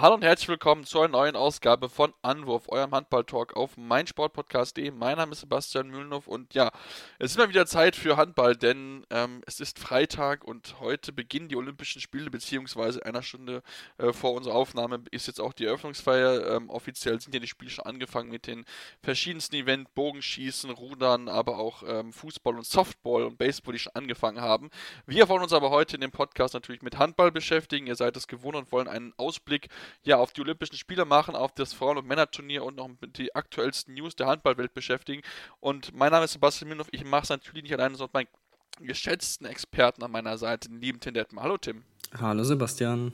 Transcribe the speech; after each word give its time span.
Hallo 0.00 0.14
und 0.14 0.22
herzlich 0.22 0.48
willkommen 0.48 0.84
zu 0.84 1.00
einer 1.00 1.08
neuen 1.08 1.34
Ausgabe 1.34 1.88
von 1.88 2.14
Anwurf, 2.22 2.68
eurem 2.68 2.92
Handball-Talk 2.92 3.56
auf 3.56 3.76
meinsportpodcast.de. 3.76 4.92
Mein 4.92 5.16
Name 5.16 5.32
ist 5.32 5.40
Sebastian 5.40 5.88
Mühlenhoff 5.88 6.28
und 6.28 6.54
ja, 6.54 6.70
es 7.18 7.32
ist 7.32 7.36
mal 7.36 7.48
wieder 7.48 7.66
Zeit 7.66 7.96
für 7.96 8.16
Handball, 8.16 8.54
denn 8.54 9.04
ähm, 9.10 9.42
es 9.44 9.58
ist 9.58 9.80
Freitag 9.80 10.44
und 10.44 10.78
heute 10.78 11.12
beginnen 11.12 11.48
die 11.48 11.56
Olympischen 11.56 12.00
Spiele, 12.00 12.30
beziehungsweise 12.30 13.04
einer 13.04 13.24
Stunde 13.24 13.64
äh, 13.96 14.12
vor 14.12 14.34
unserer 14.34 14.54
Aufnahme 14.54 15.02
ist 15.10 15.26
jetzt 15.26 15.40
auch 15.40 15.52
die 15.52 15.64
Eröffnungsfeier. 15.64 16.46
Ähm, 16.54 16.70
offiziell 16.70 17.20
sind 17.20 17.34
ja 17.34 17.40
die 17.40 17.48
Spiele 17.48 17.72
schon 17.72 17.84
angefangen 17.84 18.30
mit 18.30 18.46
den 18.46 18.66
verschiedensten 19.02 19.56
Events, 19.56 19.90
Bogenschießen, 19.96 20.70
Rudern, 20.70 21.28
aber 21.28 21.58
auch 21.58 21.82
ähm, 21.84 22.12
Fußball 22.12 22.54
und 22.54 22.66
Softball 22.66 23.24
und 23.24 23.36
Baseball, 23.36 23.72
die 23.72 23.80
schon 23.80 23.96
angefangen 23.96 24.40
haben. 24.40 24.70
Wir 25.06 25.28
wollen 25.28 25.42
uns 25.42 25.52
aber 25.52 25.70
heute 25.70 25.96
in 25.96 26.02
dem 26.02 26.12
Podcast 26.12 26.54
natürlich 26.54 26.82
mit 26.82 26.98
Handball 26.98 27.32
beschäftigen. 27.32 27.88
Ihr 27.88 27.96
seid 27.96 28.16
es 28.16 28.28
gewohnt 28.28 28.54
und 28.54 28.70
wollen 28.70 28.86
einen 28.86 29.12
Ausblick 29.16 29.66
ja, 30.02 30.16
auf 30.16 30.32
die 30.32 30.40
Olympischen 30.40 30.76
Spiele 30.76 31.04
machen, 31.04 31.34
auf 31.34 31.52
das 31.52 31.72
Frauen- 31.72 31.98
und 31.98 32.06
Männerturnier 32.06 32.64
und 32.64 32.76
noch 32.76 32.88
mit 33.00 33.18
die 33.18 33.34
aktuellsten 33.34 33.94
News 33.94 34.16
der 34.16 34.26
Handballwelt 34.26 34.74
beschäftigen. 34.74 35.22
Und 35.60 35.94
mein 35.94 36.10
Name 36.10 36.24
ist 36.24 36.32
Sebastian 36.32 36.68
Minhoff. 36.68 36.88
Ich 36.92 37.04
mache 37.04 37.24
es 37.24 37.28
natürlich 37.28 37.62
nicht 37.62 37.72
alleine, 37.72 37.96
sondern 37.96 38.24
meinen 38.24 38.86
geschätzten 38.86 39.46
Experten 39.46 40.02
an 40.02 40.10
meiner 40.10 40.38
Seite, 40.38 40.68
den 40.68 40.80
lieben 40.80 41.00
Tim 41.00 41.14
Detmer. 41.14 41.42
Hallo 41.42 41.58
Tim. 41.58 41.84
Hallo 42.18 42.44
Sebastian. 42.44 43.12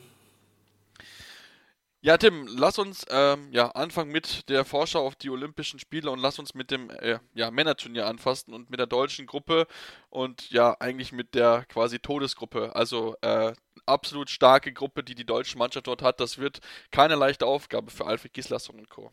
Ja, 2.05 2.19
Tim, 2.19 2.47
lass 2.47 2.79
uns 2.79 3.07
ähm, 3.09 3.49
ja, 3.51 3.71
anfangen 3.71 4.13
mit 4.13 4.51
der 4.51 4.67
Vorschau 4.67 5.07
auf 5.07 5.17
die 5.17 5.31
Olympischen 5.31 5.79
Spiele 5.81 6.11
und 6.11 6.19
lass 6.19 6.39
uns 6.39 6.53
mit 6.53 6.71
dem 6.71 6.91
äh, 6.91 7.19
ja, 7.33 7.51
Männerturnier 7.51 8.07
anfassen 8.07 8.53
und 8.53 8.69
mit 8.69 8.79
der 8.79 8.87
deutschen 8.87 9.25
Gruppe 9.25 9.67
und 10.11 10.51
ja, 10.51 10.77
eigentlich 10.81 11.13
mit 11.13 11.35
der 11.35 11.65
quasi 11.65 11.99
Todesgruppe. 11.99 12.77
Also 12.77 13.17
äh, 13.23 13.55
absolut 13.87 14.29
starke 14.29 14.71
Gruppe, 14.75 15.03
die 15.03 15.15
die 15.15 15.25
deutsche 15.25 15.57
Mannschaft 15.57 15.87
dort 15.87 16.03
hat. 16.03 16.21
Das 16.21 16.37
wird 16.37 16.61
keine 16.91 17.15
leichte 17.15 17.47
Aufgabe 17.47 17.91
für 17.91 18.05
Alfred 18.05 18.35
Gislason 18.35 18.81
und 18.81 18.91
Co. 18.91 19.11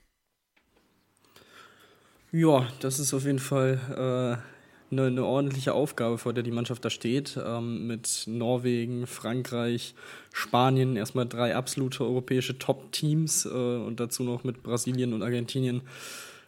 Ja, 2.34 2.68
das 2.82 3.00
ist 3.00 3.14
auf 3.14 3.24
jeden 3.24 3.40
Fall 3.40 4.44
äh, 4.44 4.61
eine, 4.92 5.06
eine, 5.06 5.26
ordentliche 5.26 5.74
Aufgabe, 5.74 6.18
vor 6.18 6.34
der 6.34 6.44
die 6.44 6.52
Mannschaft 6.52 6.84
da 6.84 6.90
steht. 6.90 7.40
Ähm, 7.44 7.88
mit 7.88 8.24
Norwegen, 8.28 9.08
Frankreich, 9.08 9.96
Spanien, 10.34 10.96
erstmal 10.96 11.28
drei 11.28 11.56
absolute 11.56 12.04
europäische 12.04 12.58
Top-Teams 12.58 13.46
äh, 13.46 13.50
und 13.50 14.00
dazu 14.00 14.24
noch 14.24 14.44
mit 14.44 14.64
Brasilien 14.64 15.14
und 15.14 15.24
Argentinien, 15.24 15.82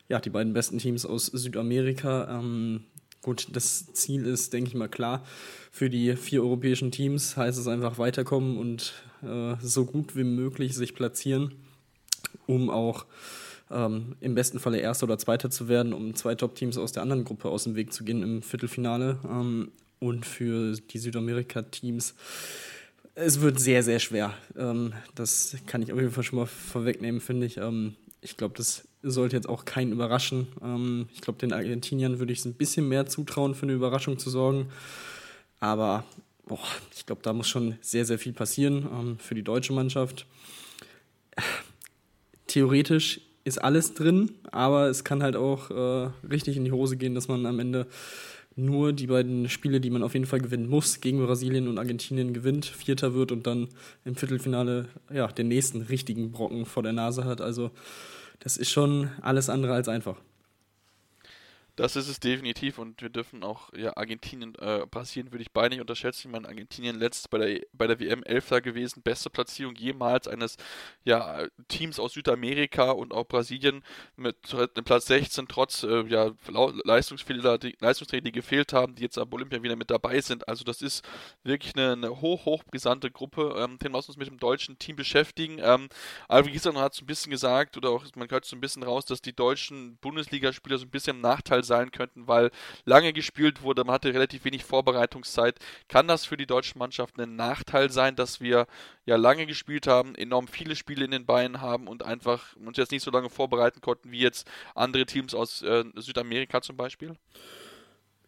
ja, 0.10 0.20
die 0.20 0.30
beiden 0.30 0.54
besten 0.54 0.78
Teams 0.78 1.06
aus 1.06 1.28
Südamerika. 1.28 2.40
Ähm, 2.40 2.84
gut, 3.22 3.48
das 3.54 3.94
Ziel 3.94 4.26
ist, 4.26 4.54
denke 4.54 4.70
ich 4.70 4.76
mal, 4.76 4.90
klar. 4.90 5.24
Für 5.72 5.90
die 5.90 6.16
vier 6.16 6.44
europäischen 6.44 6.92
Teams 6.92 7.38
heißt 7.38 7.58
es 7.58 7.68
einfach 7.68 7.98
weiterkommen 7.98 8.58
und 8.58 8.94
äh, 9.24 9.56
so 9.62 9.86
gut 9.86 10.16
wie 10.16 10.24
möglich 10.24 10.76
sich 10.76 10.94
platzieren, 10.94 11.56
um 12.46 12.70
auch 12.70 13.06
ähm, 13.74 14.16
im 14.20 14.36
besten 14.36 14.60
Falle 14.60 14.80
Erster 14.80 15.06
oder 15.06 15.18
Zweiter 15.18 15.50
zu 15.50 15.68
werden, 15.68 15.94
um 15.94 16.16
zwei 16.16 16.36
Top-Teams 16.36 16.78
aus 16.78 16.92
der 16.92 17.02
anderen 17.02 17.24
Gruppe 17.24 17.50
aus 17.50 17.64
dem 17.64 17.76
Weg 17.76 17.94
zu 17.94 18.04
gehen 18.04 18.22
im 18.24 18.42
Viertelfinale. 18.42 19.20
Ähm, 19.26 19.72
und 20.00 20.26
für 20.26 20.74
die 20.74 20.98
Südamerika-Teams, 20.98 22.16
es 23.16 23.42
wird 23.42 23.60
sehr, 23.60 23.84
sehr 23.84 24.00
schwer. 24.00 24.34
Ähm, 24.58 24.94
das 25.16 25.56
kann 25.66 25.82
ich 25.82 25.92
auf 25.92 26.00
jeden 26.00 26.12
Fall 26.12 26.24
schon 26.24 26.40
mal 26.40 26.46
vorwegnehmen, 26.46 27.22
finde 27.22 27.46
ich. 27.46 27.58
Ähm, 27.58 27.96
ich 28.22 28.38
glaube, 28.38 28.56
das 28.58 28.88
sollte 29.02 29.36
jetzt 29.36 29.50
auch 29.50 29.66
keinen 29.66 29.92
überraschen. 29.92 30.48
Ähm, 30.62 31.08
ich 31.14 31.22
glaube, 31.22 31.40
den 31.40 31.54
Argentiniern 31.54 32.20
würde 32.20 32.34
ich 32.34 32.40
es 32.40 32.46
ein 32.46 32.54
bisschen 32.54 32.88
mehr 32.88 33.06
zutrauen, 33.06 33.56
für 33.56 33.64
eine 33.64 33.74
Überraschung 33.74 34.18
zu 34.18 34.30
sorgen. 34.30 34.68
Aber 35.60 36.04
boah, 36.46 36.60
ich 36.96 37.06
glaube, 37.06 37.22
da 37.22 37.34
muss 37.34 37.48
schon 37.48 37.78
sehr, 37.82 38.06
sehr 38.06 38.20
viel 38.20 38.34
passieren 38.34 38.88
ähm, 38.92 39.18
für 39.20 39.36
die 39.36 39.44
deutsche 39.44 39.74
Mannschaft. 39.74 40.26
Theoretisch 42.48 43.22
ist 43.44 43.58
alles 43.58 43.94
drin, 43.94 44.32
aber 44.52 44.88
es 44.88 45.04
kann 45.04 45.24
halt 45.24 45.36
auch 45.36 45.70
äh, 45.70 46.10
richtig 46.30 46.58
in 46.58 46.66
die 46.66 46.72
Hose 46.72 46.98
gehen, 46.98 47.16
dass 47.16 47.28
man 47.28 47.46
am 47.46 47.60
Ende 47.60 47.88
nur 48.56 48.94
die 48.94 49.08
beiden 49.08 49.50
Spiele, 49.50 49.82
die 49.82 49.90
man 49.90 50.04
auf 50.04 50.14
jeden 50.14 50.26
Fall 50.26 50.40
gewinnen 50.40 50.70
muss, 50.70 51.02
gegen 51.02 51.24
Brasilien 51.24 51.68
und 51.68 51.80
Argentinien 51.80 52.34
gewinnt, 52.34 52.66
Vierter 52.66 53.14
wird 53.14 53.32
und 53.32 53.48
dann 53.48 53.68
im 54.06 54.16
Viertelfinale 54.16 54.88
ja, 55.12 55.28
den 55.28 55.48
nächsten 55.48 55.82
richtigen 55.82 56.32
Brocken 56.32 56.66
vor 56.66 56.84
der 56.84 56.94
Nase 56.94 57.26
hat. 57.26 57.42
Also 57.42 57.72
das 58.40 58.58
ist 58.58 58.70
schon 58.70 59.10
alles 59.22 59.50
andere 59.50 59.74
als 59.74 59.88
einfach. 59.88 60.18
Das 61.76 61.96
ist 61.96 62.08
es 62.08 62.20
definitiv 62.20 62.78
und 62.78 63.02
wir 63.02 63.10
dürfen 63.10 63.44
auch, 63.44 63.74
ja, 63.74 63.98
Argentinien, 63.98 64.54
äh, 64.60 64.86
Brasilien 64.90 65.32
würde 65.32 65.42
ich 65.42 65.52
beide 65.52 65.70
nicht 65.70 65.82
unterschätzen. 65.82 66.28
Ich 66.28 66.32
meine, 66.32 66.48
Argentinien 66.48 67.00
letzt 67.00 67.32
bei 67.32 67.40
der, 67.40 67.62
bei 67.74 67.88
der 67.88 68.00
WM 68.00 68.22
Elfter 68.22 68.62
gewesen, 68.62 69.02
beste 69.02 69.32
Platzierung 69.32 69.74
jemals 69.76 70.28
eines, 70.28 70.58
ja, 71.04 71.48
Teams 71.70 72.00
aus 72.00 72.14
Südamerika 72.14 72.92
und 72.92 73.12
auch 73.12 73.24
Brasilien 73.28 73.84
mit 74.16 74.36
Platz 74.86 75.08
16 75.08 75.48
trotz, 75.48 75.82
äh, 75.82 76.04
ja, 76.08 76.32
Leistungsfehler, 76.48 77.58
die, 77.58 77.76
Leistungsträger, 77.80 78.26
die 78.26 78.32
gefehlt 78.32 78.72
haben, 78.72 78.94
die 78.94 79.02
jetzt 79.02 79.18
ab 79.18 79.34
Olympia 79.34 79.64
wieder 79.64 79.76
mit 79.76 79.90
dabei 79.90 80.22
sind. 80.22 80.48
Also 80.48 80.64
das 80.64 80.84
ist 80.84 81.04
wirklich 81.44 81.76
eine, 81.76 81.94
eine 81.94 82.22
hoch, 82.22 82.46
hoch 82.46 82.64
brisante 82.64 83.10
Gruppe. 83.10 83.56
Ähm, 83.58 83.80
den 83.80 83.94
lassen 83.94 84.12
uns 84.12 84.18
mit 84.18 84.28
dem 84.28 84.38
deutschen 84.38 84.78
Team 84.78 84.96
beschäftigen. 84.96 85.58
Ähm, 85.60 85.90
Alvin 86.28 86.54
Gieser 86.54 86.74
hat 86.76 86.94
so 86.94 87.04
ein 87.04 87.08
bisschen 87.08 87.32
gesagt, 87.32 87.78
oder 87.78 87.90
auch, 87.90 88.06
man 88.16 88.30
hört 88.30 88.46
so 88.46 88.56
ein 88.56 88.62
bisschen 88.62 88.84
raus, 88.84 89.06
dass 89.06 89.22
die 89.22 89.36
deutschen 89.36 89.98
Bundesligaspieler 89.98 90.78
so 90.78 90.86
ein 90.86 90.92
bisschen 90.92 91.16
im 91.16 91.22
Nachteil 91.22 91.63
sein 91.64 91.92
könnten, 91.92 92.28
weil 92.28 92.52
lange 92.86 93.14
gespielt 93.14 93.62
wurde, 93.62 93.84
man 93.84 93.96
hatte 93.96 94.14
relativ 94.14 94.46
wenig 94.46 94.64
Vorbereitungszeit. 94.64 95.60
Kann 95.88 96.08
das 96.08 96.26
für 96.26 96.38
die 96.38 96.46
deutsche 96.46 96.78
Mannschaft 96.78 97.20
ein 97.20 97.36
Nachteil 97.36 97.90
sein, 97.90 98.16
dass 98.16 98.42
wir 98.42 98.68
ja 99.06 99.16
lange 99.16 99.46
gespielt 99.46 99.88
haben, 99.88 100.16
enorm 100.16 100.48
viele 100.48 100.76
Spiele 100.76 101.06
in 101.06 101.12
den 101.12 101.26
Beinen 101.26 101.62
haben 101.62 101.88
und 101.88 102.04
einfach 102.04 102.56
uns 102.56 102.78
jetzt 102.78 102.92
nicht 102.92 103.04
so 103.04 103.12
lange 103.12 103.30
vorbereiten 103.30 103.82
konnten 103.82 104.12
wie 104.12 104.20
jetzt 104.20 104.50
andere 104.76 105.06
Teams 105.06 105.34
aus 105.34 105.62
äh, 105.62 105.84
Südamerika 105.96 106.62
zum 106.62 106.78
Beispiel? 106.78 107.16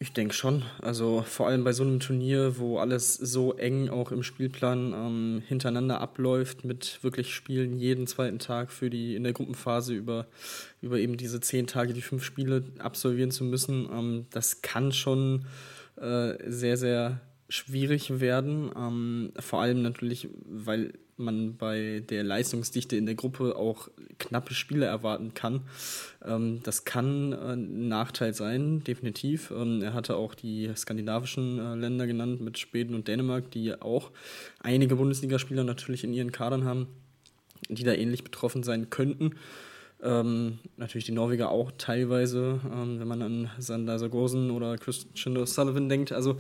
Ich 0.05 0.13
denke 0.13 0.35
schon. 0.35 0.61
Also 0.83 1.23
vor 1.27 1.47
allem 1.47 1.63
bei 1.63 1.73
so 1.73 1.81
einem 1.81 1.99
Turnier, 1.99 2.59
wo 2.59 2.77
alles 2.77 3.15
so 3.15 3.55
eng 3.55 3.89
auch 3.89 4.11
im 4.11 4.21
Spielplan 4.21 4.93
ähm, 4.93 5.43
hintereinander 5.47 5.99
abläuft, 5.99 6.63
mit 6.63 6.99
wirklich 7.01 7.33
Spielen 7.33 7.75
jeden 7.79 8.05
zweiten 8.05 8.37
Tag 8.37 8.71
für 8.71 8.91
die 8.91 9.15
in 9.15 9.23
der 9.23 9.33
Gruppenphase 9.33 9.95
über, 9.95 10.27
über 10.79 10.99
eben 10.99 11.17
diese 11.17 11.41
zehn 11.41 11.65
Tage 11.65 11.93
die 11.93 12.03
fünf 12.03 12.23
Spiele 12.23 12.65
absolvieren 12.77 13.31
zu 13.31 13.45
müssen, 13.45 13.89
ähm, 13.91 14.27
das 14.29 14.61
kann 14.61 14.91
schon 14.91 15.47
äh, 15.99 16.35
sehr, 16.45 16.77
sehr 16.77 17.19
schwierig 17.49 18.19
werden. 18.19 18.71
Ähm, 18.75 19.31
vor 19.39 19.61
allem 19.61 19.81
natürlich, 19.81 20.29
weil 20.45 20.93
man 21.17 21.55
bei 21.55 22.03
der 22.09 22.23
Leistungsdichte 22.23 22.97
in 22.97 23.05
der 23.05 23.15
Gruppe 23.15 23.55
auch 23.55 23.89
knappe 24.19 24.53
Spiele 24.53 24.85
erwarten 24.85 25.33
kann. 25.33 25.61
Ähm, 26.25 26.59
das 26.63 26.85
kann 26.85 27.31
äh, 27.31 27.53
ein 27.53 27.87
Nachteil 27.87 28.33
sein, 28.33 28.83
definitiv. 28.83 29.51
Ähm, 29.51 29.81
er 29.81 29.93
hatte 29.93 30.17
auch 30.17 30.35
die 30.35 30.71
skandinavischen 30.75 31.59
äh, 31.59 31.75
Länder 31.75 32.07
genannt 32.07 32.41
mit 32.41 32.57
Schweden 32.57 32.95
und 32.95 33.07
Dänemark, 33.07 33.51
die 33.51 33.79
auch 33.79 34.11
einige 34.59 34.95
Bundesligaspieler 34.97 35.63
natürlich 35.63 36.03
in 36.03 36.13
ihren 36.13 36.31
Kadern 36.31 36.65
haben, 36.65 36.87
die 37.69 37.83
da 37.83 37.93
ähnlich 37.93 38.23
betroffen 38.23 38.63
sein 38.63 38.89
könnten. 38.89 39.35
Ähm, 40.03 40.59
natürlich 40.75 41.05
die 41.05 41.13
Norweger 41.13 41.49
auch 41.49 41.71
teilweise, 41.77 42.59
ähm, 42.65 42.99
wenn 42.99 43.07
man 43.07 43.21
an 43.21 43.49
Sander 43.57 43.97
Sargosen 43.97 44.51
oder 44.51 44.77
Christian 44.77 45.37
O'Sullivan 45.37 45.87
denkt. 45.87 46.11
Also 46.11 46.37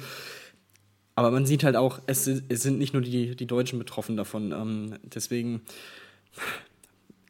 aber 1.15 1.31
man 1.31 1.45
sieht 1.45 1.63
halt 1.63 1.75
auch, 1.75 1.99
es, 2.07 2.27
es 2.27 2.61
sind 2.61 2.77
nicht 2.77 2.93
nur 2.93 3.01
die, 3.01 3.35
die 3.35 3.47
Deutschen 3.47 3.79
betroffen 3.79 4.17
davon. 4.17 4.51
Ähm, 4.51 4.95
deswegen 5.03 5.61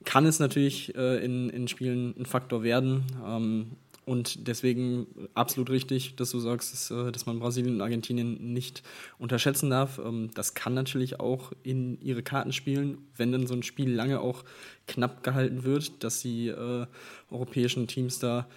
kann 0.03 0.25
es 0.25 0.39
natürlich 0.39 0.95
äh, 0.95 1.23
in, 1.23 1.49
in 1.49 1.67
Spielen 1.67 2.15
ein 2.17 2.25
Faktor 2.25 2.63
werden. 2.63 3.03
Ähm, 3.25 3.71
und 4.05 4.47
deswegen 4.47 5.07
absolut 5.33 5.71
richtig, 5.71 6.15
dass 6.15 6.29
du 6.29 6.39
sagst, 6.39 6.73
dass, 6.73 6.91
äh, 6.91 7.11
dass 7.11 7.25
man 7.25 7.39
Brasilien 7.39 7.75
und 7.75 7.81
Argentinien 7.81 8.53
nicht 8.53 8.83
unterschätzen 9.17 9.71
darf. 9.71 9.99
Ähm, 9.99 10.29
das 10.35 10.53
kann 10.53 10.75
natürlich 10.75 11.19
auch 11.19 11.51
in 11.63 11.99
ihre 12.01 12.21
Karten 12.21 12.53
spielen, 12.53 12.99
wenn 13.17 13.31
dann 13.31 13.47
so 13.47 13.55
ein 13.55 13.63
Spiel 13.63 13.91
lange 13.91 14.21
auch 14.21 14.43
knapp 14.87 15.23
gehalten 15.23 15.63
wird, 15.63 16.03
dass 16.03 16.21
die 16.21 16.49
äh, 16.49 16.85
europäischen 17.31 17.87
Teams 17.87 18.19
da 18.19 18.47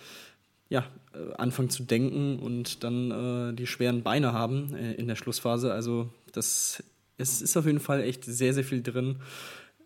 ja, 0.68 0.86
äh, 1.14 1.34
anfangen 1.34 1.70
zu 1.70 1.82
denken 1.82 2.38
und 2.38 2.84
dann 2.84 3.10
äh, 3.10 3.54
die 3.54 3.66
schweren 3.66 4.02
Beine 4.02 4.32
haben 4.32 4.74
äh, 4.74 4.94
in 4.94 5.08
der 5.08 5.16
Schlussphase. 5.16 5.72
Also 5.72 6.10
das, 6.32 6.82
es 7.16 7.42
ist 7.42 7.56
auf 7.56 7.66
jeden 7.66 7.80
Fall 7.80 8.02
echt 8.02 8.24
sehr, 8.24 8.54
sehr 8.54 8.64
viel 8.64 8.82
drin. 8.82 9.16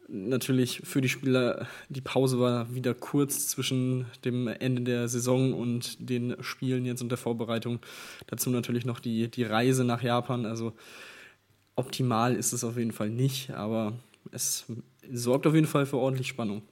natürlich 0.08 0.82
für 0.84 1.00
die 1.00 1.08
Spieler, 1.08 1.66
die 1.88 2.00
Pause 2.00 2.40
war 2.40 2.74
wieder 2.74 2.94
kurz 2.94 3.48
zwischen 3.48 4.06
dem 4.24 4.48
Ende 4.48 4.82
der 4.82 5.08
Saison 5.08 5.54
und 5.54 6.08
den 6.10 6.36
Spielen 6.40 6.84
jetzt 6.84 7.00
und 7.00 7.08
der 7.08 7.18
Vorbereitung. 7.18 7.78
Dazu 8.26 8.50
natürlich 8.50 8.84
noch 8.84 9.00
die, 9.00 9.30
die 9.30 9.44
Reise 9.44 9.84
nach 9.84 10.02
Japan. 10.02 10.46
Also 10.46 10.72
optimal 11.76 12.34
ist 12.34 12.52
es 12.52 12.64
auf 12.64 12.76
jeden 12.76 12.92
Fall 12.92 13.10
nicht, 13.10 13.50
aber 13.50 13.94
es 14.32 14.66
sorgt 15.12 15.46
auf 15.46 15.54
jeden 15.54 15.66
Fall 15.66 15.86
für 15.86 15.96
ordentlich 15.96 16.28
Spannung. 16.28 16.62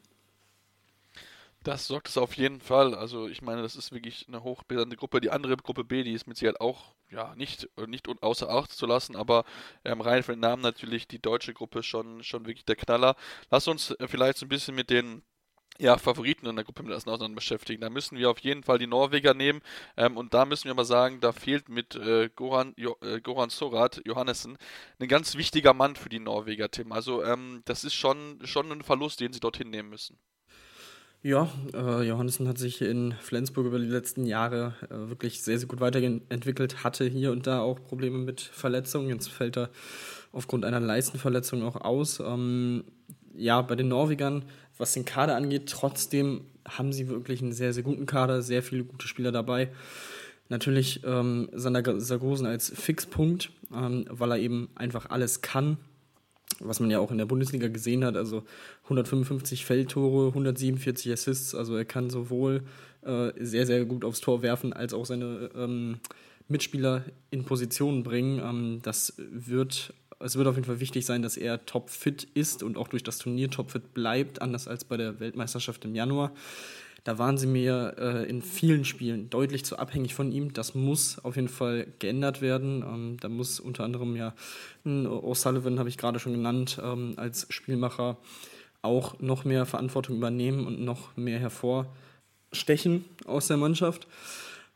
Das 1.62 1.86
sorgt 1.86 2.08
es 2.08 2.16
auf 2.16 2.34
jeden 2.36 2.60
Fall. 2.60 2.94
Also 2.94 3.28
ich 3.28 3.42
meine, 3.42 3.60
das 3.60 3.76
ist 3.76 3.92
wirklich 3.92 4.26
eine 4.28 4.42
hochbrisante 4.42 4.96
Gruppe. 4.96 5.20
Die 5.20 5.30
andere 5.30 5.56
Gruppe 5.56 5.84
B, 5.84 6.02
die 6.04 6.12
ist 6.14 6.26
mit 6.26 6.38
Sicherheit 6.38 6.60
auch 6.60 6.94
ja 7.10 7.34
nicht 7.36 7.68
nicht 7.86 8.08
außer 8.22 8.48
Acht 8.48 8.70
zu 8.72 8.86
lassen, 8.86 9.14
aber 9.16 9.44
ähm, 9.84 10.00
rein 10.00 10.22
für 10.22 10.32
den 10.32 10.40
Namen 10.40 10.62
natürlich 10.62 11.06
die 11.06 11.20
deutsche 11.20 11.52
Gruppe 11.52 11.82
schon 11.82 12.22
schon 12.22 12.46
wirklich 12.46 12.64
der 12.64 12.76
Knaller. 12.76 13.14
Lass 13.50 13.68
uns 13.68 13.90
äh, 13.92 14.08
vielleicht 14.08 14.38
so 14.38 14.46
ein 14.46 14.48
bisschen 14.48 14.74
mit 14.74 14.88
den 14.90 15.22
ja, 15.78 15.98
Favoriten 15.98 16.46
in 16.46 16.56
der 16.56 16.64
Gruppe 16.64 16.82
mit 16.82 16.92
auseinander 16.94 17.28
beschäftigen. 17.34 17.80
Da 17.80 17.90
müssen 17.90 18.18
wir 18.18 18.30
auf 18.30 18.38
jeden 18.40 18.62
Fall 18.62 18.78
die 18.78 18.86
Norweger 18.86 19.34
nehmen. 19.34 19.60
Ähm, 19.96 20.16
und 20.16 20.34
da 20.34 20.44
müssen 20.44 20.66
wir 20.66 20.74
mal 20.74 20.84
sagen, 20.84 21.20
da 21.20 21.32
fehlt 21.32 21.68
mit 21.68 21.94
äh, 21.96 22.30
Goran, 22.34 22.74
jo, 22.76 22.96
äh, 23.02 23.20
Goran 23.20 23.50
Sorat, 23.50 24.02
Johannessen, 24.04 24.58
ein 24.98 25.08
ganz 25.08 25.36
wichtiger 25.36 25.74
Mann 25.74 25.96
für 25.96 26.08
die 26.10 26.20
Norweger, 26.20 26.70
Tim. 26.70 26.92
Also 26.92 27.24
ähm, 27.24 27.62
das 27.64 27.84
ist 27.84 27.94
schon, 27.94 28.40
schon 28.44 28.70
ein 28.72 28.82
Verlust, 28.82 29.20
den 29.20 29.32
sie 29.32 29.40
dorthin 29.40 29.70
nehmen 29.70 29.90
müssen. 29.90 30.18
Ja, 31.22 31.50
äh, 31.74 32.02
Johannessen 32.08 32.48
hat 32.48 32.56
sich 32.56 32.80
in 32.80 33.12
Flensburg 33.20 33.66
über 33.66 33.78
die 33.78 33.84
letzten 33.84 34.24
Jahre 34.24 34.72
äh, 34.88 35.10
wirklich 35.10 35.42
sehr, 35.42 35.58
sehr 35.58 35.68
gut 35.68 35.80
weiterentwickelt, 35.80 36.82
hatte 36.82 37.04
hier 37.04 37.30
und 37.30 37.46
da 37.46 37.60
auch 37.60 37.78
Probleme 37.78 38.16
mit 38.16 38.40
Verletzungen. 38.40 39.10
Jetzt 39.10 39.28
fällt 39.28 39.58
er 39.58 39.68
aufgrund 40.32 40.64
einer 40.64 40.80
Leistenverletzung 40.80 41.62
auch 41.62 41.76
aus. 41.76 42.20
Ähm, 42.20 42.84
ja, 43.36 43.60
bei 43.60 43.76
den 43.76 43.88
Norwegern, 43.88 44.46
was 44.78 44.94
den 44.94 45.04
Kader 45.04 45.36
angeht, 45.36 45.68
trotzdem 45.68 46.46
haben 46.66 46.90
sie 46.90 47.10
wirklich 47.10 47.42
einen 47.42 47.52
sehr, 47.52 47.74
sehr 47.74 47.82
guten 47.82 48.06
Kader, 48.06 48.40
sehr 48.40 48.62
viele 48.62 48.84
gute 48.84 49.06
Spieler 49.06 49.30
dabei. 49.30 49.68
Natürlich 50.48 51.02
ähm, 51.04 51.50
Sander 51.52 52.00
Sargosen 52.00 52.46
als 52.46 52.70
Fixpunkt, 52.70 53.50
ähm, 53.74 54.06
weil 54.08 54.32
er 54.32 54.38
eben 54.38 54.70
einfach 54.74 55.10
alles 55.10 55.42
kann 55.42 55.76
was 56.58 56.80
man 56.80 56.90
ja 56.90 56.98
auch 56.98 57.10
in 57.10 57.18
der 57.18 57.26
Bundesliga 57.26 57.68
gesehen 57.68 58.04
hat, 58.04 58.16
also 58.16 58.42
155 58.84 59.64
Feldtore, 59.64 60.28
147 60.28 61.12
Assists, 61.12 61.54
also 61.54 61.76
er 61.76 61.84
kann 61.84 62.10
sowohl 62.10 62.62
äh, 63.02 63.32
sehr, 63.38 63.66
sehr 63.66 63.84
gut 63.84 64.04
aufs 64.04 64.20
Tor 64.20 64.42
werfen, 64.42 64.72
als 64.72 64.92
auch 64.92 65.06
seine 65.06 65.50
ähm, 65.54 66.00
Mitspieler 66.48 67.04
in 67.30 67.44
Positionen 67.44 68.02
bringen. 68.02 68.40
Ähm, 68.40 68.80
das 68.82 69.14
wird, 69.16 69.94
es 70.18 70.36
wird 70.36 70.48
auf 70.48 70.56
jeden 70.56 70.66
Fall 70.66 70.80
wichtig 70.80 71.06
sein, 71.06 71.22
dass 71.22 71.36
er 71.36 71.64
topfit 71.64 72.24
ist 72.34 72.62
und 72.62 72.76
auch 72.76 72.88
durch 72.88 73.02
das 73.02 73.18
Turnier 73.18 73.50
topfit 73.50 73.94
bleibt, 73.94 74.42
anders 74.42 74.68
als 74.68 74.84
bei 74.84 74.96
der 74.96 75.20
Weltmeisterschaft 75.20 75.84
im 75.84 75.94
Januar. 75.94 76.32
Da 77.04 77.18
waren 77.18 77.38
sie 77.38 77.46
mir 77.46 77.94
äh, 77.98 78.28
in 78.28 78.42
vielen 78.42 78.84
Spielen 78.84 79.30
deutlich 79.30 79.64
zu 79.64 79.78
abhängig 79.78 80.14
von 80.14 80.32
ihm. 80.32 80.52
Das 80.52 80.74
muss 80.74 81.18
auf 81.24 81.36
jeden 81.36 81.48
Fall 81.48 81.86
geändert 81.98 82.42
werden. 82.42 82.82
Ähm, 82.82 83.16
da 83.20 83.28
muss 83.28 83.58
unter 83.58 83.84
anderem 83.84 84.16
ja 84.16 84.34
O'Sullivan, 84.84 85.78
habe 85.78 85.88
ich 85.88 85.98
gerade 85.98 86.18
schon 86.18 86.32
genannt, 86.32 86.80
ähm, 86.82 87.14
als 87.16 87.46
Spielmacher 87.50 88.18
auch 88.82 89.18
noch 89.20 89.44
mehr 89.44 89.66
Verantwortung 89.66 90.16
übernehmen 90.16 90.66
und 90.66 90.80
noch 90.80 91.16
mehr 91.16 91.38
hervorstechen 91.38 93.04
aus 93.24 93.46
der 93.46 93.56
Mannschaft. 93.56 94.06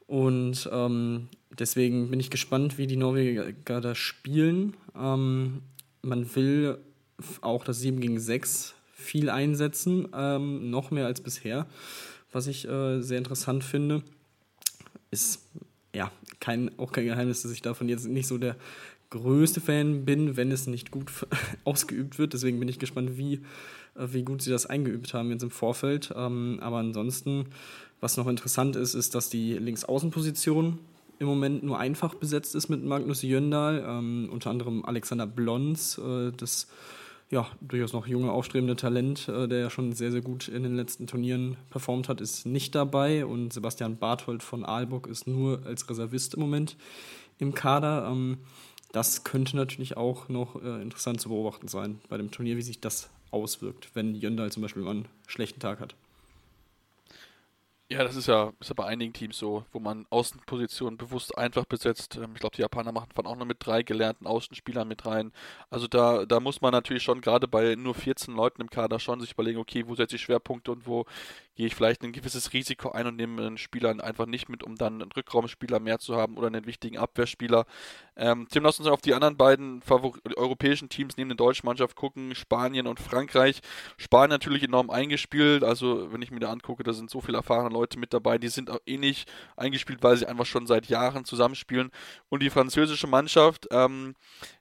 Und 0.07 0.69
ähm, 0.73 1.29
deswegen 1.51 2.11
bin 2.11 2.21
ich 2.21 2.31
gespannt, 2.31 2.79
wie 2.79 2.87
die 2.87 2.97
Norweger 2.97 3.81
da 3.81 3.95
spielen. 3.95 4.75
Ähm, 4.97 5.63
man 6.03 6.35
will 6.35 6.79
auch 7.41 7.65
das 7.65 7.81
7 7.81 8.01
gegen 8.01 8.21
6 8.21 8.75
viel 8.93 9.31
einsetzen, 9.31 10.09
ähm, 10.15 10.71
noch 10.71 10.91
mehr 10.91 11.07
als 11.07 11.21
bisher 11.21 11.67
was 12.35 12.47
ich 12.47 12.69
äh, 12.69 13.01
sehr 13.01 13.19
interessant 13.19 13.65
finde. 13.65 14.03
Ist 15.11 15.47
ja 15.95 16.11
kein, 16.41 16.77
auch 16.79 16.93
kein 16.93 17.07
Geheimnis, 17.07 17.43
dass 17.43 17.53
ich 17.53 17.63
davon 17.63 17.89
jetzt 17.89 18.07
nicht 18.07 18.27
so 18.27 18.39
der 18.39 18.57
größte 19.11 19.61
Fan 19.61 20.05
bin, 20.05 20.37
wenn 20.37 20.51
es 20.51 20.67
nicht 20.67 20.91
gut 20.91 21.11
ausgeübt 21.65 22.19
wird. 22.19 22.33
Deswegen 22.33 22.59
bin 22.59 22.69
ich 22.69 22.79
gespannt, 22.79 23.17
wie, 23.17 23.35
äh, 23.95 24.09
wie 24.09 24.25
gut 24.25 24.43
sie 24.43 24.51
das 24.51 24.67
eingeübt 24.67 25.15
haben 25.15 25.31
jetzt 25.31 25.43
im 25.43 25.51
Vorfeld. 25.51 26.13
Ähm, 26.17 26.59
aber 26.61 26.79
ansonsten, 26.79 27.47
was 28.01 28.17
noch 28.17 28.27
interessant 28.27 28.77
ist, 28.77 28.95
ist, 28.95 29.15
dass 29.15 29.31
die 29.31 29.55
Linksaußenposition 29.55 30.79
im 31.21 31.27
Moment 31.29 31.63
nur 31.63 31.79
einfach 31.79 32.15
besetzt 32.15 32.57
ist 32.57 32.69
mit 32.69 32.85
Magnus 32.85 33.23
Jöndal, 33.23 33.85
ähm, 33.87 34.29
unter 34.33 34.51
anderem 34.51 34.85
Alexander 34.85 35.29
Blons, 35.29 35.99
äh, 35.99 36.33
das 36.37 36.67
ja, 37.31 37.49
durchaus 37.61 37.93
noch 37.93 38.07
junge, 38.07 38.31
aufstrebende 38.31 38.77
Talent, 38.77 39.29
äh, 39.29 39.49
der 39.49 39.59
ja 39.61 39.71
schon 39.71 39.93
sehr, 39.93 40.13
sehr 40.13 40.21
gut 40.21 40.49
in 40.49 40.63
den 40.63 40.77
letzten 40.77 41.07
Turnieren 41.07 41.57
performt 41.71 42.09
hat, 42.09 42.21
ist 42.21 42.47
nicht 42.47 42.75
dabei. 42.75 43.27
Und 43.27 43.53
Sebastian 43.53 43.97
Barthold 43.97 44.43
von 44.43 44.65
Aalburg 44.65 45.07
ist 45.07 45.27
nur 45.27 45.65
als 45.65 45.89
Reservist 45.89 46.35
im 46.35 46.41
Moment 46.41 46.77
im 47.39 47.55
Kader. 47.55 48.09
Ähm, 48.11 48.39
das 48.93 49.25
könnte 49.25 49.57
natürlich 49.57 49.97
auch 49.97 50.29
noch 50.29 50.63
äh, 50.63 50.81
interessant 50.81 51.21
zu 51.21 51.29
beobachten 51.29 51.67
sein 51.67 52.01
bei 52.09 52.17
dem 52.17 52.31
Turnier, 52.31 52.57
wie 52.57 52.63
sich 52.63 52.81
das 52.81 53.11
auswirkt, 53.31 53.91
wenn 53.95 54.15
Jöndal 54.15 54.53
zum 54.53 54.63
Beispiel 54.63 54.83
mal 54.83 54.93
einen 54.93 55.09
schlechten 55.27 55.59
Tag 55.59 55.81
hat. 55.81 55.97
Ja, 57.91 58.03
das 58.03 58.17
ist 58.17 58.27
ja, 58.29 58.51
ist 58.61 58.69
ja 58.69 58.75
bei 58.75 58.87
einigen 58.87 59.13
Teams 59.13 59.37
so, 59.39 59.67
wo 59.71 59.79
man 59.79 60.07
Außenpositionen 60.09 60.97
bewusst 60.97 61.37
einfach 61.37 61.67
besetzt. 61.67 62.17
Ähm, 62.17 62.31
ich 62.35 62.41
glaube, 62.41 62.57
die 62.57 62.63
Japaner 62.63 62.93
machen 62.93 63.11
fahren 63.15 63.27
auch 63.27 63.37
noch 63.37 63.45
mit 63.45 63.59
drei 63.61 63.83
gelernten 63.83 64.27
Außenspielern 64.27 64.89
mit 64.89 65.05
rein. 65.05 65.33
Also 65.69 65.87
da, 65.87 66.25
da 66.25 66.41
muss 66.41 66.63
man 66.63 66.73
natürlich 66.73 67.03
schon 67.03 67.21
gerade 67.21 67.47
bei 67.47 67.75
nur 67.77 67.95
14 67.95 68.35
Leuten 68.35 68.63
im 68.63 68.71
Kader 68.71 68.99
schon 68.99 69.21
sich 69.21 69.33
überlegen, 69.33 69.59
okay, 69.59 69.85
wo 69.87 69.95
setze 69.95 70.17
ich 70.17 70.23
Schwerpunkte 70.23 70.73
und 70.73 70.87
wo 70.87 71.05
gehe 71.55 71.67
ich 71.67 71.75
vielleicht 71.75 72.03
ein 72.03 72.13
gewisses 72.13 72.53
Risiko 72.53 72.91
ein 72.91 73.07
und 73.07 73.17
nehme 73.17 73.47
einen 73.47 73.59
Spieler 73.59 73.91
einfach 74.03 74.27
nicht 74.27 74.49
mit, 74.49 74.63
um 74.63 74.77
dann 74.77 75.01
einen 75.01 75.13
Rückraumspieler 75.13 75.79
mehr 75.79 75.99
zu 75.99 76.17
haben 76.17 76.37
oder 76.37 76.49
einen 76.49 76.67
wichtigen 76.67 76.99
Abwehrspieler. 76.99 77.65
Ähm, 78.17 78.47
Tim, 78.51 78.65
lass 78.65 78.79
uns 78.79 78.89
auf 78.89 79.01
die 79.01 79.15
anderen 79.15 79.37
beiden 79.37 79.83
Favor 79.83 80.15
europäischen 80.37 80.89
Teams 80.89 81.17
neben 81.17 81.31
der 81.31 81.37
deutschen 81.37 81.67
Mannschaft 81.67 81.97
gucken, 81.97 82.35
Spanien 82.35 82.87
und 82.87 83.01
Frankreich. 83.01 83.61
Spanien 83.97 84.31
natürlich 84.31 84.63
enorm 84.63 84.91
eingespielt, 84.91 85.65
also 85.65 86.13
wenn 86.13 86.23
ich 86.23 86.31
mir 86.31 86.41
da 86.41 86.51
angucke, 86.51 86.83
da 86.83 86.93
sind 86.93 87.11
so 87.11 87.21
viele 87.21 87.39
erfahrene 87.39 87.73
Leute 87.73 87.99
mit 87.99 88.13
dabei, 88.13 88.39
die 88.39 88.49
sind 88.49 88.71
auch 88.71 88.81
ähnlich 88.87 89.27
eingespielt, 89.57 90.03
weil 90.03 90.17
sie 90.17 90.27
einfach 90.27 90.47
schon 90.47 90.67
seit 90.67 90.87
Jahren 90.87 91.25
zusammenspielen. 91.25 91.91
Und 92.29 92.43
die 92.43 92.51
französische 92.51 93.07
Mannschaft, 93.07 93.69
ähm, 93.71 94.15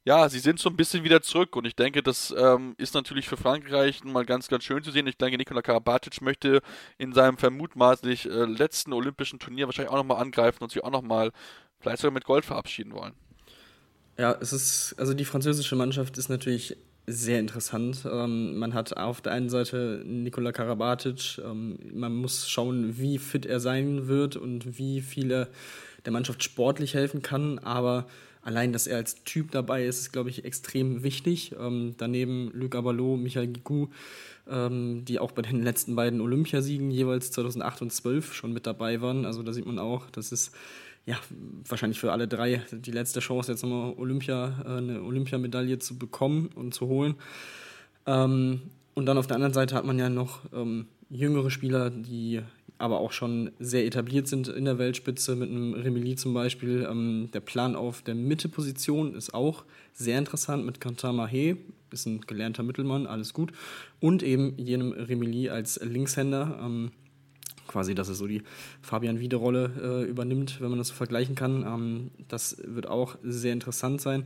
ja, 0.03 0.29
sie 0.29 0.39
sind 0.39 0.59
so 0.59 0.69
ein 0.69 0.75
bisschen 0.75 1.03
wieder 1.03 1.21
zurück 1.21 1.55
und 1.55 1.65
ich 1.65 1.75
denke, 1.75 2.03
das 2.03 2.33
ähm, 2.37 2.75
ist 2.77 2.93
natürlich 2.93 3.27
für 3.27 3.37
Frankreich 3.37 4.03
mal 4.03 4.25
ganz, 4.25 4.47
ganz 4.47 4.63
schön 4.63 4.83
zu 4.83 4.91
sehen. 4.91 5.07
Ich 5.07 5.17
denke, 5.17 5.37
Nikola 5.37 5.61
Karabatic 5.61 6.21
möchte 6.21 6.61
in 6.97 7.13
seinem 7.13 7.37
vermutmaßlich 7.37 8.25
äh, 8.25 8.45
letzten 8.45 8.93
olympischen 8.93 9.39
Turnier 9.39 9.65
wahrscheinlich 9.65 9.91
auch 9.91 9.97
nochmal 9.97 10.21
angreifen 10.21 10.63
und 10.63 10.71
sich 10.71 10.83
auch 10.83 10.91
nochmal 10.91 11.31
vielleicht 11.79 12.01
sogar 12.01 12.13
mit 12.13 12.25
Gold 12.25 12.45
verabschieden 12.45 12.93
wollen. 12.93 13.13
Ja, 14.17 14.37
es 14.39 14.53
ist, 14.53 14.95
also 14.97 15.13
die 15.13 15.25
französische 15.25 15.75
Mannschaft 15.75 16.17
ist 16.17 16.29
natürlich 16.29 16.77
sehr 17.05 17.39
interessant. 17.39 18.05
Ähm, 18.09 18.57
man 18.57 18.73
hat 18.73 18.95
auf 18.95 19.21
der 19.21 19.33
einen 19.33 19.49
Seite 19.49 20.03
Nikola 20.05 20.51
Karabatic, 20.51 21.39
ähm, 21.39 21.77
man 21.93 22.13
muss 22.13 22.49
schauen, 22.49 22.97
wie 22.97 23.17
fit 23.17 23.45
er 23.45 23.59
sein 23.59 24.07
wird 24.07 24.35
und 24.35 24.77
wie 24.77 25.01
viele 25.01 25.49
der 26.05 26.13
Mannschaft 26.13 26.43
sportlich 26.43 26.93
helfen 26.93 27.21
kann, 27.21 27.59
aber 27.59 28.05
allein, 28.43 28.73
dass 28.73 28.87
er 28.87 28.97
als 28.97 29.23
Typ 29.23 29.51
dabei 29.51 29.85
ist, 29.85 29.99
ist, 29.99 30.11
glaube 30.13 30.29
ich, 30.29 30.45
extrem 30.45 31.03
wichtig. 31.03 31.55
Ähm, 31.59 31.95
daneben 31.97 32.51
Luc 32.53 32.75
Abalo, 32.75 33.17
Michael 33.17 33.47
Gigou, 33.47 33.89
ähm, 34.49 35.05
die 35.05 35.19
auch 35.19 35.31
bei 35.31 35.41
den 35.41 35.63
letzten 35.63 35.95
beiden 35.95 36.21
Olympiasiegen 36.21 36.91
jeweils 36.91 37.31
2008 37.31 37.81
und 37.83 37.91
12 37.91 38.33
schon 38.33 38.53
mit 38.53 38.67
dabei 38.67 39.01
waren. 39.01 39.25
Also 39.25 39.43
da 39.43 39.53
sieht 39.53 39.65
man 39.65 39.79
auch, 39.79 40.09
das 40.11 40.31
ist 40.31 40.53
ja 41.05 41.17
wahrscheinlich 41.67 41.99
für 41.99 42.11
alle 42.11 42.27
drei 42.27 42.61
die 42.71 42.91
letzte 42.91 43.19
Chance, 43.19 43.51
jetzt 43.51 43.63
nochmal 43.63 43.93
Olympia, 43.97 44.63
äh, 44.65 44.77
eine 44.77 45.01
Olympiamedaille 45.03 45.79
zu 45.79 45.97
bekommen 45.97 46.49
und 46.55 46.73
zu 46.73 46.87
holen. 46.87 47.15
Ähm, 48.05 48.61
und 48.93 49.05
dann 49.05 49.17
auf 49.17 49.27
der 49.27 49.35
anderen 49.35 49.53
Seite 49.53 49.75
hat 49.75 49.85
man 49.85 49.97
ja 49.97 50.09
noch 50.09 50.41
ähm, 50.53 50.87
jüngere 51.09 51.49
Spieler, 51.49 51.89
die 51.89 52.41
aber 52.77 52.99
auch 52.99 53.11
schon 53.11 53.51
sehr 53.59 53.85
etabliert 53.85 54.27
sind 54.27 54.47
in 54.47 54.65
der 54.65 54.77
Weltspitze, 54.77 55.35
mit 55.35 55.49
einem 55.49 55.73
Remili 55.73 56.15
zum 56.15 56.33
Beispiel. 56.33 56.87
Ähm, 56.89 57.29
der 57.33 57.39
Plan 57.39 57.75
auf 57.75 58.01
der 58.01 58.15
Mitteposition 58.15 59.15
ist 59.15 59.33
auch 59.33 59.63
sehr 59.93 60.17
interessant 60.17 60.65
mit 60.65 60.79
Mahé, 60.79 61.57
ist 61.91 62.05
ein 62.05 62.21
gelernter 62.21 62.63
Mittelmann, 62.63 63.07
alles 63.07 63.33
gut. 63.33 63.51
Und 63.99 64.23
eben 64.23 64.57
jenem 64.57 64.91
Remili 64.91 65.49
als 65.49 65.79
Linkshänder, 65.83 66.59
ähm, 66.61 66.91
quasi, 67.67 67.95
dass 67.95 68.09
er 68.09 68.15
so 68.15 68.27
die 68.27 68.43
Fabian 68.81 69.19
Wiede-Rolle 69.19 70.03
äh, 70.05 70.09
übernimmt, 70.09 70.59
wenn 70.59 70.69
man 70.69 70.79
das 70.79 70.89
so 70.89 70.93
vergleichen 70.93 71.35
kann. 71.35 71.63
Ähm, 71.63 72.11
das 72.27 72.57
wird 72.65 72.87
auch 72.87 73.17
sehr 73.23 73.53
interessant 73.53 74.01
sein. 74.01 74.25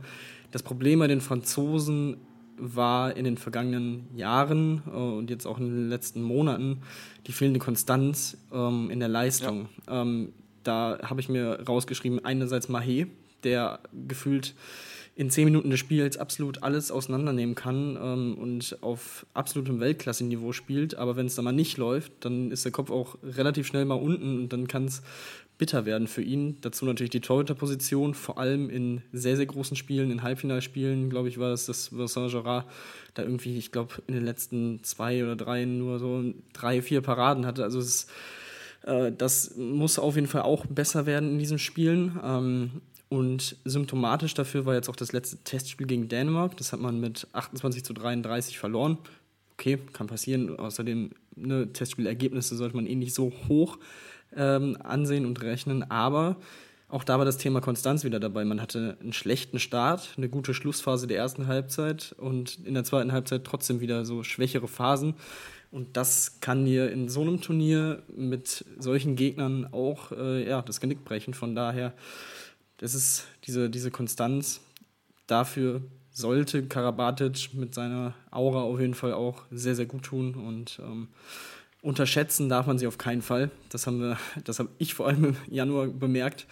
Das 0.50 0.62
Problem 0.62 0.98
bei 0.98 1.06
den 1.06 1.20
Franzosen 1.20 2.16
war 2.58 3.16
in 3.16 3.24
den 3.24 3.38
vergangenen 3.38 4.08
Jahren 4.14 4.82
äh, 4.86 4.96
und 4.96 5.30
jetzt 5.30 5.46
auch 5.46 5.58
in 5.58 5.66
den 5.66 5.88
letzten 5.88 6.22
Monaten 6.22 6.82
die 7.26 7.32
fehlende 7.32 7.60
Konstanz 7.60 8.36
ähm, 8.52 8.90
in 8.90 9.00
der 9.00 9.08
Leistung. 9.08 9.68
Ja. 9.86 10.02
Ähm, 10.02 10.32
da 10.64 10.98
habe 11.02 11.20
ich 11.20 11.28
mir 11.28 11.64
rausgeschrieben, 11.66 12.24
einerseits 12.24 12.68
Mahé, 12.68 13.06
der 13.44 13.80
gefühlt 14.06 14.54
in 15.18 15.30
zehn 15.30 15.46
Minuten 15.46 15.70
des 15.70 15.80
Spiels 15.80 16.16
absolut 16.16 16.62
alles 16.62 16.92
auseinandernehmen 16.92 17.56
kann 17.56 17.98
ähm, 18.00 18.38
und 18.38 18.78
auf 18.82 19.26
absolutem 19.34 19.80
Weltklasse-Niveau 19.80 20.52
spielt. 20.52 20.94
Aber 20.94 21.16
wenn 21.16 21.26
es 21.26 21.34
dann 21.34 21.44
mal 21.44 21.52
nicht 21.52 21.76
läuft, 21.76 22.12
dann 22.20 22.52
ist 22.52 22.64
der 22.64 22.70
Kopf 22.70 22.90
auch 22.90 23.18
relativ 23.24 23.66
schnell 23.66 23.84
mal 23.84 23.96
unten 23.96 24.38
und 24.38 24.52
dann 24.52 24.68
kann 24.68 24.84
es 24.84 25.02
bitter 25.58 25.84
werden 25.84 26.06
für 26.06 26.22
ihn. 26.22 26.56
Dazu 26.60 26.86
natürlich 26.86 27.10
die 27.10 27.20
Torhüterposition, 27.20 28.14
vor 28.14 28.38
allem 28.38 28.70
in 28.70 29.02
sehr, 29.12 29.36
sehr 29.36 29.46
großen 29.46 29.76
Spielen, 29.76 30.10
in 30.10 30.22
Halbfinalspielen, 30.22 31.10
glaube 31.10 31.28
ich, 31.28 31.38
war 31.38 31.52
es 31.52 31.66
das 31.66 31.92
Vincent 31.92 32.30
Gerard, 32.30 32.64
da 33.14 33.22
irgendwie, 33.22 33.58
ich 33.58 33.72
glaube, 33.72 33.94
in 34.06 34.14
den 34.14 34.24
letzten 34.24 34.82
zwei 34.84 35.22
oder 35.22 35.34
drei 35.34 35.64
nur 35.64 35.98
so 35.98 36.32
drei, 36.52 36.80
vier 36.80 37.00
Paraden 37.00 37.44
hatte. 37.44 37.64
Also 37.64 37.80
es 37.80 37.86
ist, 37.86 38.10
äh, 38.84 39.12
das 39.12 39.56
muss 39.56 39.98
auf 39.98 40.14
jeden 40.14 40.28
Fall 40.28 40.42
auch 40.42 40.64
besser 40.66 41.06
werden 41.06 41.32
in 41.32 41.38
diesen 41.40 41.58
Spielen. 41.58 42.18
Ähm, 42.22 42.70
und 43.08 43.56
symptomatisch 43.64 44.34
dafür 44.34 44.64
war 44.64 44.74
jetzt 44.74 44.88
auch 44.88 44.96
das 44.96 45.12
letzte 45.12 45.38
Testspiel 45.38 45.86
gegen 45.86 46.08
Dänemark. 46.08 46.56
Das 46.56 46.72
hat 46.72 46.80
man 46.80 47.00
mit 47.00 47.26
28 47.32 47.82
zu 47.82 47.94
33 47.94 48.58
verloren. 48.58 48.98
Okay, 49.54 49.78
kann 49.92 50.06
passieren. 50.06 50.56
Außerdem, 50.56 51.10
ne, 51.34 51.72
Testspielergebnisse 51.72 52.54
sollte 52.54 52.76
man 52.76 52.86
eh 52.86 52.94
nicht 52.94 53.14
so 53.14 53.32
hoch 53.48 53.78
ähm, 54.36 54.76
ansehen 54.82 55.26
und 55.26 55.42
rechnen. 55.42 55.90
Aber 55.90 56.36
auch 56.88 57.04
da 57.04 57.18
war 57.18 57.26
das 57.26 57.36
Thema 57.36 57.60
Konstanz 57.60 58.04
wieder 58.04 58.18
dabei. 58.18 58.44
Man 58.44 58.62
hatte 58.62 58.96
einen 59.00 59.12
schlechten 59.12 59.58
Start, 59.58 60.14
eine 60.16 60.28
gute 60.28 60.54
Schlussphase 60.54 61.06
der 61.06 61.18
ersten 61.18 61.46
Halbzeit 61.46 62.14
und 62.18 62.64
in 62.64 62.74
der 62.74 62.84
zweiten 62.84 63.12
Halbzeit 63.12 63.44
trotzdem 63.44 63.80
wieder 63.80 64.06
so 64.06 64.22
schwächere 64.22 64.68
Phasen. 64.68 65.14
Und 65.70 65.98
das 65.98 66.40
kann 66.40 66.64
dir 66.64 66.90
in 66.90 67.10
so 67.10 67.20
einem 67.20 67.42
Turnier 67.42 68.02
mit 68.16 68.64
solchen 68.78 69.16
Gegnern 69.16 69.68
auch 69.70 70.12
äh, 70.12 70.48
ja, 70.48 70.62
das 70.62 70.80
Genick 70.80 71.04
brechen. 71.04 71.34
Von 71.34 71.54
daher, 71.54 71.92
das 72.78 72.94
ist 72.94 73.26
diese, 73.44 73.68
diese 73.68 73.90
Konstanz. 73.90 74.62
Dafür 75.26 75.82
sollte 76.10 76.66
Karabatic 76.66 77.52
mit 77.52 77.74
seiner 77.74 78.14
Aura 78.30 78.62
auf 78.62 78.80
jeden 78.80 78.94
Fall 78.94 79.12
auch 79.12 79.42
sehr, 79.50 79.74
sehr 79.74 79.84
gut 79.84 80.04
tun. 80.04 80.34
Und 80.34 80.80
ähm, 80.82 81.08
Unterschätzen 81.80 82.48
darf 82.48 82.66
man 82.66 82.78
sie 82.78 82.86
auf 82.86 82.98
keinen 82.98 83.22
Fall. 83.22 83.50
Das 83.70 83.86
haben 83.86 84.00
wir, 84.00 84.18
das 84.44 84.58
habe 84.58 84.70
ich 84.78 84.94
vor 84.94 85.06
allem 85.06 85.24
im 85.24 85.36
Januar 85.48 85.86
bemerkt. 85.86 86.46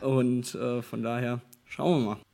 Und 0.00 0.54
äh, 0.54 0.82
von 0.82 1.02
daher 1.02 1.40
schauen 1.66 2.00
wir 2.00 2.06
mal. 2.14 2.31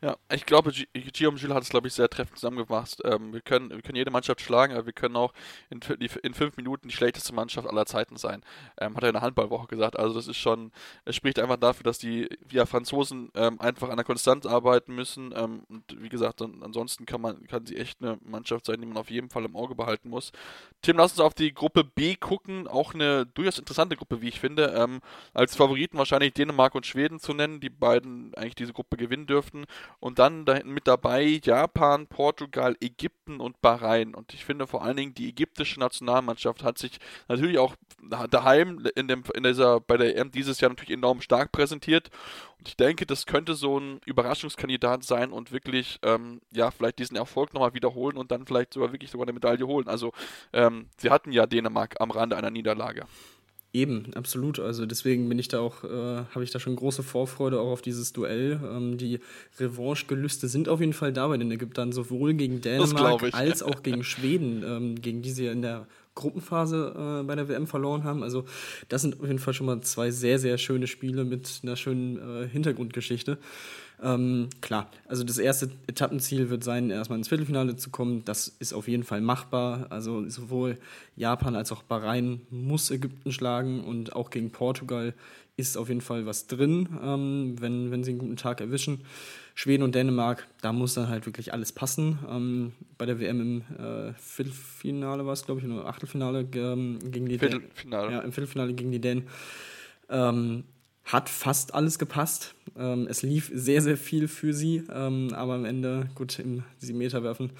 Ja, 0.00 0.16
ich 0.32 0.46
glaube, 0.46 0.72
Guillaume 0.94 1.38
Gilles 1.38 1.54
hat 1.54 1.64
es, 1.64 1.70
glaube 1.70 1.88
ich, 1.88 1.94
sehr 1.94 2.08
treffend 2.08 2.38
zusammengefasst. 2.38 3.02
Ähm, 3.04 3.32
wir, 3.32 3.40
können, 3.40 3.70
wir 3.70 3.82
können 3.82 3.96
jede 3.96 4.12
Mannschaft 4.12 4.40
schlagen, 4.40 4.72
aber 4.72 4.86
wir 4.86 4.92
können 4.92 5.16
auch 5.16 5.32
in, 5.70 5.80
in 6.22 6.34
fünf 6.34 6.56
Minuten 6.56 6.86
die 6.86 6.94
schlechteste 6.94 7.34
Mannschaft 7.34 7.66
aller 7.66 7.84
Zeiten 7.84 8.16
sein. 8.16 8.44
Ähm, 8.80 8.94
hat 8.94 9.02
er 9.02 9.08
in 9.08 9.14
der 9.14 9.22
Handballwoche 9.22 9.66
gesagt. 9.66 9.98
Also 9.98 10.14
das 10.14 10.28
ist 10.28 10.36
schon, 10.36 10.70
es 11.04 11.16
spricht 11.16 11.40
einfach 11.40 11.56
dafür, 11.56 11.82
dass 11.82 11.98
die 11.98 12.28
ja, 12.48 12.64
Franzosen 12.64 13.32
ähm, 13.34 13.60
einfach 13.60 13.88
an 13.88 13.96
der 13.96 14.04
Konstanz 14.04 14.46
arbeiten 14.46 14.94
müssen. 14.94 15.34
Ähm, 15.36 15.64
und 15.68 15.82
wie 16.00 16.08
gesagt, 16.08 16.42
dann, 16.42 16.62
ansonsten 16.62 17.04
kann 17.04 17.20
man 17.20 17.44
kann 17.48 17.66
sie 17.66 17.76
echt 17.76 18.00
eine 18.00 18.18
Mannschaft 18.24 18.66
sein, 18.66 18.80
die 18.80 18.86
man 18.86 18.98
auf 18.98 19.10
jeden 19.10 19.30
Fall 19.30 19.44
im 19.44 19.56
Auge 19.56 19.74
behalten 19.74 20.10
muss. 20.10 20.30
Tim, 20.80 20.96
lass 20.96 21.10
uns 21.10 21.20
auf 21.20 21.34
die 21.34 21.52
Gruppe 21.52 21.82
B 21.82 22.14
gucken. 22.14 22.68
Auch 22.68 22.94
eine 22.94 23.26
durchaus 23.26 23.58
interessante 23.58 23.96
Gruppe, 23.96 24.22
wie 24.22 24.28
ich 24.28 24.38
finde. 24.38 24.74
Ähm, 24.76 25.00
als 25.34 25.56
Favoriten 25.56 25.98
wahrscheinlich 25.98 26.34
Dänemark 26.34 26.76
und 26.76 26.86
Schweden 26.86 27.18
zu 27.18 27.34
nennen, 27.34 27.58
die 27.58 27.70
beiden 27.70 28.32
eigentlich 28.34 28.54
diese 28.54 28.72
Gruppe 28.72 28.96
gewinnen 28.96 29.26
dürften. 29.26 29.66
Und 30.00 30.18
dann 30.18 30.44
da 30.44 30.60
mit 30.64 30.86
dabei 30.86 31.40
Japan, 31.42 32.06
Portugal, 32.06 32.76
Ägypten 32.80 33.40
und 33.40 33.60
Bahrain. 33.60 34.14
Und 34.14 34.32
ich 34.32 34.44
finde 34.44 34.66
vor 34.66 34.82
allen 34.82 34.96
Dingen 34.96 35.14
die 35.14 35.28
ägyptische 35.28 35.80
Nationalmannschaft 35.80 36.62
hat 36.62 36.78
sich 36.78 36.98
natürlich 37.26 37.58
auch 37.58 37.74
daheim 38.30 38.86
in, 38.94 39.08
dem, 39.08 39.24
in 39.34 39.42
dieser, 39.42 39.80
bei 39.80 39.96
der 39.96 40.16
EM 40.16 40.30
dieses 40.30 40.60
Jahr 40.60 40.70
natürlich 40.70 40.92
enorm 40.92 41.20
stark 41.20 41.50
präsentiert. 41.52 42.10
Und 42.58 42.68
ich 42.68 42.76
denke, 42.76 43.06
das 43.06 43.26
könnte 43.26 43.54
so 43.54 43.78
ein 43.78 44.00
Überraschungskandidat 44.04 45.04
sein 45.04 45.32
und 45.32 45.52
wirklich, 45.52 45.98
ähm, 46.02 46.40
ja, 46.52 46.70
vielleicht 46.70 46.98
diesen 46.98 47.16
Erfolg 47.16 47.54
nochmal 47.54 47.74
wiederholen 47.74 48.16
und 48.16 48.30
dann 48.30 48.46
vielleicht 48.46 48.74
sogar 48.74 48.92
wirklich 48.92 49.10
sogar 49.10 49.26
eine 49.26 49.32
Medaille 49.32 49.66
holen. 49.66 49.88
Also, 49.88 50.12
ähm, 50.52 50.88
sie 50.96 51.10
hatten 51.10 51.32
ja 51.32 51.46
Dänemark 51.46 51.96
am 52.00 52.10
Rande 52.10 52.36
einer 52.36 52.50
Niederlage. 52.50 53.06
Eben, 53.72 54.14
absolut. 54.14 54.58
Also 54.60 54.86
deswegen 54.86 55.28
bin 55.28 55.38
ich 55.38 55.48
da 55.48 55.60
auch, 55.60 55.84
äh, 55.84 55.88
habe 55.88 56.42
ich 56.42 56.50
da 56.50 56.58
schon 56.58 56.74
große 56.74 57.02
Vorfreude 57.02 57.60
auch 57.60 57.70
auf 57.70 57.82
dieses 57.82 58.14
Duell. 58.14 58.58
Ähm, 58.64 58.96
die 58.96 59.20
Revanche-Gelüste 59.60 60.48
sind 60.48 60.70
auf 60.70 60.80
jeden 60.80 60.94
Fall 60.94 61.12
da 61.12 61.28
bei 61.28 61.36
den 61.36 61.50
Ägyptern, 61.50 61.92
sowohl 61.92 62.32
gegen 62.32 62.62
Dänemark 62.62 63.34
als 63.34 63.62
auch 63.62 63.82
gegen 63.82 64.04
Schweden, 64.04 64.64
ähm, 64.66 65.00
gegen 65.00 65.20
die 65.20 65.30
sie 65.30 65.46
in 65.46 65.60
der 65.60 65.86
Gruppenphase 66.14 67.20
äh, 67.20 67.22
bei 67.24 67.34
der 67.34 67.48
WM 67.48 67.66
verloren 67.66 68.04
haben. 68.04 68.22
Also 68.22 68.46
das 68.88 69.02
sind 69.02 69.20
auf 69.20 69.26
jeden 69.26 69.38
Fall 69.38 69.52
schon 69.52 69.66
mal 69.66 69.80
zwei 69.82 70.10
sehr, 70.10 70.38
sehr 70.38 70.56
schöne 70.56 70.86
Spiele 70.86 71.24
mit 71.24 71.60
einer 71.62 71.76
schönen 71.76 72.16
äh, 72.16 72.48
Hintergrundgeschichte. 72.48 73.36
Ähm, 74.02 74.48
klar, 74.60 74.90
also 75.06 75.24
das 75.24 75.38
erste 75.38 75.70
Etappenziel 75.86 76.50
wird 76.50 76.62
sein, 76.62 76.90
erstmal 76.90 77.18
ins 77.18 77.28
Viertelfinale 77.28 77.76
zu 77.76 77.90
kommen. 77.90 78.24
Das 78.24 78.48
ist 78.58 78.72
auf 78.72 78.88
jeden 78.88 79.02
Fall 79.02 79.20
machbar. 79.20 79.86
Also 79.90 80.28
sowohl 80.28 80.78
Japan 81.16 81.56
als 81.56 81.72
auch 81.72 81.82
Bahrain 81.82 82.40
muss 82.50 82.90
Ägypten 82.90 83.32
schlagen 83.32 83.82
und 83.82 84.14
auch 84.14 84.30
gegen 84.30 84.50
Portugal 84.50 85.14
ist 85.56 85.76
auf 85.76 85.88
jeden 85.88 86.00
Fall 86.00 86.24
was 86.24 86.46
drin, 86.46 86.88
ähm, 87.02 87.56
wenn, 87.58 87.90
wenn 87.90 88.04
sie 88.04 88.12
einen 88.12 88.20
guten 88.20 88.36
Tag 88.36 88.60
erwischen. 88.60 89.00
Schweden 89.56 89.82
und 89.82 89.92
Dänemark, 89.96 90.46
da 90.60 90.72
muss 90.72 90.94
dann 90.94 91.08
halt 91.08 91.26
wirklich 91.26 91.52
alles 91.52 91.72
passen. 91.72 92.20
Ähm, 92.30 92.72
bei 92.96 93.06
der 93.06 93.18
WM 93.18 93.40
im 93.40 93.60
äh, 93.76 94.12
Viertelfinale 94.14 95.26
war 95.26 95.32
es, 95.32 95.44
glaube 95.44 95.60
ich, 95.60 95.66
oder 95.66 95.86
Achtelfinale 95.86 96.46
ähm, 96.54 97.00
gegen 97.10 97.26
die 97.26 97.40
Viertelfinale. 97.40 98.12
Ja, 98.12 98.20
im 98.20 98.30
Viertelfinale 98.30 98.72
gegen 98.72 98.92
die 98.92 99.00
Dänen. 99.00 99.24
Hat 101.08 101.28
fast 101.28 101.74
alles 101.74 101.98
gepasst. 101.98 102.54
Ähm, 102.76 103.06
es 103.08 103.22
lief 103.22 103.50
sehr, 103.54 103.82
sehr 103.82 103.96
viel 103.96 104.28
für 104.28 104.52
sie, 104.52 104.84
ähm, 104.92 105.32
aber 105.34 105.54
am 105.54 105.64
Ende, 105.64 106.08
gut, 106.14 106.38
im 106.38 106.62
sieben 106.78 106.98
Meter 106.98 107.22
werfen 107.22 107.50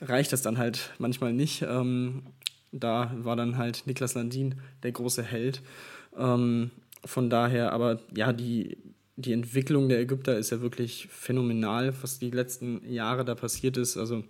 reicht 0.00 0.32
das 0.32 0.42
dann 0.42 0.58
halt 0.58 0.92
manchmal 0.98 1.32
nicht. 1.32 1.62
Ähm, 1.62 2.22
da 2.72 3.12
war 3.18 3.36
dann 3.36 3.56
halt 3.56 3.82
Niklas 3.86 4.14
Landin 4.14 4.56
der 4.82 4.92
große 4.92 5.22
Held. 5.22 5.62
Ähm, 6.16 6.70
von 7.04 7.30
daher, 7.30 7.72
aber 7.72 8.00
ja, 8.14 8.32
die, 8.32 8.78
die 9.16 9.32
Entwicklung 9.32 9.88
der 9.88 10.00
Ägypter 10.00 10.36
ist 10.36 10.50
ja 10.50 10.60
wirklich 10.60 11.08
phänomenal, 11.10 11.94
was 12.02 12.18
die 12.18 12.30
letzten 12.30 12.88
Jahre 12.88 13.24
da 13.24 13.34
passiert 13.34 13.76
ist. 13.76 13.96
Also 13.96 14.24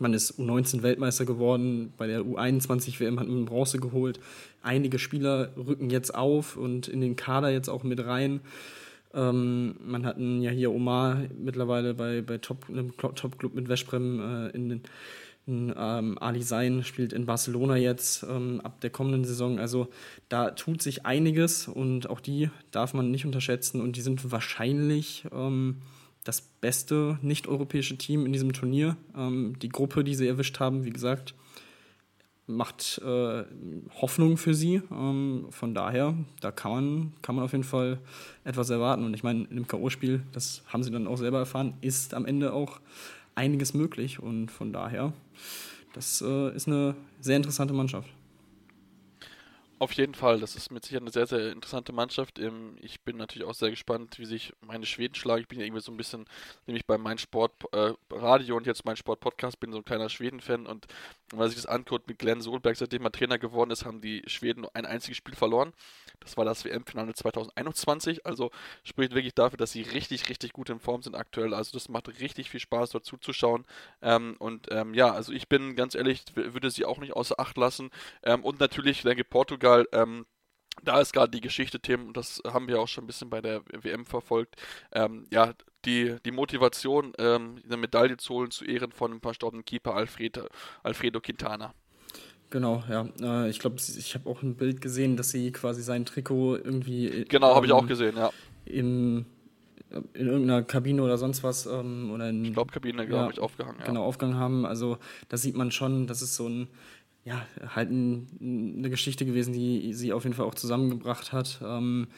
man 0.00 0.14
ist 0.14 0.38
U19-Weltmeister 0.38 1.24
geworden, 1.24 1.92
bei 1.96 2.06
der 2.06 2.22
U21-WM 2.22 3.20
hat 3.20 3.28
man 3.28 3.44
Bronze 3.44 3.78
geholt. 3.78 4.20
Einige 4.62 4.98
Spieler 4.98 5.50
rücken 5.56 5.90
jetzt 5.90 6.14
auf 6.14 6.56
und 6.56 6.88
in 6.88 7.00
den 7.00 7.16
Kader 7.16 7.50
jetzt 7.50 7.68
auch 7.68 7.82
mit 7.82 8.04
rein. 8.04 8.40
Ähm, 9.14 9.76
man 9.84 10.04
hat 10.04 10.18
ja 10.18 10.50
hier 10.50 10.72
Omar 10.72 11.22
mittlerweile 11.38 11.94
bei, 11.94 12.22
bei 12.22 12.38
Top, 12.38 12.66
einem 12.68 12.96
Top-Club 12.96 13.54
mit 13.54 13.68
Westbrem 13.68 14.20
äh, 14.20 14.48
in 14.50 14.68
den 14.68 14.82
ähm, 15.46 16.18
Ali 16.18 16.42
Sein 16.42 16.84
spielt 16.84 17.12
in 17.12 17.26
Barcelona 17.26 17.76
jetzt 17.76 18.24
ähm, 18.24 18.60
ab 18.62 18.80
der 18.80 18.90
kommenden 18.90 19.24
Saison. 19.24 19.58
Also 19.58 19.88
da 20.28 20.50
tut 20.50 20.82
sich 20.82 21.04
einiges 21.04 21.68
und 21.68 22.08
auch 22.08 22.20
die 22.20 22.50
darf 22.70 22.94
man 22.94 23.10
nicht 23.10 23.26
unterschätzen 23.26 23.80
und 23.80 23.96
die 23.96 24.00
sind 24.00 24.32
wahrscheinlich 24.32 25.26
ähm, 25.32 25.82
das 26.24 26.40
beste 26.40 27.18
nicht-europäische 27.22 27.96
Team 27.96 28.26
in 28.26 28.32
diesem 28.32 28.52
Turnier. 28.52 28.96
Ähm, 29.16 29.58
die 29.60 29.68
Gruppe, 29.68 30.02
die 30.02 30.14
sie 30.14 30.26
erwischt 30.26 30.58
haben, 30.58 30.84
wie 30.84 30.90
gesagt, 30.90 31.34
macht 32.46 33.00
äh, 33.04 33.44
Hoffnung 34.00 34.36
für 34.36 34.54
sie. 34.54 34.82
Ähm, 34.90 35.46
von 35.50 35.74
daher, 35.74 36.14
da 36.40 36.50
kann 36.50 36.72
man, 36.72 37.12
kann 37.22 37.36
man 37.36 37.44
auf 37.44 37.52
jeden 37.52 37.64
Fall 37.64 37.98
etwas 38.42 38.70
erwarten. 38.70 39.04
Und 39.04 39.14
ich 39.14 39.22
meine, 39.22 39.44
im 39.50 39.66
K.O.-Spiel, 39.66 40.20
das 40.32 40.62
haben 40.66 40.82
sie 40.82 40.90
dann 40.90 41.06
auch 41.06 41.16
selber 41.16 41.38
erfahren, 41.38 41.74
ist 41.80 42.14
am 42.14 42.26
Ende 42.26 42.52
auch 42.52 42.80
einiges 43.34 43.74
möglich. 43.74 44.20
Und 44.20 44.50
von 44.50 44.72
daher, 44.72 45.12
das 45.92 46.22
äh, 46.22 46.54
ist 46.54 46.68
eine 46.68 46.94
sehr 47.20 47.36
interessante 47.36 47.74
Mannschaft. 47.74 48.08
Auf 49.84 49.92
jeden 49.92 50.14
Fall, 50.14 50.40
das 50.40 50.56
ist 50.56 50.70
mit 50.70 50.82
Sicherheit 50.82 51.02
eine 51.02 51.10
sehr, 51.10 51.26
sehr 51.26 51.52
interessante 51.52 51.92
Mannschaft. 51.92 52.40
Ich 52.80 53.02
bin 53.02 53.18
natürlich 53.18 53.46
auch 53.46 53.52
sehr 53.52 53.68
gespannt, 53.68 54.18
wie 54.18 54.24
sich 54.24 54.54
meine 54.62 54.86
Schweden 54.86 55.14
schlagen. 55.14 55.42
Ich 55.42 55.48
bin 55.48 55.58
ja 55.58 55.66
irgendwie 55.66 55.82
so 55.82 55.92
ein 55.92 55.98
bisschen, 55.98 56.24
nämlich 56.66 56.86
bei 56.86 56.96
meinem 56.96 57.18
Sport 57.18 57.52
äh, 57.72 57.92
Radio 58.10 58.56
und 58.56 58.66
jetzt 58.66 58.86
mein 58.86 58.96
Sport 58.96 59.20
Podcast, 59.20 59.60
bin 59.60 59.72
so 59.72 59.78
ein 59.80 59.84
kleiner 59.84 60.08
Schweden-Fan 60.08 60.64
und 60.64 60.86
wenn 61.34 61.40
man 61.40 61.48
sich 61.48 61.56
das 61.56 61.66
anguckt 61.66 62.08
mit 62.08 62.18
Glenn 62.18 62.40
Solberg, 62.40 62.76
seitdem 62.76 63.04
er 63.04 63.12
Trainer 63.12 63.38
geworden 63.38 63.72
ist, 63.72 63.84
haben 63.84 64.00
die 64.00 64.22
Schweden 64.26 64.62
nur 64.62 64.74
ein 64.74 64.86
einziges 64.86 65.18
Spiel 65.18 65.34
verloren. 65.34 65.72
Das 66.20 66.36
war 66.36 66.44
das 66.44 66.64
WM-Finale 66.64 67.12
2021. 67.12 68.24
Also 68.24 68.52
spricht 68.84 69.14
wirklich 69.14 69.34
dafür, 69.34 69.56
dass 69.56 69.72
sie 69.72 69.82
richtig, 69.82 70.28
richtig 70.28 70.52
gut 70.52 70.70
in 70.70 70.78
Form 70.78 71.02
sind 71.02 71.16
aktuell. 71.16 71.52
Also 71.52 71.72
das 71.72 71.88
macht 71.88 72.08
richtig 72.20 72.50
viel 72.50 72.60
Spaß, 72.60 72.90
dort 72.90 73.04
zuzuschauen. 73.04 73.64
Ähm, 74.00 74.36
und 74.38 74.68
ähm, 74.70 74.94
ja, 74.94 75.12
also 75.12 75.32
ich 75.32 75.48
bin 75.48 75.74
ganz 75.74 75.94
ehrlich, 75.94 76.22
würde 76.34 76.70
sie 76.70 76.84
auch 76.84 76.98
nicht 76.98 77.14
außer 77.14 77.40
Acht 77.40 77.56
lassen. 77.56 77.90
Ähm, 78.22 78.44
und 78.44 78.60
natürlich, 78.60 78.98
ich 78.98 79.02
denke, 79.02 79.24
Portugal 79.24 79.73
Portugal, 79.74 79.86
ähm, 79.92 80.26
da 80.82 81.00
ist 81.00 81.12
gerade 81.12 81.30
die 81.30 81.40
Geschichte, 81.40 81.80
Tim, 81.80 82.08
und 82.08 82.16
das 82.16 82.42
haben 82.44 82.66
wir 82.66 82.80
auch 82.80 82.88
schon 82.88 83.04
ein 83.04 83.06
bisschen 83.06 83.30
bei 83.30 83.40
der 83.40 83.62
WM 83.82 84.06
verfolgt, 84.06 84.56
ähm, 84.92 85.26
ja, 85.32 85.52
die, 85.84 86.16
die 86.24 86.32
Motivation, 86.32 87.12
ähm, 87.18 87.60
eine 87.64 87.76
Medaille 87.76 88.16
zu 88.16 88.34
holen 88.34 88.50
zu 88.50 88.64
Ehren 88.64 88.90
von 88.90 89.12
dem 89.12 89.20
verstorbenen 89.20 89.64
Keeper 89.64 89.94
Alfredo, 89.94 90.46
Alfredo 90.82 91.20
Quintana. 91.20 91.74
Genau, 92.50 92.82
ja. 92.88 93.08
Äh, 93.20 93.50
ich 93.50 93.60
glaube, 93.60 93.76
ich 93.78 94.14
habe 94.14 94.28
auch 94.28 94.42
ein 94.42 94.56
Bild 94.56 94.80
gesehen, 94.80 95.16
dass 95.16 95.30
sie 95.30 95.52
quasi 95.52 95.82
sein 95.82 96.04
Trikot 96.04 96.56
irgendwie. 96.56 97.24
Genau, 97.28 97.50
ähm, 97.50 97.56
habe 97.56 97.66
ich 97.66 97.72
auch 97.72 97.86
gesehen, 97.86 98.16
ja. 98.16 98.30
Im 98.64 99.26
in 100.14 100.26
irgendeiner 100.26 100.62
Kabine 100.62 101.02
oder 101.02 101.18
sonst 101.18 101.42
was 101.42 101.66
ähm, 101.66 102.10
oder 102.12 102.28
in 102.30 102.52
Staubkabine, 102.52 103.06
glaube 103.06 103.26
ja, 103.26 103.30
ich, 103.30 103.38
aufgehangen. 103.38 103.78
Ja. 103.80 103.86
Genau, 103.86 104.04
aufgehangen 104.04 104.38
haben. 104.38 104.66
Also 104.66 104.98
da 105.28 105.36
sieht 105.36 105.56
man 105.56 105.70
schon, 105.70 106.06
das 106.06 106.22
ist 106.22 106.34
so 106.36 106.48
ein, 106.48 106.68
ja, 107.24 107.46
halt 107.74 107.90
ein, 107.90 108.76
eine 108.78 108.90
Geschichte 108.90 109.24
gewesen, 109.24 109.54
die 109.54 109.94
sie 109.94 110.12
auf 110.12 110.24
jeden 110.24 110.36
Fall 110.36 110.46
auch 110.46 110.54
zusammengebracht 110.54 111.32
hat. 111.32 111.60
Ähm, 111.64 112.08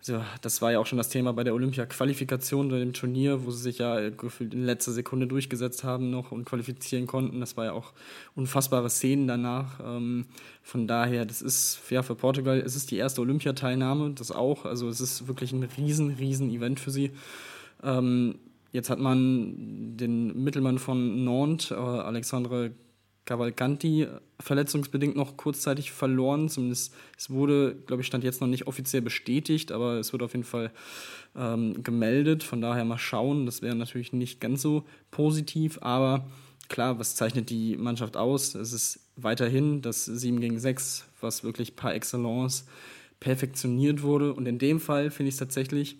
also 0.00 0.24
das 0.40 0.62
war 0.62 0.72
ja 0.72 0.78
auch 0.78 0.86
schon 0.86 0.96
das 0.96 1.10
Thema 1.10 1.34
bei 1.34 1.44
der 1.44 1.54
Olympia-Qualifikation, 1.54 2.70
bei 2.70 2.78
dem 2.78 2.94
Turnier, 2.94 3.44
wo 3.44 3.50
sie 3.50 3.62
sich 3.62 3.78
ja 3.78 4.08
gefühlt 4.08 4.54
in 4.54 4.64
letzter 4.64 4.92
Sekunde 4.92 5.26
durchgesetzt 5.26 5.84
haben 5.84 6.10
noch 6.10 6.32
und 6.32 6.46
qualifizieren 6.46 7.06
konnten. 7.06 7.38
Das 7.38 7.58
war 7.58 7.66
ja 7.66 7.72
auch 7.72 7.92
unfassbare 8.34 8.88
Szenen 8.88 9.28
danach. 9.28 9.78
Ähm, 9.84 10.24
von 10.62 10.88
daher, 10.88 11.26
das 11.26 11.42
ist 11.42 11.82
ja 11.90 12.02
für 12.02 12.14
Portugal, 12.14 12.58
es 12.64 12.76
ist 12.76 12.90
die 12.90 12.96
erste 12.96 13.20
Olympiateilnahme, 13.20 14.12
das 14.12 14.32
auch. 14.32 14.64
Also 14.64 14.88
es 14.88 15.00
ist 15.00 15.28
wirklich 15.28 15.52
ein 15.52 15.62
riesen, 15.62 16.14
riesen 16.14 16.50
Event 16.50 16.80
für 16.80 16.90
sie. 16.90 17.10
Ähm, 17.82 18.36
jetzt 18.72 18.88
hat 18.88 18.98
man 18.98 19.96
den 19.98 20.42
Mittelmann 20.42 20.78
von 20.78 21.24
Nantes, 21.24 21.72
äh, 21.72 21.74
Alexandre 21.74 22.72
Cavalcanti 23.26 24.08
verletzungsbedingt 24.40 25.16
noch 25.16 25.36
kurzzeitig 25.36 25.92
verloren. 25.92 26.48
Zumindest 26.48 26.94
es 27.16 27.30
wurde, 27.30 27.76
glaube 27.86 28.02
ich, 28.02 28.06
stand 28.06 28.24
jetzt 28.24 28.40
noch 28.40 28.48
nicht 28.48 28.66
offiziell 28.66 29.02
bestätigt, 29.02 29.72
aber 29.72 29.94
es 29.94 30.12
wird 30.12 30.22
auf 30.22 30.32
jeden 30.32 30.44
Fall 30.44 30.70
ähm, 31.36 31.82
gemeldet. 31.82 32.42
Von 32.42 32.60
daher 32.60 32.84
mal 32.84 32.98
schauen. 32.98 33.46
Das 33.46 33.62
wäre 33.62 33.76
natürlich 33.76 34.12
nicht 34.12 34.40
ganz 34.40 34.62
so 34.62 34.84
positiv, 35.10 35.78
aber 35.82 36.26
klar, 36.68 36.98
was 36.98 37.14
zeichnet 37.14 37.50
die 37.50 37.76
Mannschaft 37.76 38.16
aus? 38.16 38.54
Es 38.54 38.72
ist 38.72 39.00
weiterhin 39.16 39.82
das 39.82 40.06
7 40.06 40.40
gegen 40.40 40.58
6, 40.58 41.04
was 41.20 41.44
wirklich 41.44 41.76
par 41.76 41.94
excellence 41.94 42.64
perfektioniert 43.18 44.02
wurde. 44.02 44.32
Und 44.32 44.48
in 44.48 44.58
dem 44.58 44.80
Fall 44.80 45.10
finde 45.10 45.28
ich 45.28 45.34
es 45.34 45.38
tatsächlich, 45.38 45.96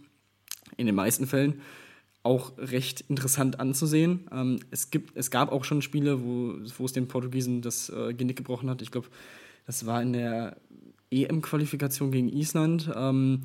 in 0.76 0.86
den 0.86 0.94
meisten 0.94 1.26
Fällen, 1.26 1.60
auch 2.22 2.52
recht 2.58 3.02
interessant 3.08 3.60
anzusehen. 3.60 4.28
Ähm, 4.32 4.60
es, 4.70 4.90
gibt, 4.90 5.16
es 5.16 5.30
gab 5.30 5.52
auch 5.52 5.64
schon 5.64 5.82
Spiele, 5.82 6.22
wo, 6.22 6.54
wo 6.78 6.84
es 6.84 6.92
den 6.92 7.08
Portugiesen 7.08 7.62
das 7.62 7.88
äh, 7.88 8.12
Genick 8.12 8.36
gebrochen 8.36 8.68
hat. 8.68 8.82
Ich 8.82 8.90
glaube, 8.90 9.08
das 9.66 9.86
war 9.86 10.02
in 10.02 10.12
der 10.12 10.56
EM-Qualifikation 11.10 12.10
gegen 12.10 12.28
Island, 12.28 12.90
ähm, 12.94 13.42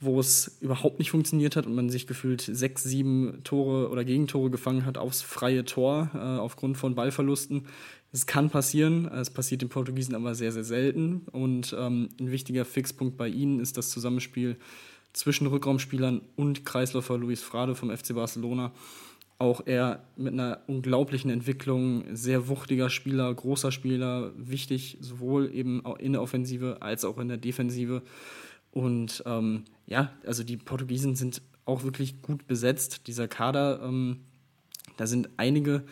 wo 0.00 0.20
es 0.20 0.58
überhaupt 0.60 0.98
nicht 0.98 1.10
funktioniert 1.10 1.56
hat 1.56 1.66
und 1.66 1.74
man 1.74 1.88
sich 1.90 2.06
gefühlt 2.06 2.42
sechs, 2.42 2.84
sieben 2.84 3.40
Tore 3.44 3.90
oder 3.90 4.04
Gegentore 4.04 4.50
gefangen 4.50 4.84
hat 4.84 4.98
aufs 4.98 5.22
freie 5.22 5.64
Tor 5.64 6.10
äh, 6.14 6.18
aufgrund 6.18 6.76
von 6.76 6.94
Ballverlusten. 6.94 7.66
Es 8.12 8.26
kann 8.26 8.50
passieren, 8.50 9.06
es 9.08 9.30
passiert 9.30 9.62
den 9.62 9.68
Portugiesen 9.68 10.14
aber 10.14 10.34
sehr, 10.34 10.52
sehr 10.52 10.64
selten. 10.64 11.26
Und 11.32 11.74
ähm, 11.78 12.08
ein 12.18 12.30
wichtiger 12.30 12.64
Fixpunkt 12.64 13.16
bei 13.16 13.28
ihnen 13.28 13.60
ist 13.60 13.76
das 13.76 13.90
Zusammenspiel 13.90 14.56
zwischen 15.16 15.46
Rückraumspielern 15.46 16.20
und 16.36 16.66
Kreisläufer 16.66 17.16
Luis 17.16 17.42
Frade 17.42 17.74
vom 17.74 17.90
FC 17.90 18.14
Barcelona. 18.14 18.72
Auch 19.38 19.62
er 19.64 20.04
mit 20.16 20.34
einer 20.34 20.60
unglaublichen 20.66 21.30
Entwicklung, 21.30 22.04
sehr 22.14 22.48
wuchtiger 22.48 22.90
Spieler, 22.90 23.32
großer 23.34 23.72
Spieler, 23.72 24.32
wichtig 24.36 24.98
sowohl 25.00 25.50
eben 25.54 25.82
in 25.98 26.12
der 26.12 26.22
Offensive 26.22 26.78
als 26.80 27.04
auch 27.06 27.18
in 27.18 27.28
der 27.28 27.38
Defensive. 27.38 28.02
Und 28.72 29.22
ähm, 29.26 29.64
ja, 29.86 30.12
also 30.26 30.44
die 30.44 30.58
Portugiesen 30.58 31.16
sind 31.16 31.40
auch 31.64 31.82
wirklich 31.82 32.20
gut 32.20 32.46
besetzt. 32.46 33.06
Dieser 33.06 33.26
Kader, 33.26 33.80
ähm, 33.82 34.20
da 34.98 35.06
sind 35.06 35.30
einige 35.38 35.84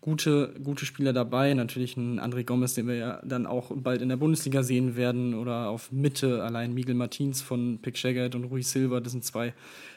gute, 0.00 0.54
gute 0.62 0.86
Spieler 0.86 1.12
dabei. 1.12 1.54
Natürlich 1.54 1.96
ein 1.96 2.20
André 2.20 2.44
Gomez, 2.44 2.74
den 2.74 2.86
wir 2.86 2.94
ja 2.94 3.22
dann 3.24 3.46
auch 3.46 3.70
bald 3.74 4.02
in 4.02 4.08
der 4.08 4.16
Bundesliga 4.16 4.62
sehen 4.62 4.96
werden. 4.96 5.34
Oder 5.34 5.68
auf 5.68 5.92
Mitte 5.92 6.42
allein 6.42 6.74
Miguel 6.74 6.94
Martins 6.94 7.42
von 7.42 7.78
Pick 7.82 7.96
Shaggett 7.96 8.34
und 8.34 8.44
Rui 8.44 8.62
Silva. 8.62 9.00
Das 9.00 9.12
sind 9.12 9.24
zwei 9.24 9.54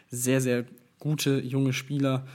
sehr, 0.09 0.41
sehr 0.41 0.65
gute 0.99 1.39
junge 1.39 1.73
Spieler. 1.73 2.25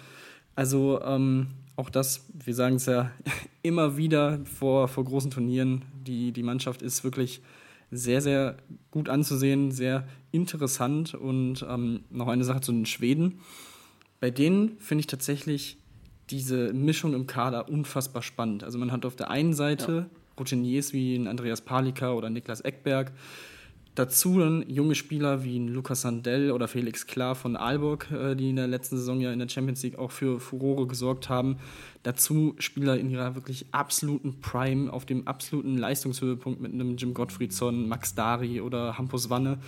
Also 0.54 1.00
ähm, 1.02 1.48
auch 1.76 1.90
das, 1.90 2.26
wir 2.32 2.54
sagen 2.54 2.76
es 2.76 2.86
ja 2.86 3.12
immer 3.62 3.96
wieder 3.96 4.40
vor, 4.44 4.88
vor 4.88 5.04
großen 5.04 5.30
Turnieren, 5.30 5.84
die, 6.06 6.32
die 6.32 6.42
Mannschaft 6.42 6.82
ist 6.82 7.04
wirklich 7.04 7.40
sehr, 7.90 8.20
sehr 8.20 8.56
gut 8.90 9.08
anzusehen, 9.08 9.70
sehr 9.70 10.06
interessant. 10.32 11.14
Und 11.14 11.64
ähm, 11.68 12.00
noch 12.10 12.28
eine 12.28 12.44
Sache 12.44 12.60
zu 12.60 12.72
den 12.72 12.86
Schweden. 12.86 13.40
Bei 14.20 14.30
denen 14.30 14.78
finde 14.78 15.00
ich 15.00 15.06
tatsächlich 15.06 15.78
diese 16.30 16.72
Mischung 16.72 17.14
im 17.14 17.26
Kader 17.26 17.68
unfassbar 17.68 18.22
spannend. 18.22 18.64
Also 18.64 18.78
man 18.78 18.92
hat 18.92 19.04
auf 19.04 19.16
der 19.16 19.30
einen 19.30 19.54
Seite 19.54 19.92
ja. 19.92 20.06
Routiniers 20.38 20.92
wie 20.92 21.16
ein 21.16 21.26
Andreas 21.26 21.60
Palika 21.60 22.12
oder 22.12 22.30
Niklas 22.30 22.60
Eckberg, 22.60 23.12
dazu 23.94 24.38
dann 24.38 24.68
junge 24.68 24.94
Spieler 24.94 25.42
wie 25.42 25.58
ein 25.58 25.68
Lukas 25.68 26.02
Sandell 26.02 26.52
oder 26.52 26.68
Felix 26.68 27.06
Klar 27.06 27.34
von 27.34 27.56
Aalborg, 27.56 28.10
äh, 28.12 28.34
die 28.36 28.50
in 28.50 28.56
der 28.56 28.68
letzten 28.68 28.96
Saison 28.96 29.20
ja 29.20 29.32
in 29.32 29.40
der 29.40 29.48
Champions 29.48 29.82
League 29.82 29.98
auch 29.98 30.12
für 30.12 30.38
Furore 30.38 30.86
gesorgt 30.86 31.28
haben. 31.28 31.56
Dazu 32.04 32.54
Spieler 32.58 32.96
in 32.98 33.10
ihrer 33.10 33.34
wirklich 33.34 33.66
absoluten 33.72 34.40
Prime, 34.40 34.92
auf 34.92 35.04
dem 35.04 35.26
absoluten 35.26 35.76
Leistungshöhepunkt 35.76 36.60
mit 36.60 36.72
einem 36.72 36.96
Jim 36.96 37.12
Gottfriedson, 37.12 37.88
Max 37.88 38.14
Dari 38.14 38.60
oder 38.60 38.98
Hampus 38.98 39.30
Wanne. 39.30 39.58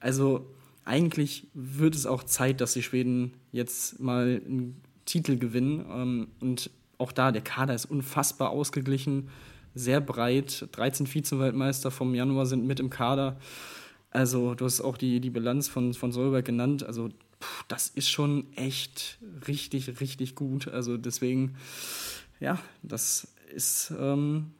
Also 0.00 0.46
eigentlich 0.84 1.46
wird 1.54 1.94
es 1.94 2.06
auch 2.06 2.24
Zeit, 2.24 2.60
dass 2.60 2.72
die 2.72 2.82
Schweden 2.82 3.34
jetzt 3.52 4.00
mal 4.00 4.40
ein 4.44 4.80
Titel 5.10 5.38
gewinnen. 5.38 5.84
Ähm, 5.90 6.28
und 6.40 6.70
auch 6.98 7.12
da, 7.12 7.32
der 7.32 7.42
Kader 7.42 7.74
ist 7.74 7.86
unfassbar 7.86 8.50
ausgeglichen, 8.50 9.28
sehr 9.74 10.00
breit. 10.00 10.68
13 10.72 11.06
Vize-Weltmeister 11.06 11.90
vom 11.90 12.14
Januar 12.14 12.46
sind 12.46 12.66
mit 12.66 12.80
im 12.80 12.90
Kader. 12.90 13.38
Also, 14.10 14.54
du 14.54 14.64
hast 14.64 14.80
auch 14.80 14.96
die, 14.96 15.20
die 15.20 15.30
Bilanz 15.30 15.68
von, 15.68 15.94
von 15.94 16.12
Solberg 16.12 16.44
genannt. 16.44 16.84
Also, 16.84 17.08
pff, 17.40 17.64
das 17.68 17.88
ist 17.88 18.08
schon 18.08 18.46
echt 18.56 19.18
richtig, 19.46 20.00
richtig 20.00 20.34
gut. 20.34 20.68
Also, 20.68 20.96
deswegen, 20.96 21.56
ja, 22.38 22.58
das 22.82 23.32
ist 23.52 23.92
ähm, 23.98 24.52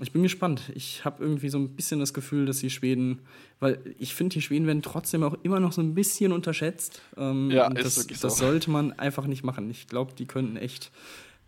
ich 0.00 0.12
bin 0.12 0.22
gespannt. 0.22 0.72
Ich 0.74 1.04
habe 1.04 1.22
irgendwie 1.22 1.48
so 1.48 1.58
ein 1.58 1.70
bisschen 1.70 2.00
das 2.00 2.14
Gefühl, 2.14 2.46
dass 2.46 2.58
die 2.58 2.70
Schweden, 2.70 3.20
weil 3.60 3.78
ich 3.98 4.14
finde, 4.14 4.34
die 4.34 4.42
Schweden 4.42 4.66
werden 4.66 4.82
trotzdem 4.82 5.22
auch 5.22 5.36
immer 5.42 5.60
noch 5.60 5.72
so 5.72 5.80
ein 5.80 5.94
bisschen 5.94 6.32
unterschätzt. 6.32 7.02
Ähm, 7.16 7.50
ja, 7.50 7.66
ist 7.68 7.84
das, 7.84 7.94
so. 8.20 8.28
das 8.28 8.38
sollte 8.38 8.70
man 8.70 8.92
einfach 8.92 9.26
nicht 9.26 9.44
machen. 9.44 9.70
Ich 9.70 9.86
glaube, 9.86 10.12
die 10.14 10.26
könnten 10.26 10.56
echt 10.56 10.90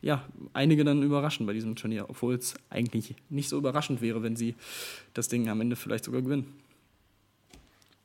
ja, 0.04 0.22
einige 0.52 0.84
dann 0.84 1.02
überraschen 1.02 1.46
bei 1.46 1.54
diesem 1.54 1.76
Turnier, 1.76 2.10
obwohl 2.10 2.34
es 2.34 2.54
eigentlich 2.68 3.14
nicht 3.30 3.48
so 3.48 3.56
überraschend 3.56 4.02
wäre, 4.02 4.22
wenn 4.22 4.36
sie 4.36 4.54
das 5.14 5.28
Ding 5.28 5.48
am 5.48 5.62
Ende 5.62 5.76
vielleicht 5.76 6.04
sogar 6.04 6.20
gewinnen. 6.20 6.52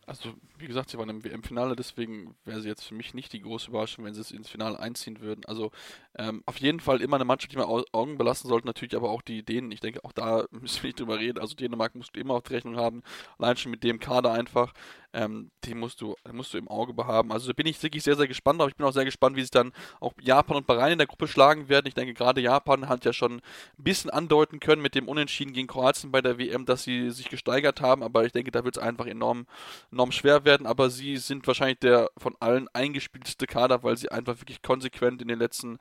Also, 0.06 0.30
wie 0.60 0.68
gesagt, 0.68 0.90
sie 0.90 0.98
waren 0.98 1.10
im 1.10 1.24
WM-Finale, 1.24 1.76
deswegen 1.76 2.36
wäre 2.46 2.62
sie 2.62 2.68
jetzt 2.68 2.84
für 2.84 2.96
mich 2.96 3.14
nicht 3.14 3.34
die 3.34 3.42
große 3.42 3.70
Überraschung, 3.70 4.06
wenn 4.06 4.14
sie 4.14 4.22
es 4.22 4.32
ins 4.32 4.50
Finale 4.50 4.80
einziehen 4.80 5.22
würden. 5.22 5.46
Also, 5.46 5.72
ähm, 6.18 6.44
auf 6.46 6.58
jeden 6.58 6.80
Fall 6.80 7.02
immer 7.02 7.16
eine 7.16 7.26
Mannschaft, 7.26 7.54
die 7.54 7.58
man 7.58 7.68
Augen 7.68 8.18
belassen 8.18 8.50
sollte, 8.50 8.68
natürlich 8.68 8.96
aber 8.96 9.10
auch 9.10 9.22
die 9.22 9.44
Dänen. 9.44 9.72
Ich 9.72 9.80
denke, 9.80 10.04
auch 10.04 10.12
da 10.12 10.46
müssen 10.52 10.84
wir 10.84 10.88
nicht 10.90 11.00
drüber 11.00 11.20
reden. 11.20 11.40
Also, 11.40 11.56
Dänemark 11.56 11.96
musst 11.96 12.16
du 12.16 12.20
immer 12.20 12.36
auf 12.36 12.44
die 12.44 12.54
Rechnung 12.54 12.76
haben, 12.76 13.04
allein 13.38 13.58
schon 13.58 13.72
mit 13.72 13.84
dem 13.84 14.00
Kader 14.00 14.32
einfach 14.32 14.74
ähm, 15.14 15.52
die 15.64 15.74
musst 15.74 16.02
du, 16.02 16.16
musst 16.32 16.54
du 16.54 16.58
im 16.58 16.68
Auge 16.68 16.94
behaben. 16.94 17.32
Also 17.32 17.48
da 17.48 17.54
bin 17.54 17.66
ich 17.66 17.82
wirklich 17.82 18.04
sehr, 18.04 18.16
sehr 18.16 18.28
gespannt, 18.28 18.62
aber 18.62 18.70
ich 18.70 18.76
bin 18.76 18.86
auch 18.86 18.94
sehr 18.94 19.06
gespannt, 19.06 19.36
wie 19.36 19.42
sich 19.42 19.52
dann 19.52 19.74
auch 20.00 20.14
Japan 20.22 20.58
und 20.58 20.68
Bahrain 20.68 20.92
in 20.92 20.98
der 20.98 21.08
Gruppe 21.08 21.28
schlagen 21.28 21.68
werden. 21.68 21.88
Ich 21.88 21.96
denke, 21.96 22.14
gerade 22.14 22.42
Japan 22.42 22.88
hat 22.88 23.06
ja 23.06 23.14
schon 23.14 23.38
ein 23.38 23.42
bisschen 23.78 24.12
andeuten 24.12 24.60
können 24.60 24.82
mit 24.82 24.96
dem 24.96 25.08
Unentschieden 25.08 25.54
gegen 25.54 25.68
Kroatien 25.68 26.12
bei 26.12 26.22
der 26.22 26.38
WM, 26.38 26.66
dass 26.66 26.84
sie 26.84 27.10
sich 27.10 27.30
gesteigert 27.30 27.82
haben, 27.82 28.04
aber 28.04 28.26
ich 28.26 28.34
denke, 28.34 28.52
da 28.52 28.64
wird 28.64 28.78
es 28.78 28.84
einfach 28.84 29.08
enorm, 29.08 29.48
enorm 29.92 30.12
schwer 30.12 30.46
werden. 30.46 30.49
Aber 30.66 30.90
sie 30.90 31.18
sind 31.18 31.46
wahrscheinlich 31.48 31.80
der 31.80 32.10
von 32.18 32.36
allen 32.40 32.68
eingespielteste 32.74 33.48
Kader, 33.48 33.84
weil 33.84 33.98
sie 33.98 34.12
einfach 34.12 34.40
wirklich 34.40 34.62
konsequent 34.62 35.22
in 35.22 35.28
den 35.28 35.40
letzten 35.40 35.78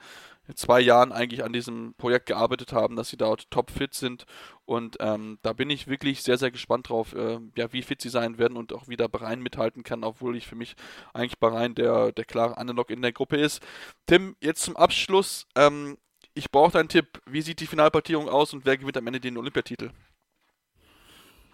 zwei 0.55 0.81
Jahren 0.81 1.13
eigentlich 1.13 1.45
an 1.45 1.53
diesem 1.53 1.95
Projekt 1.99 2.27
gearbeitet 2.27 2.73
haben, 2.73 2.97
dass 2.97 3.09
sie 3.11 3.17
dort 3.17 3.51
topfit 3.51 3.95
sind. 3.95 4.25
Und 4.65 4.97
ähm, 5.01 5.39
da 5.43 5.53
bin 5.53 5.71
ich 5.71 5.89
wirklich 5.89 6.23
sehr, 6.23 6.39
sehr 6.39 6.51
gespannt 6.51 6.89
drauf, 6.89 7.15
äh, 7.15 7.39
ja, 7.57 7.73
wie 7.73 7.83
fit 7.83 8.01
sie 8.01 8.09
sein 8.09 8.39
werden 8.39 8.57
und 8.57 8.73
auch 8.73 8.89
wieder 8.89 9.09
Bahrain 9.09 9.41
mithalten 9.41 9.83
kann, 9.83 10.05
obwohl 10.05 10.37
ich 10.37 10.47
für 10.47 10.57
mich 10.57 10.75
eigentlich 11.13 11.39
Bahrain 11.39 11.75
der, 11.75 12.13
der 12.13 12.25
klare 12.25 12.55
Underdog 12.61 12.91
in 12.91 13.03
der 13.03 13.13
Gruppe 13.13 13.37
ist. 13.37 13.63
Tim, 14.07 14.37
jetzt 14.41 14.63
zum 14.63 14.77
Abschluss. 14.77 15.47
Ähm, 15.55 15.99
ich 16.35 16.51
brauche 16.51 16.73
deinen 16.73 16.89
Tipp. 16.89 17.21
Wie 17.27 17.43
sieht 17.43 17.61
die 17.61 17.67
Finalpartierung 17.67 18.29
aus 18.29 18.53
und 18.53 18.65
wer 18.65 18.77
gewinnt 18.77 18.97
am 18.97 19.07
Ende 19.07 19.21
den 19.21 19.37
Olympiatitel? 19.37 19.91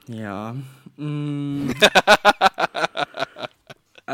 Ja. 0.09 0.55
Mm. 0.97 1.71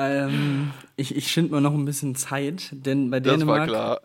Ähm, 0.01 0.71
ich, 0.97 1.15
ich 1.15 1.29
schind 1.29 1.51
mal 1.51 1.61
noch 1.61 1.75
ein 1.75 1.85
bisschen 1.85 2.15
Zeit, 2.15 2.71
denn 2.73 3.11
bei 3.11 3.21
Dänemark. 3.21 4.01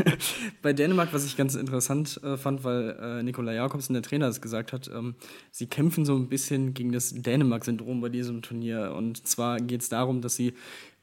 bei 0.62 0.72
Dänemark, 0.72 1.12
was 1.12 1.24
ich 1.24 1.36
ganz 1.36 1.54
interessant 1.54 2.20
äh, 2.22 2.36
fand, 2.36 2.62
weil 2.62 2.96
äh, 3.00 3.22
Nikola 3.22 3.52
Jakobsen, 3.52 3.94
der 3.94 4.02
Trainer, 4.02 4.28
es 4.28 4.40
gesagt 4.40 4.72
hat, 4.72 4.90
ähm, 4.94 5.14
sie 5.50 5.66
kämpfen 5.66 6.04
so 6.04 6.14
ein 6.14 6.28
bisschen 6.28 6.74
gegen 6.74 6.92
das 6.92 7.14
Dänemark-Syndrom 7.14 8.00
bei 8.00 8.10
diesem 8.10 8.42
Turnier. 8.42 8.94
Und 8.94 9.26
zwar 9.26 9.58
geht 9.58 9.80
es 9.80 9.88
darum, 9.88 10.20
dass 10.20 10.36
sie 10.36 10.52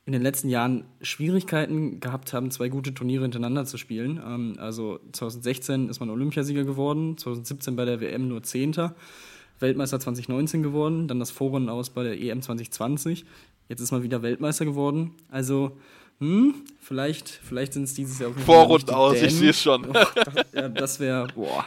in 0.06 0.14
den 0.14 0.22
letzten 0.22 0.50
Jahren 0.50 0.86
Schwierigkeiten 1.02 2.00
gehabt 2.00 2.32
haben, 2.32 2.52
zwei 2.52 2.70
gute 2.70 2.94
Turniere 2.94 3.24
hintereinander 3.24 3.66
zu 3.66 3.78
spielen. 3.78 4.22
Ähm, 4.24 4.56
also 4.60 5.00
2016 5.14 5.90
ist 5.90 6.00
man 6.00 6.10
Olympiasieger 6.10 6.64
geworden, 6.64 7.18
2017 7.18 7.76
bei 7.76 7.86
der 7.86 8.02
WM 8.02 8.28
nur 8.28 8.44
Zehnter. 8.44 8.96
Weltmeister 9.60 10.00
2019 10.00 10.62
geworden, 10.64 11.08
dann 11.08 11.20
das 11.20 11.32
Vorrunden 11.32 11.70
aus 11.70 11.90
bei 11.90 12.04
der 12.04 12.20
EM 12.20 12.42
2020. 12.42 13.26
Jetzt 13.70 13.82
ist 13.82 13.92
man 13.92 14.04
wieder 14.04 14.22
Weltmeister 14.22 14.66
geworden. 14.66 15.12
Also 15.30 15.78
hm, 16.20 16.56
vielleicht, 16.80 17.30
vielleicht 17.30 17.74
sind 17.74 17.84
es 17.84 17.94
dieses 17.94 18.18
Jahr 18.18 18.32
auch 18.32 18.40
Vorrunden 18.40 18.90
aus, 18.90 19.22
ich 19.22 19.36
sehe 19.36 19.52
es 19.52 19.62
schon. 19.62 19.86
Oh, 19.86 19.94
das, 19.94 20.46
ja, 20.52 20.68
das 20.70 21.00
wäre, 21.00 21.28
boah, 21.36 21.66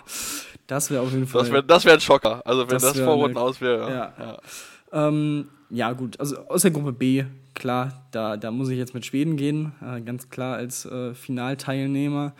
das 0.66 0.90
wäre 0.90 1.02
auf 1.02 1.12
jeden 1.12 1.26
Fall. 1.28 1.42
Das 1.42 1.52
wäre 1.52 1.62
das 1.66 1.84
wär 1.84 1.94
ein 1.94 2.00
Schocker. 2.00 2.42
Also 2.44 2.62
wenn 2.62 2.70
das, 2.70 2.82
das 2.82 2.98
Vorrunden 2.98 3.36
eine, 3.36 3.46
aus 3.46 3.60
wäre. 3.60 3.90
Ja. 3.90 4.12
Ja. 4.18 5.08
Ähm, 5.08 5.48
ja. 5.70 5.92
gut. 5.92 6.18
Also 6.18 6.38
aus 6.48 6.62
der 6.62 6.72
Gruppe 6.72 6.92
B, 6.92 7.24
klar, 7.54 8.04
da, 8.10 8.36
da 8.36 8.50
muss 8.50 8.70
ich 8.70 8.78
jetzt 8.78 8.92
mit 8.92 9.06
Schweden 9.06 9.36
gehen. 9.36 9.72
Äh, 9.80 10.00
ganz 10.00 10.30
klar 10.30 10.56
als 10.56 10.84
äh, 10.84 11.14
Finalteilnehmer. 11.14 12.34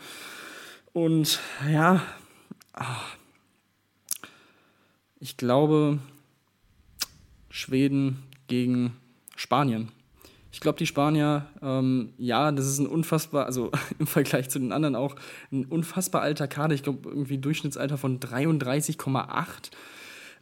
Und 0.91 1.39
ja, 1.71 2.01
ach, 2.73 3.15
ich 5.21 5.37
glaube, 5.37 5.99
Schweden 7.49 8.23
gegen 8.47 8.97
Spanien. 9.41 9.89
Ich 10.51 10.59
glaube, 10.59 10.77
die 10.77 10.85
Spanier, 10.85 11.47
ähm, 11.63 12.13
ja, 12.19 12.51
das 12.51 12.67
ist 12.67 12.77
ein 12.77 12.85
unfassbar, 12.85 13.47
also 13.47 13.71
im 13.99 14.05
Vergleich 14.05 14.51
zu 14.51 14.59
den 14.59 14.71
anderen 14.71 14.95
auch 14.95 15.15
ein 15.51 15.65
unfassbar 15.65 16.21
alter 16.21 16.47
Kader. 16.47 16.75
Ich 16.75 16.83
glaube, 16.83 17.09
irgendwie 17.09 17.39
Durchschnittsalter 17.39 17.97
von 17.97 18.19
33,8. 18.19 19.71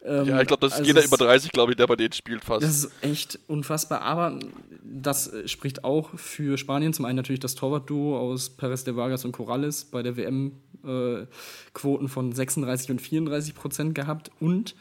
Ähm, 0.04 0.26
ja, 0.26 0.40
ich 0.42 0.48
glaube, 0.48 0.60
das 0.60 0.72
ist 0.72 0.78
also 0.80 0.86
jeder 0.86 1.02
über 1.02 1.16
30, 1.16 1.50
glaube 1.50 1.72
ich, 1.72 1.76
der 1.76 1.86
bei 1.86 1.96
denen 1.96 2.12
spielt 2.12 2.44
fast. 2.44 2.62
Das 2.62 2.70
ist 2.70 2.90
echt 3.00 3.38
unfassbar. 3.46 4.02
Aber 4.02 4.38
das 4.82 5.32
spricht 5.46 5.82
auch 5.82 6.10
für 6.14 6.58
Spanien. 6.58 6.92
Zum 6.92 7.06
einen 7.06 7.16
natürlich 7.16 7.40
das 7.40 7.54
Torwartduo 7.54 8.18
aus 8.18 8.50
Perez 8.50 8.84
de 8.84 8.96
Vargas 8.96 9.24
und 9.24 9.32
Corrales 9.32 9.86
bei 9.86 10.02
der 10.02 10.18
WM 10.18 10.52
äh, 10.84 11.26
Quoten 11.72 12.08
von 12.08 12.32
36 12.32 12.90
und 12.90 13.00
34 13.00 13.54
Prozent 13.54 13.94
gehabt. 13.94 14.30
Und 14.40 14.74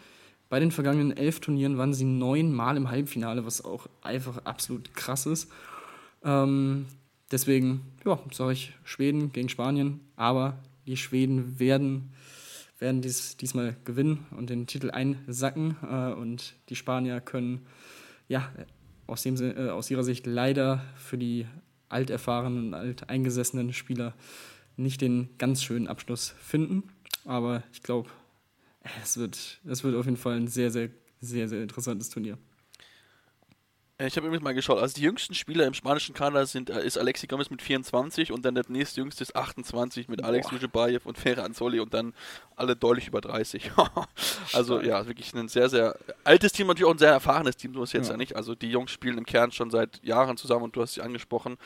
bei 0.50 0.60
den 0.60 0.72
vergangenen 0.72 1.16
elf 1.16 1.40
Turnieren 1.40 1.78
waren 1.78 1.94
sie 1.94 2.06
neunmal 2.06 2.76
im 2.76 2.90
Halbfinale, 2.90 3.46
was 3.46 3.64
auch 3.64 3.88
einfach 4.02 4.46
absolut 4.46 4.94
krass 4.96 5.26
ist. 5.26 5.52
Ähm, 6.24 6.88
deswegen, 7.32 7.82
ja, 8.06 8.20
sage 8.32 8.54
ich 8.54 8.74
Schweden 8.84 9.32
gegen 9.32 9.50
Spanien. 9.50 10.00
Aber 10.16 10.58
die 10.86 10.98
Schweden 10.98 11.60
werden 11.60 12.12
werden 12.80 13.02
dies, 13.02 13.38
diesmal 13.38 13.76
gewinnen 13.84 14.26
und 14.36 14.50
den 14.50 14.66
Titel 14.66 14.90
einsacken. 14.90 15.76
Äh, 15.84 16.14
und 16.14 16.56
die 16.70 16.76
Spanier 16.76 17.22
können 17.22 17.66
ja 18.28 18.50
aus, 19.08 19.24
dem, 19.24 19.36
äh, 19.36 19.70
aus 19.70 19.92
ihrer 19.92 20.04
Sicht 20.04 20.26
leider 20.26 20.84
für 20.96 21.18
die 21.18 21.46
alterfahrenen 21.90 22.68
und 22.68 22.74
alteingesessenen 22.74 23.74
Spieler 23.74 24.14
nicht 24.78 25.02
den 25.02 25.30
ganz 25.38 25.64
schönen 25.64 25.88
Abschluss 25.88 26.34
finden. 26.40 26.84
Aber 27.26 27.64
ich 27.74 27.84
glaube, 27.84 28.10
es 29.04 29.18
wird, 29.18 29.60
es 29.66 29.84
wird 29.84 29.96
auf 29.96 30.06
jeden 30.06 30.18
Fall 30.18 30.36
ein 30.36 30.48
sehr, 30.48 30.72
sehr, 30.72 30.90
sehr, 31.20 31.48
sehr 31.50 31.62
interessantes 31.62 32.10
Turnier. 32.10 32.38
Äh, 34.00 34.08
ich 34.08 34.16
habe 34.16 34.26
übrigens 34.26 34.44
mal 34.44 34.54
geschaut, 34.54 34.80
also 34.80 34.96
die 34.96 35.02
jüngsten 35.02 35.36
Spieler 35.36 35.68
im 35.68 35.74
spanischen 35.74 36.16
Kader 36.16 36.46
sind, 36.46 36.70
äh, 36.70 36.86
ist 36.86 36.98
Alexi 36.98 37.28
Gomez 37.28 37.50
mit 37.50 37.62
24 37.62 38.32
und 38.32 38.44
dann 38.44 38.56
der 38.56 38.64
nächstjüngste 38.68 39.24
ist 39.24 39.36
28 39.36 40.08
mit. 40.08 40.24
Alex 40.24 40.52
Lujebayev 40.52 41.06
und 41.06 41.18
Ferre 41.18 41.44
Anzoli 41.44 41.80
und 41.80 41.94
dann 41.94 42.14
alle 42.56 42.76
deutlich 42.76 43.08
über 43.08 43.22
30. 43.22 43.72
also 44.54 44.82
ja, 44.82 45.06
wirklich 45.08 45.34
ein 45.34 45.50
sehr, 45.50 45.70
sehr 45.70 45.98
altes 46.24 46.54
Team, 46.54 46.68
natürlich 46.68 46.88
auch 46.88 46.96
ein 46.96 47.00
sehr 47.00 47.12
erfahrenes 47.12 47.58
Team, 47.58 47.74
so 47.74 47.84
ist 47.84 47.94
jetzt 47.94 48.08
ja. 48.08 48.14
ja 48.14 48.18
nicht. 48.18 48.36
Also 48.36 48.56
die 48.56 48.72
Jungs 48.72 48.92
spielen 48.92 49.18
im 49.18 49.26
Kern 49.26 49.52
schon 49.52 49.70
seit 49.70 50.04
Jahren 50.04 50.38
zusammen 50.38 50.64
und 50.64 50.76
du 50.76 50.82
hast 50.82 50.94
sie 50.94 51.02
angesprochen. 51.02 51.58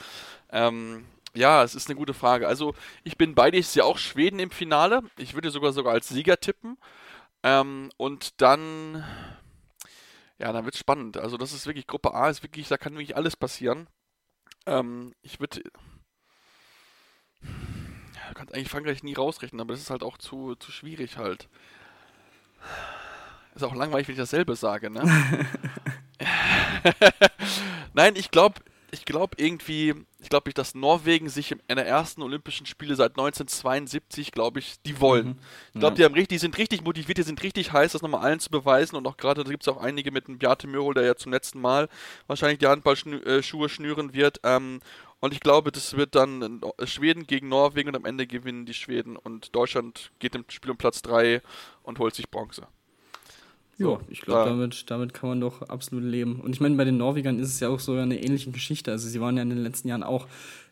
Ähm, 0.51 1.05
ja, 1.35 1.63
es 1.63 1.73
ist 1.73 1.89
eine 1.89 1.95
gute 1.95 2.13
Frage. 2.13 2.47
Also 2.47 2.75
ich 3.03 3.17
bin 3.17 3.33
bei 3.33 3.49
dir, 3.49 3.57
ich 3.57 3.67
sehe 3.67 3.83
auch 3.83 3.97
Schweden 3.97 4.39
im 4.39 4.51
Finale. 4.51 5.01
Ich 5.17 5.33
würde 5.33 5.49
sogar 5.49 5.73
sogar 5.73 5.93
als 5.93 6.09
Sieger 6.09 6.39
tippen. 6.39 6.77
Ähm, 7.43 7.91
und 7.97 8.41
dann 8.41 9.03
ja, 10.39 10.51
dann 10.51 10.65
wird 10.65 10.75
es 10.75 10.79
spannend. 10.79 11.17
Also 11.17 11.37
das 11.37 11.53
ist 11.53 11.67
wirklich 11.67 11.87
Gruppe 11.87 12.13
A, 12.13 12.29
ist 12.29 12.43
wirklich, 12.43 12.67
da 12.67 12.77
kann 12.77 12.93
wirklich 12.95 13.15
alles 13.15 13.37
passieren. 13.37 13.87
Ähm, 14.65 15.13
ich 15.21 15.39
würde. 15.39 15.63
Ja, 17.41 18.29
du 18.29 18.33
kannst 18.33 18.53
eigentlich 18.53 18.69
Frankreich 18.69 19.03
nie 19.03 19.13
rausrechnen, 19.13 19.61
aber 19.61 19.73
das 19.73 19.81
ist 19.81 19.89
halt 19.89 20.03
auch 20.03 20.17
zu, 20.17 20.55
zu 20.55 20.71
schwierig 20.71 21.17
halt. 21.17 21.47
Ist 23.55 23.63
auch 23.63 23.75
langweilig, 23.75 24.07
wenn 24.07 24.15
ich 24.15 24.19
dasselbe 24.19 24.55
sage, 24.55 24.89
ne? 24.89 25.03
Nein, 27.93 28.15
ich 28.15 28.31
glaube, 28.31 28.61
ich 28.91 29.05
glaube 29.05 29.35
irgendwie, 29.37 29.93
ich 30.23 30.29
glaube, 30.29 30.53
dass 30.53 30.73
Norwegen 30.73 31.29
sich 31.29 31.51
in 31.51 31.75
der 31.75 31.85
ersten 31.85 32.21
Olympischen 32.21 32.65
Spiele 32.65 32.95
seit 32.95 33.11
1972, 33.11 34.31
glaube 34.31 34.59
ich, 34.59 34.81
die 34.85 34.99
wollen. 34.99 35.27
Mhm. 35.27 35.39
Ich 35.73 35.79
glaube, 35.79 36.01
ja. 36.01 36.09
die, 36.09 36.15
haben 36.15 36.27
die 36.27 36.37
sind 36.37 36.57
richtig 36.57 36.83
motiviert, 36.83 37.17
die 37.17 37.23
sind 37.23 37.43
richtig 37.43 37.73
heiß, 37.73 37.91
das 37.91 38.01
nochmal 38.01 38.21
allen 38.21 38.39
zu 38.39 38.49
beweisen. 38.49 38.95
Und 38.95 39.05
auch 39.05 39.17
gerade, 39.17 39.43
da 39.43 39.51
gibt 39.51 39.63
es 39.63 39.67
auch 39.67 39.77
einige 39.77 40.11
mit 40.11 40.27
dem 40.27 40.39
Beate 40.39 40.67
Mürhol, 40.67 40.93
der 40.93 41.03
ja 41.03 41.15
zum 41.15 41.31
letzten 41.31 41.59
Mal 41.59 41.89
wahrscheinlich 42.27 42.59
die 42.59 42.67
Handballschuhe 42.67 43.69
schnüren 43.69 44.13
wird. 44.13 44.39
Ähm, 44.43 44.79
und 45.19 45.33
ich 45.33 45.41
glaube, 45.41 45.71
das 45.71 45.95
wird 45.95 46.15
dann 46.15 46.61
Schweden 46.85 47.27
gegen 47.27 47.49
Norwegen 47.49 47.89
und 47.89 47.95
am 47.95 48.05
Ende 48.05 48.25
gewinnen 48.25 48.65
die 48.65 48.73
Schweden. 48.73 49.17
Und 49.17 49.55
Deutschland 49.55 50.11
geht 50.19 50.35
im 50.35 50.45
Spiel 50.47 50.71
um 50.71 50.77
Platz 50.77 51.01
3 51.01 51.41
und 51.83 51.99
holt 51.99 52.15
sich 52.15 52.29
Bronze. 52.29 52.67
Ja, 53.77 53.99
ich 54.07 54.21
glaube, 54.21 54.49
damit, 54.49 54.89
damit 54.91 55.13
kann 55.13 55.29
man 55.29 55.41
doch 55.41 55.63
absolut 55.63 56.03
leben. 56.03 56.39
Und 56.39 56.53
ich 56.53 56.61
meine, 56.61 56.75
bei 56.75 56.85
den 56.85 56.97
Norwegern 56.97 57.39
ist 57.39 57.49
es 57.49 57.59
ja 57.59 57.69
auch 57.69 57.79
so 57.79 57.93
eine 57.93 58.23
ähnliche 58.23 58.51
Geschichte. 58.51 58.91
Also 58.91 59.07
sie 59.07 59.19
waren 59.19 59.35
ja 59.35 59.43
in 59.43 59.49
den 59.49 59.63
letzten 59.63 59.87
Jahren 59.87 60.03
auch 60.03 60.27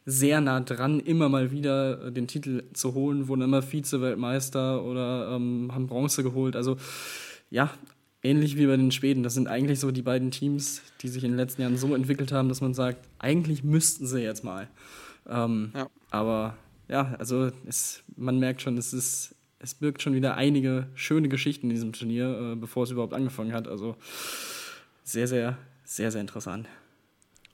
sehr 0.06 0.42
nah 0.42 0.60
dran, 0.60 1.00
immer 1.00 1.30
mal 1.30 1.52
wieder 1.52 2.08
äh, 2.08 2.12
den 2.12 2.28
Titel 2.28 2.64
zu 2.74 2.94
holen, 2.94 3.28
wurden 3.28 3.42
immer 3.42 3.62
Vize-Weltmeister 3.62 4.84
oder 4.84 5.36
ähm, 5.36 5.72
haben 5.74 5.88
Bronze 5.88 6.24
geholt. 6.24 6.56
Also 6.56 6.78
ja, 7.50 7.72
ähnlich 8.24 8.58
wie 8.58 8.68
bei 8.68 8.78
den 8.78 8.92
Schweden. 8.92 9.24
Das 9.24 9.34
sind 9.34 9.48
eigentlich 9.48 9.80
so 9.80 9.92
die 9.92 10.02
beiden 10.02 10.32
Teams, 10.32 10.82
die 11.02 11.08
sich 11.08 11.24
in 11.24 11.32
den 11.32 11.38
letzten 11.38 11.62
Jahren 11.62 11.78
so 11.78 11.94
entwickelt 11.96 12.32
haben, 12.32 12.50
dass 12.50 12.62
man 12.62 12.74
sagt, 12.74 13.08
eigentlich 13.20 13.64
müssten 13.64 14.08
sie 14.08 14.22
jetzt 14.22 14.44
mal. 14.44 14.68
Ähm, 15.30 15.72
ja. 15.76 15.88
Aber 16.10 16.56
ja, 16.88 17.16
also 17.20 17.52
es, 17.66 18.04
man 18.16 18.40
merkt 18.40 18.62
schon, 18.62 18.78
es 18.78 18.94
ist 18.94 19.36
es 19.62 19.76
birgt 19.76 20.02
schon 20.02 20.13
wieder 20.13 20.36
einige 20.36 20.88
schöne 20.95 21.30
Geschichten 21.30 21.67
in 21.67 21.76
diesem 21.76 21.93
Turnier, 21.93 22.54
äh, 22.54 22.56
bevor 22.56 22.84
es 22.84 22.91
überhaupt 22.91 23.13
angefangen 23.13 23.54
hat. 23.54 23.67
Also 23.67 23.95
sehr, 25.04 25.28
sehr, 25.28 25.58
sehr, 25.84 26.12
sehr 26.12 26.21
interessant. 26.21 26.67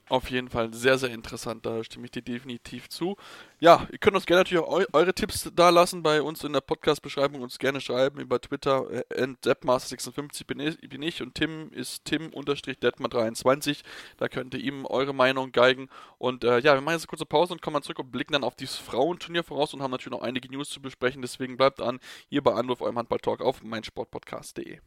Auf 0.08 0.30
jeden 0.30 0.48
Fall 0.48 0.72
sehr, 0.72 0.96
sehr 0.96 1.10
interessant. 1.10 1.66
Da 1.66 1.84
stimme 1.84 2.06
ich 2.06 2.10
dir 2.10 2.22
definitiv 2.22 2.88
zu. 2.88 3.16
Ja, 3.60 3.86
ihr 3.92 3.98
könnt 3.98 4.16
uns 4.16 4.24
gerne 4.24 4.40
natürlich 4.40 4.64
auch 4.64 4.72
eu 4.78 4.84
eure 4.92 5.12
Tipps 5.12 5.50
da 5.54 5.68
lassen 5.68 6.02
bei 6.02 6.22
uns 6.22 6.42
in 6.44 6.54
der 6.54 6.62
Podcast-Beschreibung. 6.62 7.42
Uns 7.42 7.58
gerne 7.58 7.80
schreiben 7.80 8.18
über 8.18 8.40
Twitter. 8.40 8.90
Äh, 8.90 9.26
Deppmaster56 9.44 10.46
bin 10.46 10.60
ich, 10.60 10.80
bin 10.80 11.02
ich 11.02 11.20
und 11.20 11.34
Tim 11.34 11.70
ist 11.72 12.06
Tim-Detmar23. 12.06 13.82
Da 14.16 14.28
könnt 14.28 14.54
ihr 14.54 14.60
ihm 14.60 14.86
eure 14.86 15.12
Meinung 15.12 15.52
geigen. 15.52 15.90
Und 16.16 16.44
äh, 16.44 16.60
ja, 16.60 16.74
wir 16.74 16.80
machen 16.80 16.94
jetzt 16.94 17.02
eine 17.02 17.08
kurze 17.08 17.26
Pause 17.26 17.52
und 17.52 17.60
kommen 17.60 17.74
dann 17.74 17.82
zurück 17.82 17.98
und 17.98 18.10
blicken 18.10 18.32
dann 18.32 18.44
auf 18.44 18.54
dieses 18.54 18.76
Frauenturnier 18.76 19.44
voraus 19.44 19.74
und 19.74 19.82
haben 19.82 19.90
natürlich 19.90 20.18
noch 20.18 20.26
einige 20.26 20.50
News 20.50 20.70
zu 20.70 20.80
besprechen. 20.80 21.20
Deswegen 21.20 21.58
bleibt 21.58 21.82
an 21.82 22.00
hier 22.28 22.42
bei 22.42 22.54
Anruf 22.54 22.80
eurem 22.80 22.96
Handball-Talk 22.96 23.42
auf 23.42 23.62
meinsportpodcast.de. 23.62 24.78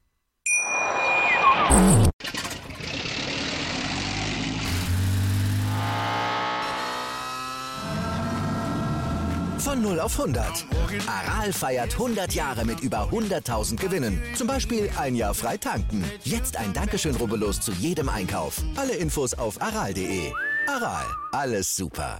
Von 9.71 9.83
0 9.83 10.01
auf 10.01 10.19
100. 10.19 10.65
Aral 11.07 11.53
feiert 11.53 11.93
100 11.93 12.33
Jahre 12.33 12.65
mit 12.65 12.81
über 12.81 13.07
100.000 13.09 13.77
Gewinnen. 13.79 14.21
Zum 14.35 14.45
Beispiel 14.45 14.91
ein 14.97 15.15
Jahr 15.15 15.33
frei 15.33 15.55
tanken. 15.55 16.03
Jetzt 16.25 16.57
ein 16.57 16.73
Dankeschön, 16.73 17.15
rubbellos 17.15 17.61
zu 17.61 17.71
jedem 17.71 18.09
Einkauf. 18.09 18.61
Alle 18.75 18.95
Infos 18.95 19.33
auf 19.33 19.61
aral.de. 19.61 20.33
Aral, 20.67 21.05
alles 21.31 21.73
super. 21.73 22.19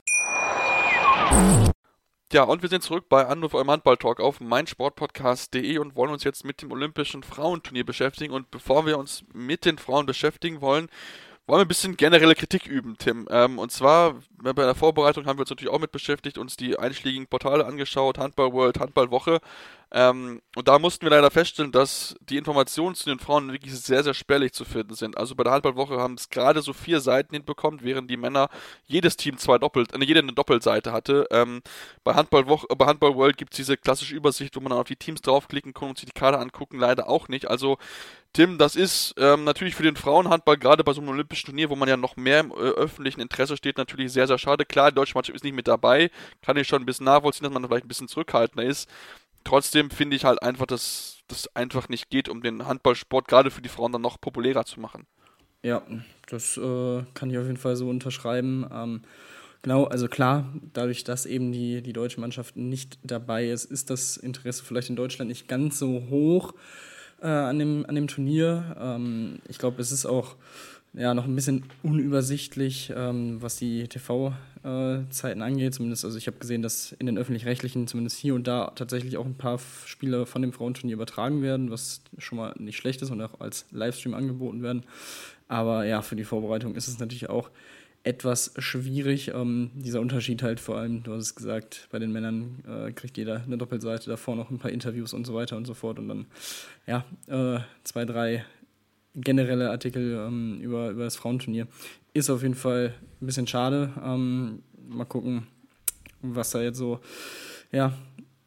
Ja, 2.32 2.44
und 2.44 2.62
wir 2.62 2.70
sind 2.70 2.84
zurück 2.84 3.10
bei 3.10 3.28
Anruf 3.28 3.54
eurem 3.54 3.70
Handball-Talk 3.70 4.22
auf 4.22 4.40
meinsportpodcast.de 4.40 5.78
und 5.80 5.98
wollen 5.98 6.14
uns 6.14 6.24
jetzt 6.24 6.46
mit 6.46 6.62
dem 6.62 6.72
Olympischen 6.72 7.22
Frauenturnier 7.22 7.86
beschäftigen. 7.86 8.34
Und 8.34 8.50
bevor 8.50 8.86
wir 8.86 8.98
uns 8.98 9.26
mit 9.34 9.66
den 9.66 9.78
Frauen 9.78 10.06
beschäftigen 10.06 10.62
wollen, 10.62 10.88
wollen 11.52 11.60
wir 11.60 11.66
ein 11.66 11.68
bisschen 11.68 11.98
generelle 11.98 12.34
Kritik 12.34 12.66
üben, 12.66 12.96
Tim. 12.98 13.28
Ähm, 13.30 13.60
und 13.60 13.74
zwar 13.74 14.16
bei 14.42 14.54
der 14.54 14.74
Vorbereitung 14.74 15.26
haben 15.26 15.38
wir 15.38 15.42
uns 15.42 15.50
natürlich 15.50 15.74
auch 15.74 15.82
mit 15.82 15.92
beschäftigt, 15.92 16.38
uns 16.38 16.56
die 16.56 16.80
einschlägigen 16.80 17.28
Portale 17.28 17.66
angeschaut, 17.66 18.18
Handball 18.18 18.54
World, 18.54 18.80
Handballwoche. 18.80 19.42
Ähm, 19.94 20.42
und 20.56 20.68
da 20.68 20.80
mussten 20.80 21.06
wir 21.06 21.10
leider 21.10 21.30
feststellen, 21.30 21.72
dass 21.72 22.16
die 22.22 22.38
Informationen 22.38 22.96
zu 22.96 23.10
den 23.10 23.20
Frauen 23.20 23.52
wirklich 23.52 23.78
sehr, 23.78 24.04
sehr 24.04 24.14
spärlich 24.14 24.54
zu 24.54 24.64
finden 24.64 24.94
sind. 24.96 25.18
Also 25.18 25.36
bei 25.36 25.44
der 25.44 25.52
Handballwoche 25.52 25.98
haben 25.98 26.14
es 26.14 26.30
gerade 26.30 26.62
so 26.62 26.72
vier 26.72 27.02
Seiten 27.02 27.36
hinbekommen, 27.36 27.82
während 27.84 28.10
die 28.10 28.18
Männer 28.18 28.50
jedes 28.86 29.18
Team 29.18 29.38
zwei 29.38 29.58
Doppelt, 29.58 29.94
äh, 29.94 30.04
jede 30.04 30.20
eine 30.20 30.34
Doppelseite 30.34 30.94
hatte. 30.94 31.28
Ähm, 31.32 31.62
bei 32.04 32.14
Handballwoche, 32.14 32.68
bei 32.76 32.86
Handball 32.86 33.16
World 33.16 33.38
gibt 33.38 33.54
es 33.54 33.58
diese 33.58 33.76
klassische 33.76 34.16
Übersicht, 34.16 34.56
wo 34.56 34.62
man 34.62 34.70
dann 34.70 34.80
auf 34.80 34.88
die 34.88 34.96
Teams 34.96 35.22
draufklicken 35.22 35.74
kann 35.74 35.90
und 35.90 35.98
sich 35.98 36.06
die 36.06 36.20
Karte 36.20 36.40
angucken, 36.40 36.80
leider 36.80 37.10
auch 37.10 37.28
nicht. 37.28 37.50
Also 37.50 37.78
Tim, 38.34 38.58
das 38.58 38.78
ist 38.78 39.14
ähm, 39.18 39.44
natürlich 39.44 39.76
für 39.76 39.84
den 39.84 39.98
Frauenhandball, 39.98 40.56
gerade 40.56 40.86
bei 40.86 40.94
so 40.94 41.02
einem 41.02 41.10
olympischen 41.10 41.48
Turnier, 41.48 41.70
wo 41.70 41.76
man 41.76 41.90
ja 41.90 41.98
noch 41.98 42.16
mehr 42.16 42.40
im 42.40 42.52
äh, 42.52 42.54
öffentlichen 42.54 43.20
Interesse 43.20 43.58
steht, 43.58 43.78
natürlich 43.78 44.14
sehr, 44.14 44.26
sehr 44.26 44.38
schade. 44.38 44.64
Klar, 44.64 44.92
die 44.92 44.96
deutsche 44.96 45.16
Mannschaft 45.16 45.36
ist 45.36 45.44
nicht 45.44 45.56
mit 45.56 45.68
dabei, 45.68 46.10
kann 46.42 46.56
ich 46.56 46.66
schon 46.66 46.82
ein 46.82 46.86
bisschen 46.86 47.06
nachvollziehen, 47.08 47.44
dass 47.44 47.52
man 47.52 47.68
vielleicht 47.68 47.84
ein 47.84 47.90
bisschen 47.90 48.08
zurückhaltender 48.08 48.64
ist. 48.64 48.90
Trotzdem 49.44 49.90
finde 49.90 50.16
ich 50.16 50.26
halt 50.26 50.42
einfach, 50.42 50.66
dass 50.66 51.20
das 51.28 51.54
einfach 51.56 51.90
nicht 51.90 52.10
geht, 52.10 52.30
um 52.30 52.42
den 52.42 52.68
Handballsport 52.68 53.28
gerade 53.28 53.52
für 53.52 53.62
die 53.62 53.70
Frauen 53.70 53.92
dann 53.92 54.02
noch 54.02 54.20
populärer 54.20 54.66
zu 54.66 54.80
machen. 54.80 55.06
Ja, 55.64 55.82
das 56.28 56.58
äh, 56.58 57.04
kann 57.14 57.30
ich 57.30 57.38
auf 57.38 57.46
jeden 57.46 57.58
Fall 57.58 57.76
so 57.76 57.90
unterschreiben. 57.90 58.68
Ähm, 58.72 59.02
Genau, 59.64 59.84
also 59.84 60.08
klar, 60.08 60.52
dadurch, 60.74 61.04
dass 61.04 61.28
eben 61.28 61.52
die, 61.52 61.84
die 61.84 61.94
deutsche 61.94 62.20
Mannschaft 62.20 62.58
nicht 62.58 62.98
dabei 63.04 63.48
ist, 63.50 63.66
ist 63.66 63.92
das 63.92 64.18
Interesse 64.18 64.64
vielleicht 64.64 64.90
in 64.90 64.96
Deutschland 64.96 65.30
nicht 65.30 65.48
ganz 65.48 65.78
so 65.78 66.04
hoch 66.10 66.54
äh, 67.22 67.28
an, 67.28 67.60
dem, 67.60 67.86
an 67.88 67.94
dem 67.94 68.08
Turnier. 68.08 68.76
Ähm, 68.80 69.40
ich 69.48 69.60
glaube, 69.60 69.80
es 69.80 69.92
ist 69.92 70.08
auch 70.08 70.36
ja, 70.94 71.14
noch 71.14 71.26
ein 71.26 71.36
bisschen 71.36 71.64
unübersichtlich, 71.84 72.92
ähm, 72.96 73.42
was 73.42 73.56
die 73.56 73.88
TV-Zeiten 73.88 75.42
angeht. 75.42 75.74
Zumindest, 75.74 76.04
also 76.04 76.18
ich 76.18 76.28
habe 76.28 76.38
gesehen, 76.38 76.62
dass 76.62 76.92
in 76.94 77.06
den 77.06 77.18
öffentlich-rechtlichen 77.18 77.88
zumindest 77.88 78.18
hier 78.18 78.36
und 78.36 78.46
da 78.46 78.72
tatsächlich 78.76 79.18
auch 79.18 79.26
ein 79.26 79.38
paar 79.38 79.60
Spiele 79.86 80.26
von 80.26 80.42
dem 80.42 80.52
Frauenturnier 80.52 80.96
übertragen 80.96 81.42
werden, 81.42 81.72
was 81.72 82.02
schon 82.18 82.38
mal 82.38 82.54
nicht 82.58 82.78
schlecht 82.78 83.02
ist 83.02 83.10
und 83.10 83.22
auch 83.22 83.40
als 83.40 83.66
Livestream 83.72 84.14
angeboten 84.14 84.62
werden. 84.64 84.84
Aber 85.48 85.86
ja, 85.86 86.02
für 86.02 86.16
die 86.16 86.26
Vorbereitung 86.26 86.76
ist 86.76 86.88
es 86.88 87.00
natürlich 87.00 87.30
auch 87.30 87.50
etwas 88.04 88.54
schwierig. 88.58 89.32
Ähm, 89.34 89.72
dieser 89.76 90.02
Unterschied 90.02 90.44
halt 90.44 90.60
vor 90.60 90.78
allem, 90.78 91.04
du 91.04 91.14
hast 91.14 91.22
es 91.22 91.36
gesagt, 91.36 91.88
bei 91.92 92.00
den 92.00 92.12
Männern 92.12 92.64
äh, 92.68 92.92
kriegt 92.92 93.18
jeder 93.18 93.44
eine 93.44 93.58
Doppelseite, 93.58 94.10
davor 94.10 94.36
noch 94.36 94.50
ein 94.50 94.60
paar 94.60 94.72
Interviews 94.72 95.14
und 95.14 95.26
so 95.26 95.34
weiter 95.34 95.56
und 95.56 95.66
so 95.66 95.74
fort 95.74 96.00
und 96.00 96.08
dann 96.08 96.26
ja, 96.88 97.06
äh, 97.28 97.62
zwei, 97.84 98.06
drei 98.06 98.44
generelle 99.16 99.70
Artikel 99.70 100.26
ähm, 100.28 100.60
über, 100.62 100.90
über 100.90 101.04
das 101.04 101.16
Frauenturnier. 101.16 101.68
Ist 102.14 102.30
auf 102.30 102.42
jeden 102.42 102.56
Fall 102.56 102.94
ein 103.22 103.26
bisschen 103.26 103.48
schade. 103.48 103.92
Ähm, 104.04 104.64
mal 104.88 105.06
gucken, 105.06 105.48
was 106.22 106.52
da 106.52 106.62
jetzt 106.62 106.78
so 106.78 107.00
ja, 107.72 107.94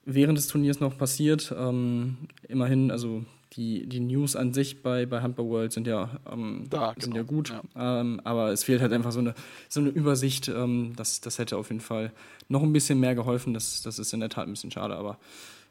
während 0.04 0.38
des 0.38 0.48
Turniers 0.48 0.80
noch 0.80 0.96
passiert. 0.96 1.54
Ähm, 1.56 2.16
immerhin, 2.48 2.90
also 2.90 3.24
die, 3.54 3.86
die 3.86 4.00
News 4.00 4.36
an 4.36 4.52
sich 4.52 4.82
bei, 4.82 5.06
bei 5.06 5.22
Handball 5.22 5.46
World 5.46 5.72
sind 5.72 5.86
ja, 5.86 6.10
ähm, 6.30 6.64
da, 6.70 6.88
sind 6.98 7.14
genau. 7.14 7.16
ja 7.16 7.22
gut, 7.22 7.50
ja. 7.50 8.00
Ähm, 8.00 8.20
aber 8.24 8.50
es 8.50 8.64
fehlt 8.64 8.82
halt 8.82 8.92
einfach 8.92 9.12
so 9.12 9.20
eine, 9.20 9.34
so 9.68 9.80
eine 9.80 9.90
Übersicht. 9.90 10.48
Ähm, 10.48 10.92
das, 10.96 11.20
das 11.20 11.38
hätte 11.38 11.56
auf 11.56 11.68
jeden 11.68 11.80
Fall 11.80 12.12
noch 12.48 12.62
ein 12.62 12.72
bisschen 12.72 13.00
mehr 13.00 13.14
geholfen. 13.14 13.54
Das, 13.54 13.82
das 13.82 13.98
ist 13.98 14.12
in 14.12 14.20
der 14.20 14.28
Tat 14.28 14.46
ein 14.46 14.52
bisschen 14.52 14.70
schade, 14.70 14.96
aber 14.96 15.18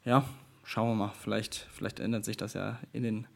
ja, 0.05 0.25
schauen 0.63 0.89
wir 0.89 0.95
mal. 0.95 1.13
Vielleicht, 1.19 1.67
vielleicht 1.71 1.99
ändert 1.99 2.25
sich 2.25 2.37
das 2.37 2.53
ja 2.53 2.79
in 2.91 3.03
den, 3.03 3.27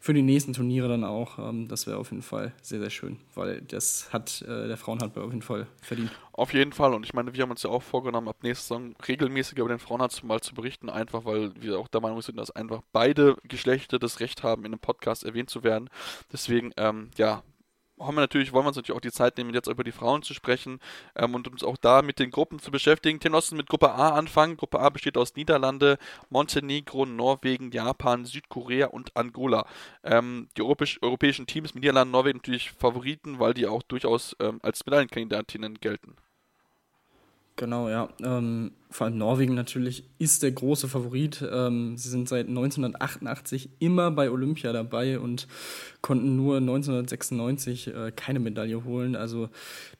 für 0.00 0.14
die 0.14 0.22
nächsten 0.22 0.52
Turniere 0.52 0.88
dann 0.88 1.04
auch. 1.04 1.38
Ähm, 1.38 1.68
das 1.68 1.86
wäre 1.86 1.98
auf 1.98 2.10
jeden 2.10 2.22
Fall 2.22 2.52
sehr, 2.62 2.80
sehr 2.80 2.90
schön, 2.90 3.18
weil 3.34 3.62
das 3.62 4.12
hat 4.12 4.42
äh, 4.42 4.68
der 4.68 4.76
Frauenhandball 4.76 5.24
auf 5.24 5.30
jeden 5.30 5.42
Fall 5.42 5.66
verdient. 5.80 6.10
Auf 6.32 6.52
jeden 6.52 6.72
Fall. 6.72 6.94
Und 6.94 7.04
ich 7.04 7.14
meine, 7.14 7.34
wir 7.34 7.42
haben 7.42 7.50
uns 7.50 7.62
ja 7.62 7.70
auch 7.70 7.82
vorgenommen, 7.82 8.28
ab 8.28 8.42
nächster 8.42 8.76
Saison 8.76 8.94
regelmäßig 9.06 9.58
über 9.58 9.68
den 9.68 9.78
Frauenhandball 9.78 10.40
zu 10.40 10.54
berichten, 10.54 10.90
einfach 10.90 11.24
weil 11.24 11.52
wir 11.60 11.78
auch 11.78 11.88
der 11.88 12.00
Meinung 12.00 12.22
sind, 12.22 12.36
dass 12.36 12.50
einfach 12.50 12.82
beide 12.92 13.36
Geschlechter 13.44 13.98
das 13.98 14.20
Recht 14.20 14.42
haben, 14.42 14.64
in 14.64 14.72
einem 14.72 14.80
Podcast 14.80 15.24
erwähnt 15.24 15.50
zu 15.50 15.64
werden. 15.64 15.88
Deswegen, 16.32 16.72
ähm, 16.76 17.10
ja, 17.16 17.42
haben 18.06 18.14
wir 18.14 18.20
natürlich, 18.20 18.52
wollen 18.52 18.64
wir 18.64 18.68
uns 18.68 18.76
natürlich 18.76 18.96
auch 18.96 19.00
die 19.00 19.12
Zeit 19.12 19.36
nehmen, 19.38 19.54
jetzt 19.54 19.68
über 19.68 19.84
die 19.84 19.92
Frauen 19.92 20.22
zu 20.22 20.34
sprechen 20.34 20.80
ähm, 21.16 21.34
und 21.34 21.48
uns 21.48 21.62
auch 21.64 21.76
da 21.76 22.02
mit 22.02 22.18
den 22.18 22.30
Gruppen 22.30 22.58
zu 22.58 22.70
beschäftigen. 22.70 23.20
Tenossen 23.20 23.56
mit 23.56 23.68
Gruppe 23.68 23.92
A 23.92 24.10
anfangen. 24.10 24.56
Gruppe 24.56 24.80
A 24.80 24.88
besteht 24.90 25.16
aus 25.16 25.34
Niederlande, 25.36 25.98
Montenegro, 26.30 27.06
Norwegen, 27.06 27.70
Japan, 27.70 28.24
Südkorea 28.24 28.86
und 28.86 29.16
Angola. 29.16 29.66
Ähm, 30.02 30.48
die 30.56 30.62
europäisch, 30.62 30.98
europäischen 31.02 31.46
Teams 31.46 31.74
Niederlande 31.74 32.12
Norwegen 32.12 32.38
natürlich 32.38 32.70
Favoriten, 32.70 33.38
weil 33.38 33.54
die 33.54 33.66
auch 33.66 33.82
durchaus 33.82 34.36
ähm, 34.40 34.60
als 34.62 34.84
Medaillenkandidatinnen 34.86 35.80
gelten. 35.80 36.16
Genau, 37.56 37.88
ja. 37.88 38.08
Ähm, 38.20 38.72
vor 38.90 39.06
allem 39.06 39.18
Norwegen 39.18 39.54
natürlich 39.54 40.04
ist 40.18 40.42
der 40.42 40.50
große 40.50 40.88
Favorit. 40.88 41.44
Ähm, 41.52 41.96
sie 41.96 42.08
sind 42.08 42.28
seit 42.28 42.48
1988 42.48 43.70
immer 43.78 44.10
bei 44.10 44.28
Olympia 44.28 44.72
dabei 44.72 45.20
und 45.20 45.46
konnten 46.00 46.34
nur 46.34 46.56
1996 46.56 47.88
äh, 47.88 48.12
keine 48.14 48.40
Medaille 48.40 48.84
holen. 48.84 49.14
Also 49.14 49.50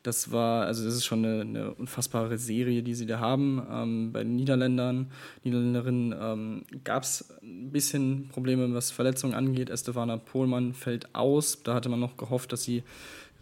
das 0.02 0.32
war, 0.32 0.66
also 0.66 0.84
das 0.84 0.94
ist 0.94 1.04
schon 1.04 1.24
eine, 1.24 1.40
eine 1.42 1.74
unfassbare 1.74 2.38
Serie, 2.38 2.82
die 2.82 2.94
sie 2.94 3.06
da 3.06 3.20
haben. 3.20 3.64
Ähm, 3.70 4.12
bei 4.12 4.24
den 4.24 4.34
Niederländern, 4.34 5.12
Niederländerinnen 5.44 6.14
ähm, 6.20 6.64
gab 6.82 7.04
es 7.04 7.32
ein 7.40 7.70
bisschen 7.70 8.28
Probleme, 8.28 8.74
was 8.74 8.90
Verletzungen 8.90 9.34
angeht. 9.34 9.70
Estefana 9.70 10.16
Pohlmann 10.16 10.74
fällt 10.74 11.14
aus. 11.14 11.62
Da 11.62 11.74
hatte 11.74 11.88
man 11.88 12.00
noch 12.00 12.16
gehofft, 12.16 12.52
dass 12.52 12.64
sie 12.64 12.82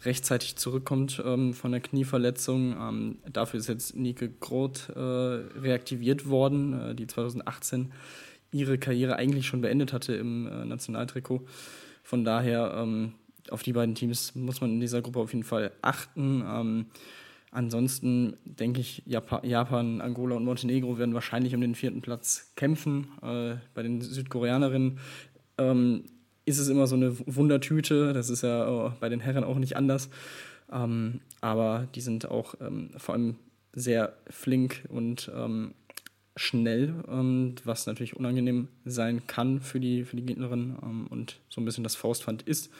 rechtzeitig 0.05 0.57
zurückkommt 0.57 1.23
ähm, 1.25 1.55
von 1.55 1.73
der 1.73 1.81
Knieverletzung. 1.81 2.77
Ähm, 2.79 3.19
dafür 3.33 3.61
ist 3.61 3.69
jetzt 3.69 3.97
Nike 3.97 4.31
Groth 4.41 4.89
äh, 4.95 4.99
reaktiviert 4.99 6.29
worden, 6.29 6.91
äh, 6.91 6.95
die 6.95 7.07
2018 7.07 7.93
ihre 8.53 8.79
Karriere 8.79 9.17
eigentlich 9.17 9.47
schon 9.47 9.61
beendet 9.61 9.93
hatte 9.93 10.15
im 10.15 10.47
äh, 10.47 10.65
Nationaltrikot. 10.65 11.43
Von 12.03 12.25
daher, 12.25 12.75
ähm, 12.77 13.15
auf 13.51 13.63
die 13.63 13.73
beiden 13.73 13.95
Teams 13.95 14.35
muss 14.35 14.61
man 14.61 14.71
in 14.71 14.81
dieser 14.81 15.03
Gruppe 15.03 15.21
auf 15.21 15.33
jeden 15.33 15.45
Fall 15.45 15.73
achten. 15.83 16.45
Ähm, 16.47 16.87
ansonsten 17.51 18.37
denke 18.45 18.81
ich, 18.81 19.03
Japan, 19.07 19.45
Japan, 19.45 20.01
Angola 20.01 20.37
und 20.37 20.45
Montenegro 20.45 20.99
werden 20.99 21.15
wahrscheinlich 21.15 21.55
um 21.55 21.61
den 21.61 21.75
vierten 21.75 22.03
Platz 22.03 22.53
kämpfen. 22.57 23.09
Äh, 23.23 23.57
bei 23.75 23.83
den 23.83 24.01
Südkoreanerinnen 24.01 24.99
ähm, 25.59 26.05
ist 26.45 26.59
es 26.59 26.69
immer 26.69 26.87
so 26.87 26.97
eine 26.97 27.17
Wundertüte. 27.27 28.13
Das 28.13 28.31
ist 28.31 28.43
ja 28.43 28.69
oh, 28.69 28.93
bei 29.01 29.09
den 29.09 29.21
Herren 29.21 29.45
auch 29.45 29.59
nicht 29.59 29.77
anders. 29.77 30.11
Ähm, 30.71 31.21
aber 31.41 31.89
die 31.95 32.01
sind 32.01 32.31
auch 32.31 32.55
ähm, 32.61 32.91
vor 32.97 33.15
allem 33.15 33.37
sehr 33.75 34.15
flink 34.29 34.85
und 34.89 35.31
ähm, 35.35 35.75
schnell, 36.37 36.95
ähm, 37.09 37.55
was 37.65 37.87
natürlich 37.87 38.17
unangenehm 38.17 38.69
sein 38.85 39.27
kann 39.27 39.61
für 39.61 39.81
die, 39.81 40.05
für 40.05 40.17
die 40.17 40.25
Gegnerin 40.25 40.77
ähm, 40.83 41.07
und 41.09 41.41
so 41.49 41.61
ein 41.61 41.65
bisschen 41.65 41.85
das 41.85 41.95
Faustpfand 41.95 42.43
ist. 42.43 42.71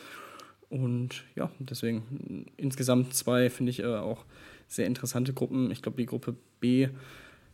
Und 0.71 1.25
ja, 1.37 1.51
deswegen 1.59 2.47
insgesamt 2.57 3.15
zwei 3.15 3.51
finde 3.51 3.71
ich 3.71 3.81
äh, 3.81 3.87
auch 3.87 4.25
sehr 4.69 4.87
interessante 4.87 5.35
Gruppen. 5.35 5.71
Ich 5.71 5.83
glaube, 5.83 5.99
die 5.99 6.07
Gruppe 6.07 6.35
B, 6.61 6.89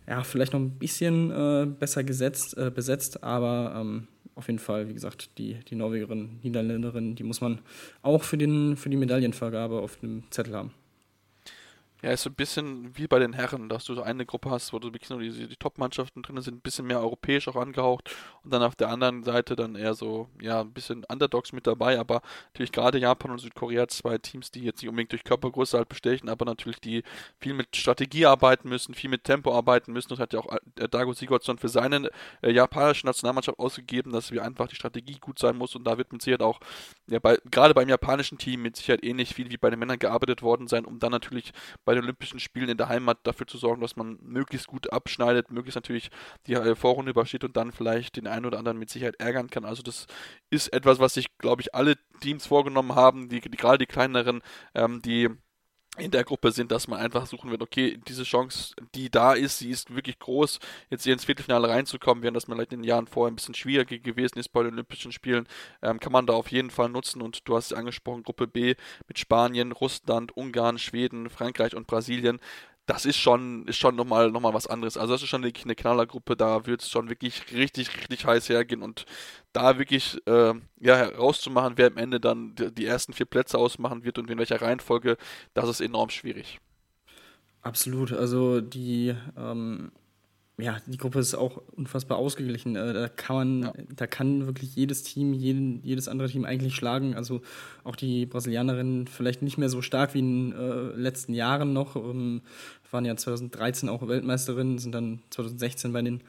ja, 0.07 0.23
vielleicht 0.23 0.53
noch 0.53 0.61
ein 0.61 0.79
bisschen 0.79 1.33
äh, 1.33 1.67
besser 1.67 2.05
gesetzt, 2.05 2.57
äh, 2.57 2.71
besetzt, 2.71 3.25
aber 3.25 3.75
ähm, 3.77 4.07
auf 4.39 4.47
jeden 4.47 4.61
Fall, 4.61 4.89
wie 4.89 4.95
gesagt, 4.95 5.37
die, 5.37 5.55
die 5.55 5.75
Norwegerin, 5.75 6.39
Niederländerin, 6.43 7.17
die 7.17 7.25
muss 7.25 7.41
man 7.41 7.61
auch 8.03 8.23
für, 8.23 8.39
den, 8.39 8.77
für 8.77 8.89
die 8.89 8.97
Medaillenvergabe 8.97 9.81
auf 9.81 9.97
dem 9.97 10.23
Zettel 10.31 10.55
haben. 10.55 10.73
Ja, 12.03 12.13
ist 12.13 12.23
so 12.23 12.31
ein 12.31 12.37
bisschen 12.37 12.97
wie 12.97 13.09
bei 13.09 13.19
den 13.19 13.33
Herren, 13.33 13.69
dass 13.69 13.85
du 13.85 13.95
so 13.95 14.03
eine 14.03 14.25
Gruppe 14.25 14.51
hast, 14.51 14.73
wo 14.73 14.79
du 14.79 14.93
wirklich 14.93 15.11
nur 15.11 15.19
die, 15.19 15.49
die 15.49 15.57
Top-Mannschaften 15.57 16.23
drin 16.23 16.41
sind, 16.41 16.59
ein 16.59 16.61
bisschen 16.61 16.87
mehr 16.87 17.01
europäisch 17.01 17.49
auch 17.49 17.57
angehaucht 17.57 18.15
dann 18.51 18.63
auf 18.63 18.77
der 18.77 18.89
anderen 18.89 19.23
Seite 19.23 19.57
dann 19.57 19.75
eher 19.75 19.95
so, 19.95 20.29
ja, 20.41 20.61
ein 20.61 20.73
bisschen 20.73 21.05
Underdogs 21.05 21.53
mit 21.53 21.67
dabei, 21.67 21.99
aber 21.99 22.23
natürlich 22.53 22.73
gerade 22.73 22.99
Japan 22.99 23.31
und 23.31 23.39
Südkorea, 23.39 23.89
zwei 23.89 24.19
Teams, 24.19 24.51
die 24.51 24.63
jetzt 24.63 24.83
nicht 24.83 24.89
unbedingt 24.89 25.13
durch 25.13 25.25
Körpergröße 25.25 25.77
halt 25.77 25.89
bestechen, 25.89 26.29
aber 26.29 26.45
natürlich 26.45 26.81
die 26.81 27.03
viel 27.39 27.55
mit 27.55 27.77
Strategie 27.77 28.27
arbeiten 28.27 28.69
müssen, 28.69 28.95
viel 28.95 29.11
mit 29.11 29.25
Tempo 29.25 29.55
arbeiten 29.55 29.93
müssen. 29.93 30.09
Das 30.11 30.19
hat 30.19 30.33
ja 30.33 30.41
auch 30.41 30.53
äh, 30.53 30.89
Dago 30.89 31.13
Sigurdsson 31.13 31.59
für 31.59 31.69
seine 31.69 32.11
äh, 32.43 32.51
japanische 32.51 33.07
Nationalmannschaft 33.07 33.59
ausgegeben, 33.59 34.13
dass 34.13 34.31
wir 34.31 34.45
einfach 34.45 34.69
die 34.69 34.77
Strategie 34.77 35.19
gut 35.21 35.39
sein 35.39 35.57
muss 35.57 35.75
und 35.75 35.85
da 35.85 35.99
wird 35.99 36.13
mit 36.13 36.23
Sicherheit 36.23 36.43
auch, 36.43 36.61
ja, 37.09 37.19
bei, 37.19 37.39
gerade 37.51 37.75
beim 37.75 37.89
japanischen 37.89 38.39
Team 38.39 38.63
mit 38.63 38.77
Sicherheit 38.77 39.05
ähnlich 39.05 39.35
viel 39.35 39.51
wie 39.51 39.57
bei 39.57 39.71
den 39.71 39.79
Männern 39.79 39.99
gearbeitet 39.99 40.43
worden 40.43 40.69
sein, 40.69 40.85
um 40.85 40.99
dann 40.99 41.13
natürlich 41.13 41.53
bei 41.85 41.95
den 41.95 42.05
Olympischen 42.05 42.41
Spielen 42.41 42.69
in 42.69 42.77
der 42.77 42.89
Heimat 42.89 43.19
dafür 43.25 43.47
zu 43.47 43.59
sorgen, 43.59 43.81
dass 43.81 43.97
man 43.97 44.19
möglichst 44.23 44.67
gut 44.67 44.93
abschneidet, 44.93 45.51
möglichst 45.51 45.77
natürlich 45.77 46.11
die 46.47 46.55
äh, 46.55 46.75
Vorrunde 46.75 47.11
übersteht 47.11 47.45
und 47.45 47.57
dann 47.57 47.73
vielleicht 47.73 48.17
den 48.17 48.27
oder 48.47 48.59
anderen 48.59 48.79
mit 48.79 48.91
Sicherheit 48.91 49.17
ärgern 49.21 49.51
kann. 49.51 49.65
Also 49.65 49.83
das 49.83 50.07
ist 50.51 50.73
etwas, 50.73 50.99
was 50.99 51.15
sich, 51.15 51.27
glaube 51.39 51.63
ich, 51.63 51.75
alle 51.75 51.97
Teams 52.21 52.47
vorgenommen 52.47 52.95
haben, 52.95 53.29
die, 53.29 53.41
die 53.41 53.57
gerade 53.57 53.79
die 53.79 53.87
kleineren, 53.87 54.43
ähm, 54.75 55.03
die 55.03 55.29
in 55.99 56.11
der 56.11 56.25
Gruppe 56.25 56.53
sind, 56.53 56.71
dass 56.71 56.89
man 56.89 57.01
einfach 57.01 57.27
suchen 57.27 57.51
wird, 57.51 57.63
okay, 57.63 57.99
diese 58.09 58.23
Chance, 58.23 58.75
die 58.95 59.11
da 59.11 59.33
ist, 59.33 59.59
sie 59.59 59.71
ist 59.71 59.95
wirklich 59.95 60.19
groß, 60.19 60.59
jetzt 60.91 61.05
hier 61.05 61.13
ins 61.13 61.25
Viertelfinale 61.25 61.69
reinzukommen, 61.69 62.23
während 62.23 62.37
das 62.37 62.45
vielleicht 62.45 62.73
in 62.73 62.81
den 62.81 62.89
Jahren 62.89 63.07
vorher 63.07 63.33
ein 63.33 63.37
bisschen 63.37 63.55
schwieriger 63.55 63.99
gewesen 63.99 64.39
ist 64.39 64.51
bei 64.51 64.63
den 64.63 64.75
Olympischen 64.75 65.13
Spielen, 65.13 65.47
ähm, 65.83 66.01
kann 66.01 66.13
man 66.13 66.27
da 66.27 66.35
auf 66.35 66.51
jeden 66.51 66.71
Fall 66.71 66.89
nutzen 66.89 67.21
und 67.23 67.49
du 67.49 67.57
hast 67.57 67.73
es 67.73 67.77
angesprochen, 67.77 68.23
Gruppe 68.23 68.47
B 68.47 68.75
mit 69.09 69.19
Spanien, 69.19 69.73
Russland, 69.73 70.37
Ungarn, 70.37 70.79
Schweden, 70.79 71.31
Frankreich 71.31 71.75
und 71.75 71.87
Brasilien, 71.87 72.39
das 72.89 73.05
ist 73.05 73.19
schon, 73.19 73.67
ist 73.67 73.77
schon 73.77 73.97
nochmal 73.97 74.31
noch 74.31 74.41
mal 74.41 74.55
was 74.55 74.67
anderes. 74.67 74.97
Also 74.97 75.13
das 75.13 75.23
ist 75.23 75.29
schon 75.29 75.45
eine 75.45 75.53
Knallergruppe, 75.53 76.37
da 76.37 76.67
wird 76.67 76.81
es 76.81 76.89
schon 76.89 77.11
wirklich 77.11 77.43
richtig, 77.53 77.91
richtig 77.99 78.25
heiß 78.25 78.49
hergehen 78.49 78.83
und 78.83 79.05
da 79.53 79.79
wirklich 79.79 80.19
äh, 80.27 80.55
ja, 80.81 80.97
herauszumachen, 80.97 81.75
wer 81.77 81.89
am 81.89 81.99
Ende 81.99 82.19
dann 82.19 82.55
die, 82.55 82.73
die, 82.73 82.87
ersten 82.87 83.13
vier 83.13 83.27
Plätze 83.27 83.59
ausmachen 83.59 84.05
wird 84.05 84.19
und 84.19 84.31
in 84.31 84.39
welcher 84.39 84.63
Reihenfolge, 84.63 85.19
das 85.53 85.69
ist 85.69 85.83
enorm 85.83 86.09
schwierig. 86.09 86.61
Absolut, 87.61 88.13
also 88.13 88.63
die 88.63 89.15
ähm, 89.37 89.93
ja, 90.61 90.79
die 90.87 90.97
Gruppe 90.97 91.21
ist 91.21 91.37
auch 91.37 91.63
unfassbar 91.77 92.19
ausgeglichen. 92.19 92.75
Äh, 92.75 92.93
da 92.93 93.09
kann 93.09 93.37
man, 93.37 93.63
ja. 93.63 93.73
da 93.95 94.07
kann 94.09 94.47
wirklich 94.47 94.75
jedes 94.75 95.05
Team, 95.05 95.33
jeden, 95.33 95.81
jedes 95.85 96.09
andere 96.09 96.29
Team 96.29 96.45
eigentlich 96.45 96.75
schlagen. 96.75 97.15
Also 97.15 97.43
auch 97.85 97.95
die 97.95 98.27
Brasilianerinnen 98.27 99.07
vielleicht 99.07 99.41
nicht 99.41 99.57
mehr 99.57 99.69
so 99.69 99.83
stark 99.83 100.15
wie 100.15 100.19
in 100.19 100.51
den 100.51 100.59
äh, 100.59 100.97
letzten 100.97 101.33
Jahren 101.33 101.73
noch. 101.73 101.95
Ähm, 101.95 102.43
waren 102.91 103.05
ja 103.05 103.17
2013 103.17 103.89
auch 103.89 104.07
Weltmeisterinnen, 104.07 104.79
sind 104.79 104.93
dann 104.95 105.21
2016 105.31 105.93
bei 105.93 106.03
den 106.03 106.23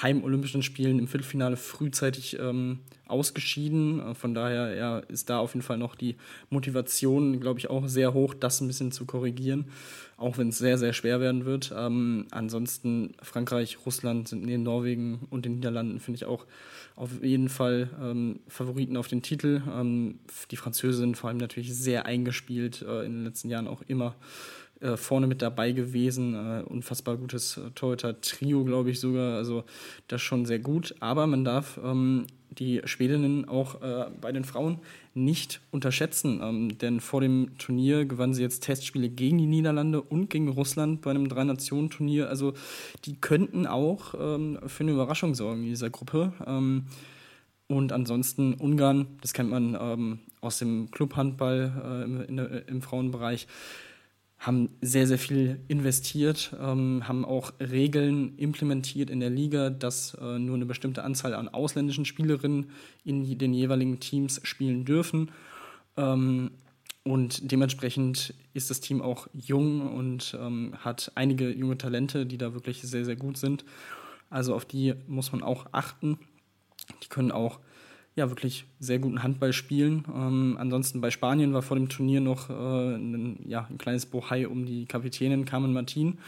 Heimolympischen 0.00 0.62
Spielen 0.62 0.98
im 0.98 1.08
Viertelfinale 1.08 1.56
frühzeitig 1.56 2.38
ähm, 2.38 2.80
ausgeschieden. 3.06 4.00
Äh, 4.00 4.14
von 4.14 4.34
daher 4.34 4.74
ja, 4.74 4.98
ist 4.98 5.30
da 5.30 5.38
auf 5.38 5.54
jeden 5.54 5.64
Fall 5.64 5.78
noch 5.78 5.94
die 5.94 6.16
Motivation, 6.50 7.40
glaube 7.40 7.58
ich, 7.58 7.70
auch 7.70 7.88
sehr 7.88 8.14
hoch, 8.14 8.34
das 8.34 8.60
ein 8.60 8.66
bisschen 8.66 8.92
zu 8.92 9.06
korrigieren, 9.06 9.66
auch 10.16 10.38
wenn 10.38 10.48
es 10.48 10.58
sehr, 10.58 10.78
sehr 10.78 10.92
schwer 10.92 11.20
werden 11.20 11.44
wird. 11.44 11.72
Ähm, 11.76 12.26
ansonsten 12.30 13.14
Frankreich, 13.22 13.78
Russland 13.84 14.28
sind 14.28 14.44
neben 14.44 14.62
Norwegen 14.62 15.26
und 15.30 15.44
den 15.44 15.56
Niederlanden, 15.56 16.00
finde 16.00 16.16
ich 16.16 16.24
auch 16.24 16.46
auf 16.96 17.22
jeden 17.22 17.48
Fall 17.48 17.90
ähm, 18.00 18.40
Favoriten 18.46 18.96
auf 18.96 19.08
den 19.08 19.22
Titel. 19.22 19.62
Ähm, 19.68 20.20
die 20.50 20.56
Französinnen 20.56 21.14
vor 21.16 21.28
allem 21.28 21.38
natürlich 21.38 21.74
sehr 21.74 22.06
eingespielt, 22.06 22.82
äh, 22.82 23.04
in 23.04 23.12
den 23.12 23.24
letzten 23.24 23.50
Jahren 23.50 23.66
auch 23.66 23.82
immer 23.88 24.14
äh, 24.84 24.98
vorne 24.98 25.26
mit 25.26 25.40
dabei 25.40 25.72
gewesen. 25.72 26.34
Äh, 26.34 26.62
unfassbar 26.64 27.16
gutes 27.16 27.56
äh, 27.56 27.70
Torhüter-Trio, 27.74 28.64
glaube 28.64 28.90
ich 28.90 29.00
sogar. 29.00 29.36
Also 29.36 29.64
das 30.08 30.20
schon 30.20 30.44
sehr 30.44 30.58
gut. 30.58 30.94
Aber 31.00 31.26
man 31.26 31.42
darf 31.42 31.80
ähm, 31.82 32.26
die 32.50 32.82
Schwedinnen 32.84 33.48
auch 33.48 33.80
äh, 33.80 34.10
bei 34.20 34.30
den 34.30 34.44
Frauen 34.44 34.80
nicht 35.14 35.62
unterschätzen. 35.70 36.40
Ähm, 36.42 36.76
denn 36.76 37.00
vor 37.00 37.22
dem 37.22 37.56
Turnier 37.56 38.04
gewannen 38.04 38.34
sie 38.34 38.42
jetzt 38.42 38.62
Testspiele 38.64 39.08
gegen 39.08 39.38
die 39.38 39.46
Niederlande 39.46 40.02
und 40.02 40.28
gegen 40.28 40.48
Russland 40.48 41.00
bei 41.00 41.10
einem 41.10 41.28
Drei-Nationen-Turnier. 41.28 42.28
Also 42.28 42.52
die 43.06 43.16
könnten 43.16 43.66
auch 43.66 44.14
ähm, 44.20 44.58
für 44.66 44.82
eine 44.82 44.92
Überraschung 44.92 45.34
sorgen 45.34 45.62
in 45.62 45.70
dieser 45.70 45.88
Gruppe. 45.88 46.34
Ähm, 46.46 46.84
und 47.68 47.92
ansonsten 47.92 48.52
Ungarn, 48.52 49.06
das 49.22 49.32
kennt 49.32 49.48
man 49.48 49.76
ähm, 49.80 50.18
aus 50.42 50.58
dem 50.58 50.90
Clubhandball 50.90 51.72
äh, 51.82 52.28
im, 52.28 52.36
der, 52.36 52.68
im 52.68 52.82
Frauenbereich 52.82 53.46
haben 54.46 54.68
sehr, 54.82 55.06
sehr 55.06 55.18
viel 55.18 55.60
investiert, 55.68 56.54
ähm, 56.60 57.08
haben 57.08 57.24
auch 57.24 57.52
Regeln 57.60 58.36
implementiert 58.36 59.08
in 59.08 59.20
der 59.20 59.30
Liga, 59.30 59.70
dass 59.70 60.14
äh, 60.20 60.38
nur 60.38 60.56
eine 60.56 60.66
bestimmte 60.66 61.02
Anzahl 61.02 61.34
an 61.34 61.48
ausländischen 61.48 62.04
Spielerinnen 62.04 62.70
in 63.04 63.38
den 63.38 63.54
jeweiligen 63.54 64.00
Teams 64.00 64.40
spielen 64.44 64.84
dürfen. 64.84 65.30
Ähm, 65.96 66.50
und 67.04 67.50
dementsprechend 67.50 68.34
ist 68.52 68.68
das 68.68 68.80
Team 68.80 69.00
auch 69.00 69.28
jung 69.32 69.94
und 69.94 70.36
ähm, 70.38 70.74
hat 70.78 71.12
einige 71.14 71.50
junge 71.50 71.78
Talente, 71.78 72.26
die 72.26 72.38
da 72.38 72.52
wirklich 72.52 72.82
sehr, 72.82 73.04
sehr 73.04 73.16
gut 73.16 73.38
sind. 73.38 73.64
Also 74.28 74.54
auf 74.54 74.66
die 74.66 74.94
muss 75.06 75.32
man 75.32 75.42
auch 75.42 75.66
achten. 75.72 76.18
Die 77.02 77.08
können 77.08 77.30
auch 77.30 77.60
ja, 78.16 78.30
wirklich 78.30 78.64
sehr 78.78 79.00
guten 79.00 79.24
Handball 79.24 79.52
spielen. 79.52 80.04
Ähm, 80.14 80.56
ansonsten 80.58 81.00
bei 81.00 81.10
Spanien 81.10 81.52
war 81.52 81.62
vor 81.62 81.76
dem 81.76 81.88
Turnier 81.88 82.20
noch 82.20 82.48
äh, 82.48 82.94
ein, 82.94 83.40
ja, 83.44 83.66
ein 83.68 83.76
kleines 83.76 84.06
Bohai 84.06 84.46
um 84.46 84.66
die 84.66 84.86
Kapitänin 84.86 85.44
Carmen 85.44 85.72
Martin, 85.72 86.18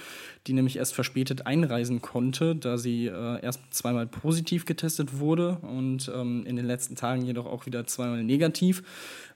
die 0.49 0.53
nämlich 0.53 0.79
erst 0.79 0.95
verspätet 0.95 1.47
einreisen 1.47 2.03
konnte, 2.03 2.57
da 2.57 2.77
sie 2.77 3.07
äh, 3.07 3.41
erst 3.41 3.61
zweimal 3.71 4.09
positiv 4.09 4.65
getestet 4.65 5.21
wurde 5.21 5.59
und 5.59 6.11
ähm, 6.13 6.45
in 6.45 6.57
den 6.57 6.67
letzten 6.67 6.97
Tagen 6.97 7.25
jedoch 7.25 7.47
auch 7.47 7.67
wieder 7.67 7.87
zweimal 7.87 8.25
negativ, 8.25 8.83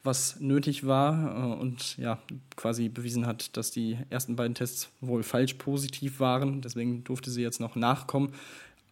was 0.03 0.41
nötig 0.41 0.85
war 0.85 1.55
äh, 1.55 1.61
und 1.61 1.99
ja, 1.99 2.19
quasi 2.57 2.89
bewiesen 2.89 3.27
hat, 3.27 3.57
dass 3.57 3.71
die 3.71 3.97
ersten 4.11 4.35
beiden 4.35 4.57
Tests 4.57 4.91
wohl 5.01 5.23
falsch 5.23 5.55
positiv 5.55 6.19
waren. 6.19 6.63
Deswegen 6.63 7.05
durfte 7.05 7.31
sie 7.31 7.43
jetzt 7.43 7.61
noch 7.61 7.77
nachkommen 7.77 8.33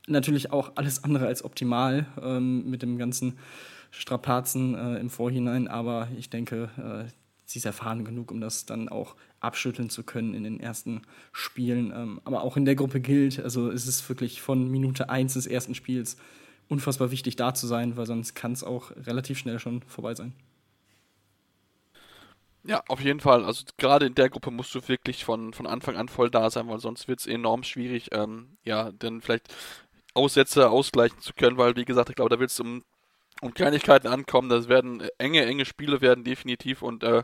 natürlich 0.08 0.52
auch 0.52 0.72
alles 0.76 1.04
andere 1.04 1.26
als 1.26 1.44
optimal 1.44 2.06
ähm, 2.22 2.68
mit 2.68 2.82
dem 2.82 2.98
ganzen 2.98 3.38
Strapazen 3.90 4.74
äh, 4.74 4.98
im 4.98 5.10
Vorhinein, 5.10 5.68
aber 5.68 6.08
ich 6.16 6.30
denke, 6.30 6.70
äh, 6.76 7.10
sie 7.44 7.58
ist 7.58 7.64
erfahren 7.64 8.04
genug, 8.04 8.30
um 8.30 8.40
das 8.40 8.66
dann 8.66 8.88
auch 8.88 9.16
abschütteln 9.40 9.88
zu 9.88 10.02
können 10.02 10.34
in 10.34 10.44
den 10.44 10.60
ersten 10.60 11.02
Spielen. 11.32 11.92
Ähm, 11.94 12.20
aber 12.24 12.42
auch 12.42 12.56
in 12.56 12.64
der 12.64 12.74
Gruppe 12.74 13.00
gilt, 13.00 13.40
also 13.40 13.70
es 13.70 13.86
ist 13.86 14.06
wirklich 14.08 14.42
von 14.42 14.70
Minute 14.70 15.08
1 15.08 15.34
des 15.34 15.46
ersten 15.46 15.74
Spiels 15.74 16.16
unfassbar 16.68 17.10
wichtig 17.10 17.36
da 17.36 17.54
zu 17.54 17.66
sein, 17.66 17.96
weil 17.96 18.06
sonst 18.06 18.34
kann 18.34 18.52
es 18.52 18.62
auch 18.62 18.90
relativ 19.06 19.38
schnell 19.38 19.58
schon 19.58 19.82
vorbei 19.82 20.14
sein. 20.14 20.34
Ja, 22.64 22.82
auf 22.88 23.00
jeden 23.00 23.20
Fall. 23.20 23.44
Also 23.44 23.64
gerade 23.78 24.06
in 24.06 24.14
der 24.14 24.28
Gruppe 24.28 24.50
musst 24.50 24.74
du 24.74 24.86
wirklich 24.88 25.24
von, 25.24 25.54
von 25.54 25.66
Anfang 25.66 25.96
an 25.96 26.08
voll 26.08 26.30
da 26.30 26.50
sein, 26.50 26.68
weil 26.68 26.80
sonst 26.80 27.08
wird 27.08 27.20
es 27.20 27.26
enorm 27.26 27.62
schwierig. 27.62 28.08
Ähm, 28.12 28.58
ja, 28.62 28.92
denn 28.92 29.22
vielleicht 29.22 29.54
Aussätze 30.18 30.70
ausgleichen 30.70 31.20
zu 31.20 31.32
können, 31.32 31.56
weil 31.56 31.76
wie 31.76 31.84
gesagt, 31.84 32.10
ich 32.10 32.16
glaube, 32.16 32.30
da 32.30 32.40
wird 32.40 32.50
es 32.50 32.60
um 32.60 32.82
um 33.40 33.54
Kleinigkeiten 33.54 34.08
ankommen. 34.08 34.48
Das 34.48 34.68
werden 34.68 35.02
enge, 35.18 35.44
enge 35.44 35.64
Spiele 35.64 36.00
werden 36.00 36.24
definitiv 36.24 36.82
und 36.82 37.04
äh, 37.04 37.22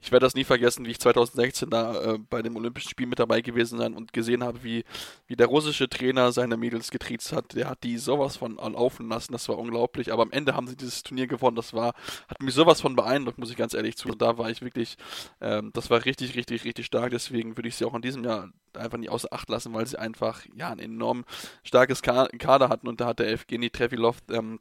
ich 0.00 0.12
werde 0.12 0.24
das 0.24 0.34
nie 0.34 0.44
vergessen, 0.44 0.86
wie 0.86 0.90
ich 0.90 1.00
2016 1.00 1.70
da 1.70 2.14
äh, 2.14 2.18
bei 2.18 2.42
dem 2.42 2.56
Olympischen 2.56 2.90
Spiel 2.90 3.06
mit 3.06 3.18
dabei 3.18 3.40
gewesen 3.40 3.78
sein 3.78 3.94
und 3.94 4.12
gesehen 4.12 4.44
habe, 4.44 4.62
wie, 4.62 4.84
wie 5.26 5.36
der 5.36 5.46
russische 5.46 5.88
Trainer 5.88 6.32
seine 6.32 6.56
Mädels 6.56 6.90
getriezt 6.90 7.32
hat. 7.32 7.54
Der 7.54 7.68
hat 7.68 7.82
die 7.82 7.98
sowas 7.98 8.36
von 8.36 8.56
laufen 8.56 9.08
lassen, 9.08 9.32
das 9.32 9.48
war 9.48 9.58
unglaublich. 9.58 10.12
Aber 10.12 10.22
am 10.22 10.32
Ende 10.32 10.54
haben 10.54 10.68
sie 10.68 10.76
dieses 10.76 11.02
Turnier 11.02 11.26
gewonnen. 11.26 11.56
Das 11.56 11.72
war, 11.74 11.94
hat 12.28 12.42
mich 12.42 12.54
sowas 12.54 12.80
von 12.80 12.94
beeindruckt, 12.96 13.38
muss 13.38 13.50
ich 13.50 13.56
ganz 13.56 13.74
ehrlich 13.74 13.96
zu. 13.96 14.08
Und 14.08 14.22
da 14.22 14.38
war 14.38 14.50
ich 14.50 14.62
wirklich, 14.62 14.96
ähm, 15.40 15.70
das 15.74 15.90
war 15.90 16.04
richtig, 16.04 16.36
richtig, 16.36 16.64
richtig 16.64 16.86
stark. 16.86 17.10
Deswegen 17.10 17.56
würde 17.56 17.68
ich 17.68 17.76
sie 17.76 17.84
auch 17.84 17.94
in 17.94 18.02
diesem 18.02 18.24
Jahr 18.24 18.50
einfach 18.76 18.98
nicht 18.98 19.10
außer 19.10 19.32
Acht 19.32 19.48
lassen, 19.48 19.74
weil 19.74 19.86
sie 19.86 19.98
einfach 19.98 20.44
ja 20.54 20.70
ein 20.70 20.78
enorm 20.78 21.24
starkes 21.62 22.02
Kader 22.02 22.68
hatten 22.68 22.88
und 22.88 23.00
da 23.00 23.06
hat 23.06 23.18
der 23.18 23.30
Evgeny 23.30 23.70
Trevilov 23.70 24.18
ähm, 24.30 24.60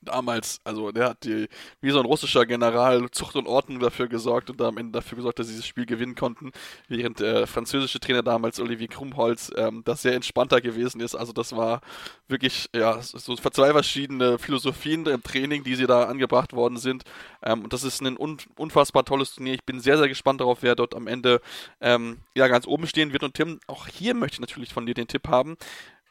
damals, 0.00 0.60
also 0.64 0.90
der 0.92 1.10
hat 1.10 1.24
die, 1.24 1.48
wie 1.80 1.90
so 1.90 1.98
ein 1.98 2.06
russischer 2.06 2.46
General 2.46 3.10
Zucht 3.10 3.36
und 3.36 3.46
Ordnung 3.46 3.80
dafür 3.80 4.08
gesorgt 4.08 4.50
und 4.50 4.60
am 4.62 4.78
Ende 4.78 4.92
dafür 4.92 5.16
gesorgt, 5.16 5.38
dass 5.38 5.46
sie 5.46 5.52
dieses 5.52 5.66
Spiel 5.66 5.86
gewinnen 5.86 6.14
konnten, 6.14 6.52
während 6.88 7.20
der 7.20 7.46
französische 7.46 8.00
Trainer 8.00 8.22
damals, 8.22 8.60
Olivier 8.60 8.88
Krumholz, 8.88 9.50
ähm, 9.56 9.82
das 9.84 10.02
sehr 10.02 10.14
entspannter 10.14 10.60
gewesen 10.60 11.00
ist. 11.00 11.14
Also 11.14 11.32
das 11.32 11.56
war 11.56 11.80
wirklich, 12.28 12.68
ja, 12.74 13.00
so 13.00 13.36
zwei 13.36 13.72
verschiedene 13.72 14.38
Philosophien 14.38 15.06
im 15.06 15.22
Training, 15.22 15.64
die 15.64 15.76
sie 15.76 15.86
da 15.86 16.04
angebracht 16.04 16.52
worden 16.52 16.78
sind. 16.78 17.04
Ähm, 17.42 17.64
und 17.64 17.72
das 17.72 17.84
ist 17.84 18.00
ein 18.00 18.16
un 18.18 18.38
unfassbar 18.56 19.04
tolles 19.04 19.34
Turnier. 19.34 19.54
Ich 19.54 19.64
bin 19.64 19.80
sehr, 19.80 19.98
sehr 19.98 20.08
gespannt 20.08 20.40
darauf, 20.40 20.62
wer 20.62 20.74
dort 20.74 20.94
am 20.94 21.06
Ende 21.06 21.40
ähm, 21.80 22.18
ja 22.34 22.48
ganz 22.48 22.66
oben 22.66 22.86
stehen 22.86 23.12
wird. 23.12 23.22
Und 23.22 23.34
Tim, 23.34 23.60
auch 23.66 23.86
hier 23.86 24.14
möchte 24.14 24.36
ich 24.36 24.40
natürlich 24.40 24.72
von 24.72 24.86
dir 24.86 24.94
den 24.94 25.08
Tipp 25.08 25.28
haben. 25.28 25.56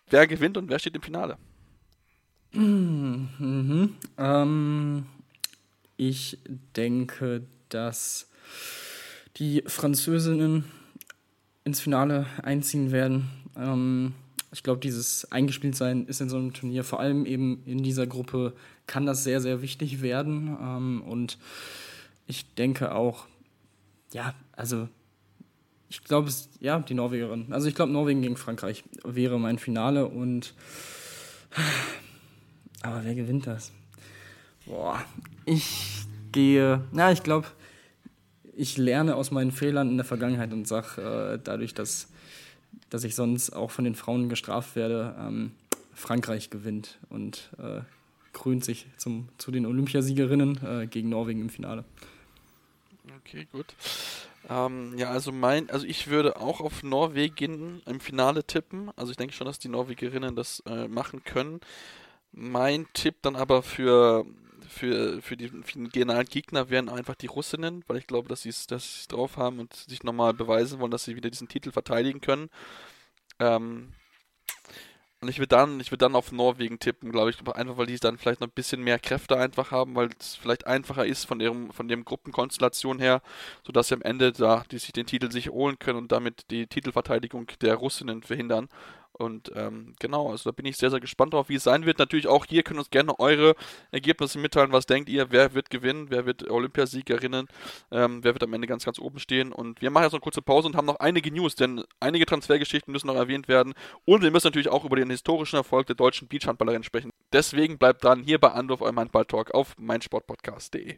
Wer 0.10 0.28
gewinnt 0.28 0.58
und 0.58 0.70
wer 0.70 0.80
steht 0.80 0.96
im 0.96 1.02
Finale? 1.02 1.38
Mhm. 2.54 3.96
Ähm, 4.18 5.06
ich 5.98 6.38
denke, 6.76 7.44
dass 7.70 8.28
die 9.38 9.64
Französinnen 9.66 10.66
ins 11.64 11.80
Finale 11.80 12.26
einziehen 12.44 12.92
werden. 12.92 13.30
Ähm, 13.56 14.14
ich 14.52 14.64
glaube, 14.64 14.82
dieses 14.82 15.32
Eingespieltsein 15.32 16.06
ist 16.08 16.20
in 16.20 16.30
so 16.30 16.38
einem 16.38 16.54
Turnier, 16.54 16.84
vor 16.84 17.00
allem 17.00 17.26
eben 17.26 17.64
in 17.66 17.84
dieser 17.84 18.06
Gruppe, 18.06 18.54
kann 18.86 19.06
das 19.06 19.24
sehr, 19.24 19.40
sehr 19.40 19.62
wichtig 19.62 20.02
werden. 20.02 20.58
Ähm, 20.62 21.02
und 21.04 21.38
ich 22.28 22.54
denke 22.56 22.94
auch, 22.94 23.28
ja, 24.12 24.34
also 24.52 24.90
ich 25.88 26.04
glaube, 26.04 26.32
ja, 26.60 26.80
die 26.80 26.94
Norwegerin. 26.94 27.48
Also 27.52 27.68
ich 27.68 27.76
glaube, 27.76 27.92
Norwegen 27.92 28.22
gegen 28.22 28.38
Frankreich 28.38 28.84
wäre 29.04 29.40
mein 29.40 29.60
Finale 29.60 30.08
und 30.08 30.54
aber 32.84 33.04
wer 33.04 33.16
gewinnt 33.16 33.48
das? 33.48 33.72
Boah, 34.66 35.04
ich 35.46 36.06
gehe. 36.32 36.84
Na, 36.92 37.12
ich 37.12 37.24
glaube, 37.24 37.48
ich 38.56 38.78
lerne 38.78 39.16
aus 39.16 39.32
meinen 39.32 39.52
Fehlern 39.52 39.90
in 39.90 39.98
der 39.98 40.06
Vergangenheit 40.06 40.54
und 40.54 40.68
sage, 40.68 41.02
äh, 41.02 41.40
dadurch, 41.44 41.74
dass, 41.74 42.08
dass 42.90 43.04
ich 43.04 43.16
sonst 43.16 43.52
auch 43.52 43.72
von 43.72 43.86
den 43.86 43.96
Frauen 43.96 44.30
gestraft 44.30 44.76
werde, 44.76 45.16
ähm, 45.20 45.52
Frankreich 45.94 46.50
gewinnt 46.50 47.00
und 47.10 47.50
äh, 47.58 47.82
krönt 48.34 48.64
sich 48.64 48.88
zum, 48.98 49.30
zu 49.38 49.52
den 49.52 49.66
Olympiasiegerinnen 49.66 50.60
äh, 50.64 50.88
gegen 50.88 51.10
Norwegen 51.10 51.42
im 51.42 51.50
Finale. 51.50 51.84
Okay, 53.20 53.48
gut. 53.52 53.74
Ähm, 54.50 54.98
ja, 54.98 55.12
also 55.12 55.32
mein, 55.32 55.70
also 55.70 55.86
ich 55.86 56.08
würde 56.08 56.38
auch 56.38 56.62
auf 56.62 56.84
Norwegen 56.84 57.82
im 57.86 58.00
Finale 58.00 58.44
tippen. 58.44 58.90
Also 58.96 59.12
ich 59.12 59.18
denke 59.18 59.34
schon, 59.34 59.46
dass 59.46 59.60
die 59.60 59.70
Norwegerinnen 59.70 60.36
das 60.36 60.62
äh, 60.66 60.88
machen 60.88 61.24
können. 61.24 61.62
Mein 62.32 62.88
Tipp 62.94 63.16
dann 63.22 63.36
aber 63.36 63.62
für, 63.62 64.26
für, 64.68 65.22
für 65.22 65.38
die 65.38 65.50
finalen 65.50 66.26
Gegner 66.26 66.70
wären 66.70 66.90
einfach 66.90 67.16
die 67.16 67.28
Russinnen, 67.28 67.84
weil 67.88 67.98
ich 67.98 68.08
glaube, 68.08 68.30
dass 68.30 68.44
sie 68.44 68.50
es 68.50 68.68
drauf 69.08 69.38
haben 69.38 69.60
und 69.60 69.74
sich 69.74 70.04
nochmal 70.04 70.34
beweisen 70.34 70.80
wollen, 70.80 70.92
dass 70.92 71.04
sie 71.04 71.16
wieder 71.16 71.30
diesen 71.30 71.50
Titel 71.50 71.72
verteidigen 71.72 72.22
können. 72.22 72.50
Ähm, 73.40 73.94
und 75.24 75.28
ich 75.30 75.38
würde 75.38 75.50
dann, 75.50 75.80
ich 75.80 75.90
dann 75.90 76.16
auf 76.16 76.32
Norwegen 76.32 76.80
tippen, 76.80 77.12
glaube 77.12 77.30
ich, 77.30 77.38
einfach 77.40 77.78
weil 77.78 77.86
die 77.86 77.98
dann 77.98 78.18
vielleicht 78.18 78.42
noch 78.42 78.48
ein 78.48 78.54
bisschen 78.54 78.82
mehr 78.84 78.98
Kräfte 78.98 79.38
einfach 79.38 79.70
haben, 79.70 79.94
weil 79.94 80.10
es 80.20 80.36
vielleicht 80.36 80.66
einfacher 80.66 81.06
ist 81.06 81.26
von 81.26 81.40
ihrem, 81.40 81.72
von 81.72 81.88
dem 81.88 82.06
Gruppenkonstellation 82.06 82.98
her, 82.98 83.22
sodass 83.64 83.90
sie 83.90 83.94
am 83.94 84.02
Ende 84.02 84.32
da, 84.32 84.64
die 84.72 84.80
sich 84.80 84.94
den 84.94 85.06
Titel 85.06 85.30
sich 85.30 85.50
holen 85.50 85.78
können 85.78 86.00
und 86.00 86.12
damit 86.12 86.50
die 86.50 86.66
Titelverteidigung 86.66 87.46
der 87.62 87.76
Russinnen 87.76 88.24
verhindern. 88.24 88.68
Und 89.14 89.52
ähm, 89.56 89.94
genau, 90.00 90.32
also 90.32 90.50
da 90.50 90.54
bin 90.54 90.66
ich 90.66 90.78
sehr, 90.78 90.90
sehr 90.90 91.00
gespannt 91.00 91.34
drauf, 91.34 91.50
wie 91.50 91.56
es 91.56 91.64
sein 91.64 91.86
wird. 91.86 92.00
Natürlich 92.00 92.28
auch 92.28 92.46
hier 92.46 92.64
können 92.64 92.80
uns 92.80 92.90
gerne 92.90 93.20
eure 93.20 93.56
Ergebnisse 93.92 94.40
mitteilen. 94.40 94.72
Was 94.72 94.86
denkt 94.86 95.10
ihr? 95.10 95.32
Wer 95.32 95.54
wird 95.54 95.70
gewinnen? 95.70 96.08
Wer 96.10 96.26
wird 96.26 96.50
Olympiasiegerinnen? 96.50 97.48
Ähm, 97.92 98.24
wer 98.24 98.34
wird 98.34 98.44
am 98.44 98.54
Ende 98.54 98.68
ganz, 98.68 98.86
ganz 98.86 99.00
oben 99.00 99.20
stehen? 99.20 99.52
Und 99.52 99.82
wir 99.82 99.92
machen 99.92 100.04
jetzt 100.04 100.14
noch 100.14 100.20
eine 100.20 100.24
kurze 100.24 100.42
Pause 100.42 100.68
und 100.68 100.76
haben 100.76 100.86
noch 100.86 101.00
einige 101.00 101.32
News, 101.32 101.56
denn 101.56 101.84
einige 102.00 102.26
Transfergeschichten 102.26 102.92
müssen 102.92 103.08
noch 103.08 103.16
erwähnt 103.16 103.48
werden. 103.48 103.74
Und 104.06 104.24
wir 104.24 104.32
müssen 104.32 104.48
natürlich 104.48 104.70
auch 104.70 104.86
über 104.86 104.96
den 104.96 105.10
historischen 105.10 105.58
Erfolg 105.58 105.88
der 105.88 105.96
deutschen 105.96 106.28
Beachhandballerin 106.28 106.84
sprechen. 106.84 107.12
Deswegen 107.34 107.78
bleibt 107.78 108.04
dran 108.04 108.24
hier 108.24 108.40
bei 108.40 108.52
Anruf 108.52 108.82
eurem 108.82 109.00
Handball-Talk 109.00 109.52
auf 109.52 109.78
meinsportpodcast.de. 109.78 110.98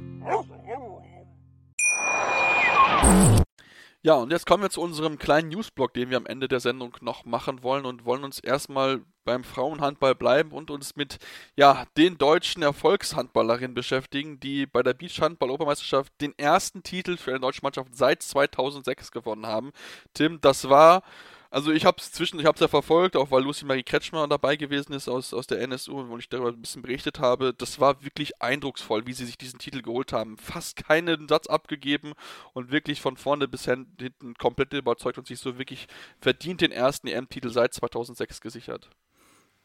Ja, 4.03 4.15
und 4.15 4.31
jetzt 4.31 4.47
kommen 4.47 4.63
wir 4.63 4.71
zu 4.71 4.81
unserem 4.81 5.19
kleinen 5.19 5.49
Newsblock, 5.49 5.93
den 5.93 6.09
wir 6.09 6.17
am 6.17 6.25
Ende 6.25 6.47
der 6.47 6.59
Sendung 6.59 6.97
noch 7.01 7.23
machen 7.23 7.61
wollen 7.61 7.85
und 7.85 8.03
wollen 8.03 8.23
uns 8.23 8.39
erstmal 8.39 9.01
beim 9.25 9.43
Frauenhandball 9.43 10.15
bleiben 10.15 10.51
und 10.51 10.71
uns 10.71 10.95
mit 10.95 11.19
ja, 11.55 11.85
den 11.97 12.17
deutschen 12.17 12.63
Erfolgshandballerinnen 12.63 13.75
beschäftigen, 13.75 14.39
die 14.39 14.65
bei 14.65 14.81
der 14.81 14.95
Beachhandball-Europameisterschaft 14.95 16.11
den 16.19 16.33
ersten 16.39 16.81
Titel 16.81 17.15
für 17.15 17.29
eine 17.29 17.41
deutsche 17.41 17.61
Mannschaft 17.61 17.95
seit 17.95 18.23
2006 18.23 19.11
gewonnen 19.11 19.45
haben. 19.45 19.71
Tim, 20.15 20.41
das 20.41 20.67
war 20.67 21.03
also 21.51 21.71
ich 21.73 21.83
habe 21.85 21.97
es 21.99 22.13
zwischen, 22.13 22.39
ich 22.39 22.45
habe 22.45 22.57
ja 22.57 22.69
verfolgt, 22.69 23.17
auch 23.17 23.29
weil 23.29 23.43
Lucy 23.43 23.65
Marie 23.65 23.83
Kretschmer 23.83 24.25
dabei 24.25 24.55
gewesen 24.55 24.93
ist 24.93 25.09
aus, 25.09 25.33
aus 25.33 25.47
der 25.47 25.59
NSU 25.59 25.99
und 25.99 26.19
ich 26.19 26.29
darüber 26.29 26.47
ein 26.47 26.61
bisschen 26.61 26.81
berichtet 26.81 27.19
habe. 27.19 27.53
Das 27.53 27.81
war 27.81 28.05
wirklich 28.05 28.41
eindrucksvoll, 28.41 29.05
wie 29.05 29.11
sie 29.11 29.25
sich 29.25 29.37
diesen 29.37 29.59
Titel 29.59 29.81
geholt 29.81 30.13
haben. 30.13 30.37
Fast 30.37 30.77
keinen 30.77 31.27
Satz 31.27 31.47
abgegeben 31.47 32.13
und 32.53 32.71
wirklich 32.71 33.01
von 33.01 33.17
vorne 33.17 33.49
bis 33.49 33.65
hinten 33.65 34.33
komplett 34.35 34.71
überzeugt 34.71 35.17
und 35.17 35.27
sich 35.27 35.39
so 35.39 35.57
wirklich 35.57 35.87
verdient 36.21 36.61
den 36.61 36.71
ersten 36.71 37.07
EM-Titel 37.07 37.49
seit 37.49 37.73
2006 37.73 38.39
gesichert. 38.39 38.89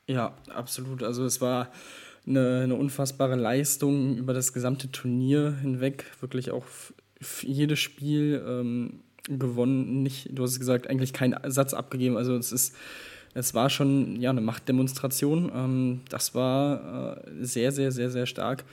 Ja, 0.08 0.36
absolut. 0.52 1.04
Also 1.04 1.24
es 1.24 1.40
war 1.40 1.70
eine, 2.26 2.62
eine 2.64 2.74
unfassbare 2.74 3.36
Leistung 3.36 4.16
über 4.16 4.34
das 4.34 4.52
gesamte 4.52 4.90
Turnier 4.90 5.52
hinweg. 5.60 6.04
Wirklich 6.18 6.50
auch 6.50 6.66
jedes 7.42 7.78
Spiel. 7.78 8.44
Ähm, 8.44 9.04
gewonnen, 9.28 10.02
nicht, 10.02 10.28
du 10.32 10.42
hast 10.42 10.58
gesagt, 10.58 10.88
eigentlich 10.88 11.12
keinen 11.12 11.38
Satz 11.50 11.74
abgegeben. 11.74 12.16
Also 12.16 12.36
es 12.36 12.52
ist, 12.52 12.74
es 13.34 13.54
war 13.54 13.70
schon 13.70 14.20
ja, 14.20 14.30
eine 14.30 14.40
Machtdemonstration. 14.40 15.50
Ähm, 15.54 16.00
das 16.08 16.34
war 16.34 17.16
äh, 17.18 17.44
sehr, 17.44 17.72
sehr, 17.72 17.92
sehr, 17.92 18.10
sehr 18.10 18.26
stark. 18.26 18.64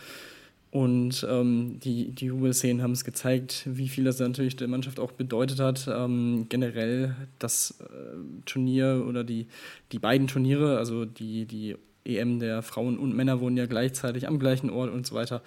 Und 0.72 1.24
ähm, 1.30 1.80
die, 1.84 2.10
die 2.12 2.26
Jubelszenen 2.26 2.82
haben 2.82 2.94
es 2.94 3.04
gezeigt, 3.04 3.62
wie 3.66 3.88
viel 3.88 4.06
das 4.06 4.18
natürlich 4.18 4.56
der 4.56 4.68
Mannschaft 4.68 5.00
auch 5.00 5.12
bedeutet 5.12 5.60
hat. 5.60 5.88
Ähm, 5.88 6.48
generell 6.50 7.16
das 7.38 7.80
äh, 7.80 8.18
Turnier 8.46 9.06
oder 9.08 9.24
die, 9.24 9.46
die 9.92 10.00
beiden 10.00 10.26
Turniere, 10.26 10.80
also 10.80 11.06
die, 11.06 11.46
die 11.46 11.76
EM 12.06 12.40
der 12.40 12.62
Frauen 12.62 12.98
und 12.98 13.16
Männer 13.16 13.40
wurden 13.40 13.58
ja 13.58 13.66
gleichzeitig 13.66 14.28
am 14.28 14.40
gleichen 14.40 14.70
Ort 14.70 14.92
und 14.92 15.08
so 15.08 15.16
weiter 15.16 15.42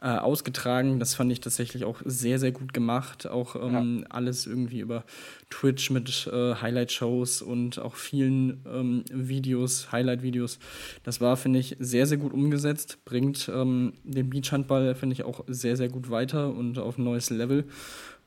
äh, 0.00 0.08
ausgetragen. 0.08 0.98
Das 1.00 1.14
fand 1.14 1.32
ich 1.32 1.40
tatsächlich 1.40 1.84
auch 1.84 2.00
sehr, 2.04 2.38
sehr 2.38 2.52
gut 2.52 2.72
gemacht. 2.72 3.26
Auch 3.26 3.56
ähm, 3.56 4.00
ja. 4.00 4.06
alles 4.10 4.46
irgendwie 4.46 4.80
über 4.80 5.04
Twitch 5.50 5.90
mit 5.90 6.28
äh, 6.32 6.54
Highlight-Shows 6.54 7.42
und 7.42 7.78
auch 7.78 7.96
vielen 7.96 8.60
ähm, 8.66 9.04
Videos, 9.10 9.90
Highlight-Videos. 9.92 10.58
Das 11.02 11.20
war, 11.20 11.36
finde 11.36 11.58
ich, 11.58 11.76
sehr, 11.80 12.06
sehr 12.06 12.18
gut 12.18 12.32
umgesetzt. 12.32 12.98
Bringt 13.04 13.50
ähm, 13.52 13.94
den 14.04 14.30
Beachhandball, 14.30 14.94
finde 14.94 15.14
ich, 15.14 15.24
auch 15.24 15.44
sehr, 15.48 15.76
sehr 15.76 15.88
gut 15.88 16.10
weiter 16.10 16.50
und 16.50 16.78
auf 16.78 16.98
ein 16.98 17.04
neues 17.04 17.30
Level. 17.30 17.64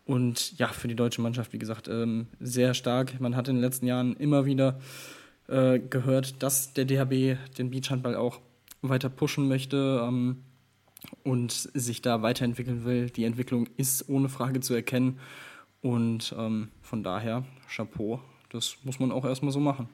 Und 0.06 0.58
ja, 0.58 0.70
für 0.70 0.88
die 0.88 0.96
deutsche 0.96 1.22
Mannschaft, 1.22 1.54
wie 1.54 1.60
gesagt, 1.60 1.88
ähm, 1.88 2.26
sehr 2.40 2.74
stark. 2.74 3.20
Man 3.22 3.36
hat 3.36 3.48
in 3.48 3.58
den 3.58 3.62
letzten 3.62 3.86
Jahren 3.86 4.16
immer 4.16 4.46
wieder 4.46 4.80
äh, 5.50 5.80
gehört, 5.80 6.42
dass 6.44 6.74
der 6.74 6.86
DHB 6.86 7.38
den 7.58 7.72
Beachhandball 7.72 8.16
auch 8.16 8.40
weiter 8.82 9.10
pushen 9.10 9.48
möchte 9.48 10.02
ähm, 10.08 10.44
und 11.24 11.52
sich 11.52 12.02
da 12.02 12.22
weiterentwickeln 12.22 12.86
will. 12.86 13.10
Die 13.10 13.24
Entwicklung 13.24 13.68
ist 13.78 14.10
ohne 14.10 14.30
Frage 14.30 14.62
zu 14.62 14.74
erkennen 14.74 15.20
und 15.82 16.36
ähm, 16.38 16.70
von 16.82 17.04
daher 17.04 17.46
Chapeau, 17.68 18.20
das 18.52 18.78
muss 18.84 19.00
man 19.00 19.12
auch 19.12 19.26
erstmal 19.26 19.52
so 19.52 19.60
machen. 19.60 19.90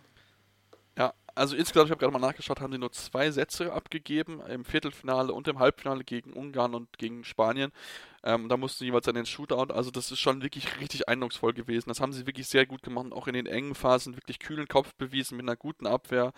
Also 1.36 1.58
insgesamt, 1.58 1.88
ich 1.88 1.92
habe 1.92 2.00
gerade 2.00 2.14
mal 2.14 2.26
nachgeschaut, 2.26 2.62
haben 2.62 2.72
sie 2.72 2.80
nur 2.80 2.94
zwei 2.94 3.30
Sätze 3.30 3.74
abgegeben 3.74 4.40
im 4.48 4.64
Viertelfinale 4.64 5.34
und 5.34 5.50
im 5.50 5.60
Halbfinale 5.60 6.06
gegen 6.06 6.32
Ungarn 6.32 6.74
und 6.74 6.98
gegen 6.98 7.26
Spanien. 7.26 7.74
Ähm, 8.24 8.48
da 8.48 8.56
mussten 8.56 8.80
sie 8.80 8.86
jeweils 8.86 9.08
an 9.10 9.16
den 9.16 9.26
Shootout. 9.26 9.74
Also 9.74 9.92
das 9.92 10.12
ist 10.12 10.20
schon 10.20 10.42
wirklich 10.42 10.80
richtig 10.80 11.10
eindrucksvoll 11.10 11.54
gewesen. 11.54 11.90
Das 11.90 12.00
haben 12.00 12.14
sie 12.14 12.26
wirklich 12.26 12.48
sehr 12.48 12.66
gut 12.66 12.84
gemacht. 12.84 13.12
Auch 13.12 13.28
in 13.28 13.34
den 13.34 13.48
engen 13.48 13.76
Phasen 13.76 14.16
wirklich 14.16 14.40
kühlen 14.40 14.68
Kopf 14.70 14.94
bewiesen 14.96 15.36
mit 15.36 15.46
einer 15.46 15.58
guten 15.58 15.88
Abwehr 15.88 16.32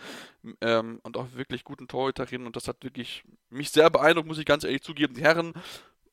ähm, 0.62 1.00
und 1.04 1.16
auch 1.16 1.28
wirklich 1.34 1.64
guten 1.64 1.88
Torhüterinnen. 1.88 2.48
Und 2.48 2.56
das 2.56 2.68
hat 2.68 2.84
wirklich 2.84 3.24
mich 3.52 3.70
sehr 3.70 3.92
beeindruckt, 3.92 4.28
muss 4.28 4.40
ich 4.40 4.46
ganz 4.46 4.64
ehrlich 4.64 4.82
zugeben. 4.82 5.14
Die 5.14 5.24
Herren 5.24 5.54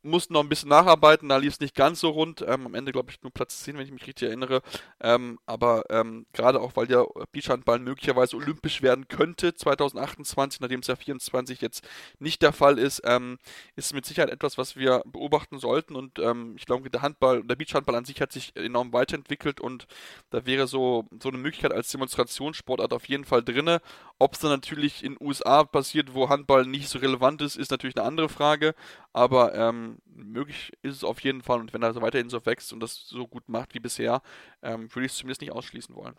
mussten 0.05 0.35
noch 0.35 0.43
ein 0.43 0.49
bisschen 0.49 0.69
nacharbeiten, 0.69 1.29
da 1.29 1.39
lief 1.39 1.55
es 1.55 1.61
nicht 1.61 1.75
ganz 1.75 2.01
so 2.01 2.11
rund. 2.11 2.45
Ähm, 2.47 2.67
am 2.67 2.75
Ende, 2.75 2.93
glaube 2.93 3.11
ich, 3.11 3.23
nur 3.23 3.33
Platz 3.33 3.65
10, 3.65 3.77
wenn 3.77 3.85
ich 3.85 3.93
mich 3.93 4.07
richtig 4.07 4.29
erinnere. 4.29 4.63
Ähm, 5.01 5.39
aber 5.47 5.85
ähm, 5.91 6.27
gerade 6.33 6.61
auch, 6.61 6.77
weil 6.77 6.87
der 6.87 7.07
Beachhandball 7.33 7.79
möglicherweise 7.79 8.37
olympisch 8.37 8.83
werden 8.83 9.09
könnte 9.09 9.55
2028, 9.55 10.61
nachdem 10.61 10.81
es 10.81 10.87
ja 10.87 10.97
24 10.97 11.61
jetzt 11.61 11.87
nicht 12.19 12.43
der 12.43 12.53
Fall 12.53 12.79
ist, 12.79 13.03
ähm, 13.05 13.39
ist 13.77 13.95
mit 13.95 14.05
Sicherheit 14.07 14.31
etwas, 14.31 14.59
was 14.59 14.77
wir 14.77 15.03
beobachten 15.07 15.59
sollten. 15.59 15.97
Und 15.97 16.19
ähm, 16.19 16.55
ich 16.57 16.67
glaube, 16.67 16.89
der 16.91 17.03
Handball, 17.03 17.43
der 17.43 17.57
Beachhandball 17.57 17.97
an 17.97 18.05
sich 18.05 18.21
hat 18.21 18.33
sich 18.33 18.55
enorm 18.57 18.93
weiterentwickelt 18.93 19.61
und 19.61 19.87
da 20.31 20.45
wäre 20.47 20.67
so, 20.67 21.07
so 21.21 21.31
eine 21.31 21.39
Möglichkeit 21.39 21.73
als 21.73 21.91
Demonstrationssportart 21.91 22.93
auf 22.93 23.09
jeden 23.09 23.25
Fall 23.25 23.43
drin. 23.43 23.79
Ob 24.19 24.35
es 24.35 24.41
dann 24.41 24.51
natürlich 24.51 25.03
in 25.03 25.15
den 25.15 25.27
USA 25.27 25.65
passiert, 25.65 26.15
wo 26.15 26.29
Handball 26.29 26.67
nicht 26.67 26.89
so 26.89 26.99
relevant 26.99 27.43
ist, 27.43 27.57
ist 27.57 27.71
natürlich 27.71 27.97
eine 27.97 28.07
andere 28.07 28.29
Frage. 28.29 28.75
Aber 29.15 29.55
ähm, 29.55 29.99
möglich 30.07 30.73
ist 30.83 30.97
es 30.97 31.05
auf 31.05 31.21
jeden 31.21 31.41
Fall. 31.41 31.61
Und 31.61 31.73
wenn 31.73 31.83
er 31.83 31.95
so 31.95 32.03
weiterhin 32.03 32.29
so 32.29 32.45
wächst 32.45 32.73
und 32.73 32.81
das 32.81 33.07
so 33.09 33.27
gut 33.29 33.49
macht 33.49 33.73
wie 33.75 33.81
bisher, 33.81 34.21
ähm, 34.61 34.93
würde 34.95 35.07
ich 35.07 35.13
es 35.13 35.19
zumindest 35.19 35.41
nicht 35.41 35.53
ausschließen 35.53 35.95
wollen. 35.95 36.17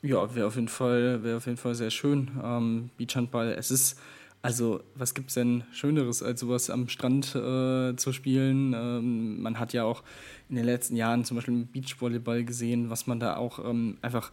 Ja, 0.00 0.34
wäre 0.34 0.46
auf 0.46 0.54
jeden 0.54 0.68
Fall, 0.68 1.22
wäre 1.24 1.36
auf 1.38 1.46
jeden 1.46 1.58
Fall 1.58 1.74
sehr 1.74 1.90
schön. 1.90 2.30
Ähm, 2.42 2.90
Beachhandball, 2.96 3.52
es 3.58 3.72
ist, 3.72 4.00
also 4.40 4.82
was 4.94 5.14
gibt 5.14 5.28
es 5.28 5.34
denn 5.34 5.64
Schöneres, 5.72 6.22
als 6.22 6.40
sowas 6.40 6.70
am 6.70 6.88
Strand 6.88 7.34
äh, 7.34 7.96
zu 7.96 8.12
spielen? 8.12 8.72
Ähm, 8.72 9.42
man 9.42 9.58
hat 9.58 9.72
ja 9.72 9.82
auch 9.82 10.04
in 10.48 10.54
den 10.56 10.64
letzten 10.64 10.94
Jahren 10.94 11.24
zum 11.24 11.36
Beispiel 11.36 11.66
Beachvolleyball 11.66 12.44
gesehen, 12.44 12.88
was 12.88 13.08
man 13.08 13.18
da 13.18 13.36
auch 13.36 13.58
ähm, 13.58 13.98
einfach 14.00 14.30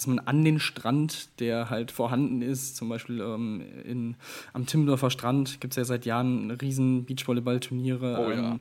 dass 0.00 0.06
man 0.06 0.18
an 0.20 0.42
den 0.46 0.58
Strand, 0.60 1.28
der 1.40 1.68
halt 1.68 1.90
vorhanden 1.90 2.40
ist, 2.40 2.74
zum 2.74 2.88
Beispiel 2.88 3.20
ähm, 3.20 3.62
in, 3.84 4.16
am 4.54 4.64
Timmendorfer 4.64 5.10
Strand 5.10 5.60
gibt 5.60 5.74
es 5.74 5.76
ja 5.76 5.84
seit 5.84 6.06
Jahren 6.06 6.50
riesen 6.52 7.04
Beachvolleyball-Turniere, 7.04 8.16
oh, 8.18 8.30
ähm, 8.30 8.42
ja. 8.42 8.58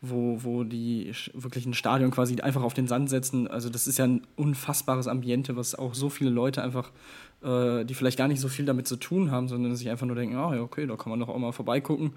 wo, 0.00 0.38
wo 0.44 0.62
die 0.62 1.12
wirklich 1.34 1.66
ein 1.66 1.74
Stadion 1.74 2.12
quasi 2.12 2.40
einfach 2.40 2.62
auf 2.62 2.74
den 2.74 2.86
Sand 2.86 3.10
setzen. 3.10 3.48
Also 3.48 3.70
das 3.70 3.88
ist 3.88 3.98
ja 3.98 4.04
ein 4.04 4.22
unfassbares 4.36 5.08
Ambiente, 5.08 5.56
was 5.56 5.74
auch 5.74 5.94
so 5.94 6.10
viele 6.10 6.30
Leute 6.30 6.62
einfach, 6.62 6.92
äh, 7.42 7.84
die 7.84 7.94
vielleicht 7.94 8.18
gar 8.18 8.28
nicht 8.28 8.40
so 8.40 8.46
viel 8.46 8.64
damit 8.64 8.86
zu 8.86 8.94
tun 8.94 9.32
haben, 9.32 9.48
sondern 9.48 9.74
sich 9.74 9.90
einfach 9.90 10.06
nur 10.06 10.14
denken, 10.14 10.36
ah 10.36 10.54
ja, 10.54 10.62
okay, 10.62 10.86
da 10.86 10.94
kann 10.94 11.10
man 11.10 11.18
doch 11.18 11.28
auch 11.28 11.38
mal 11.38 11.50
vorbeigucken, 11.50 12.12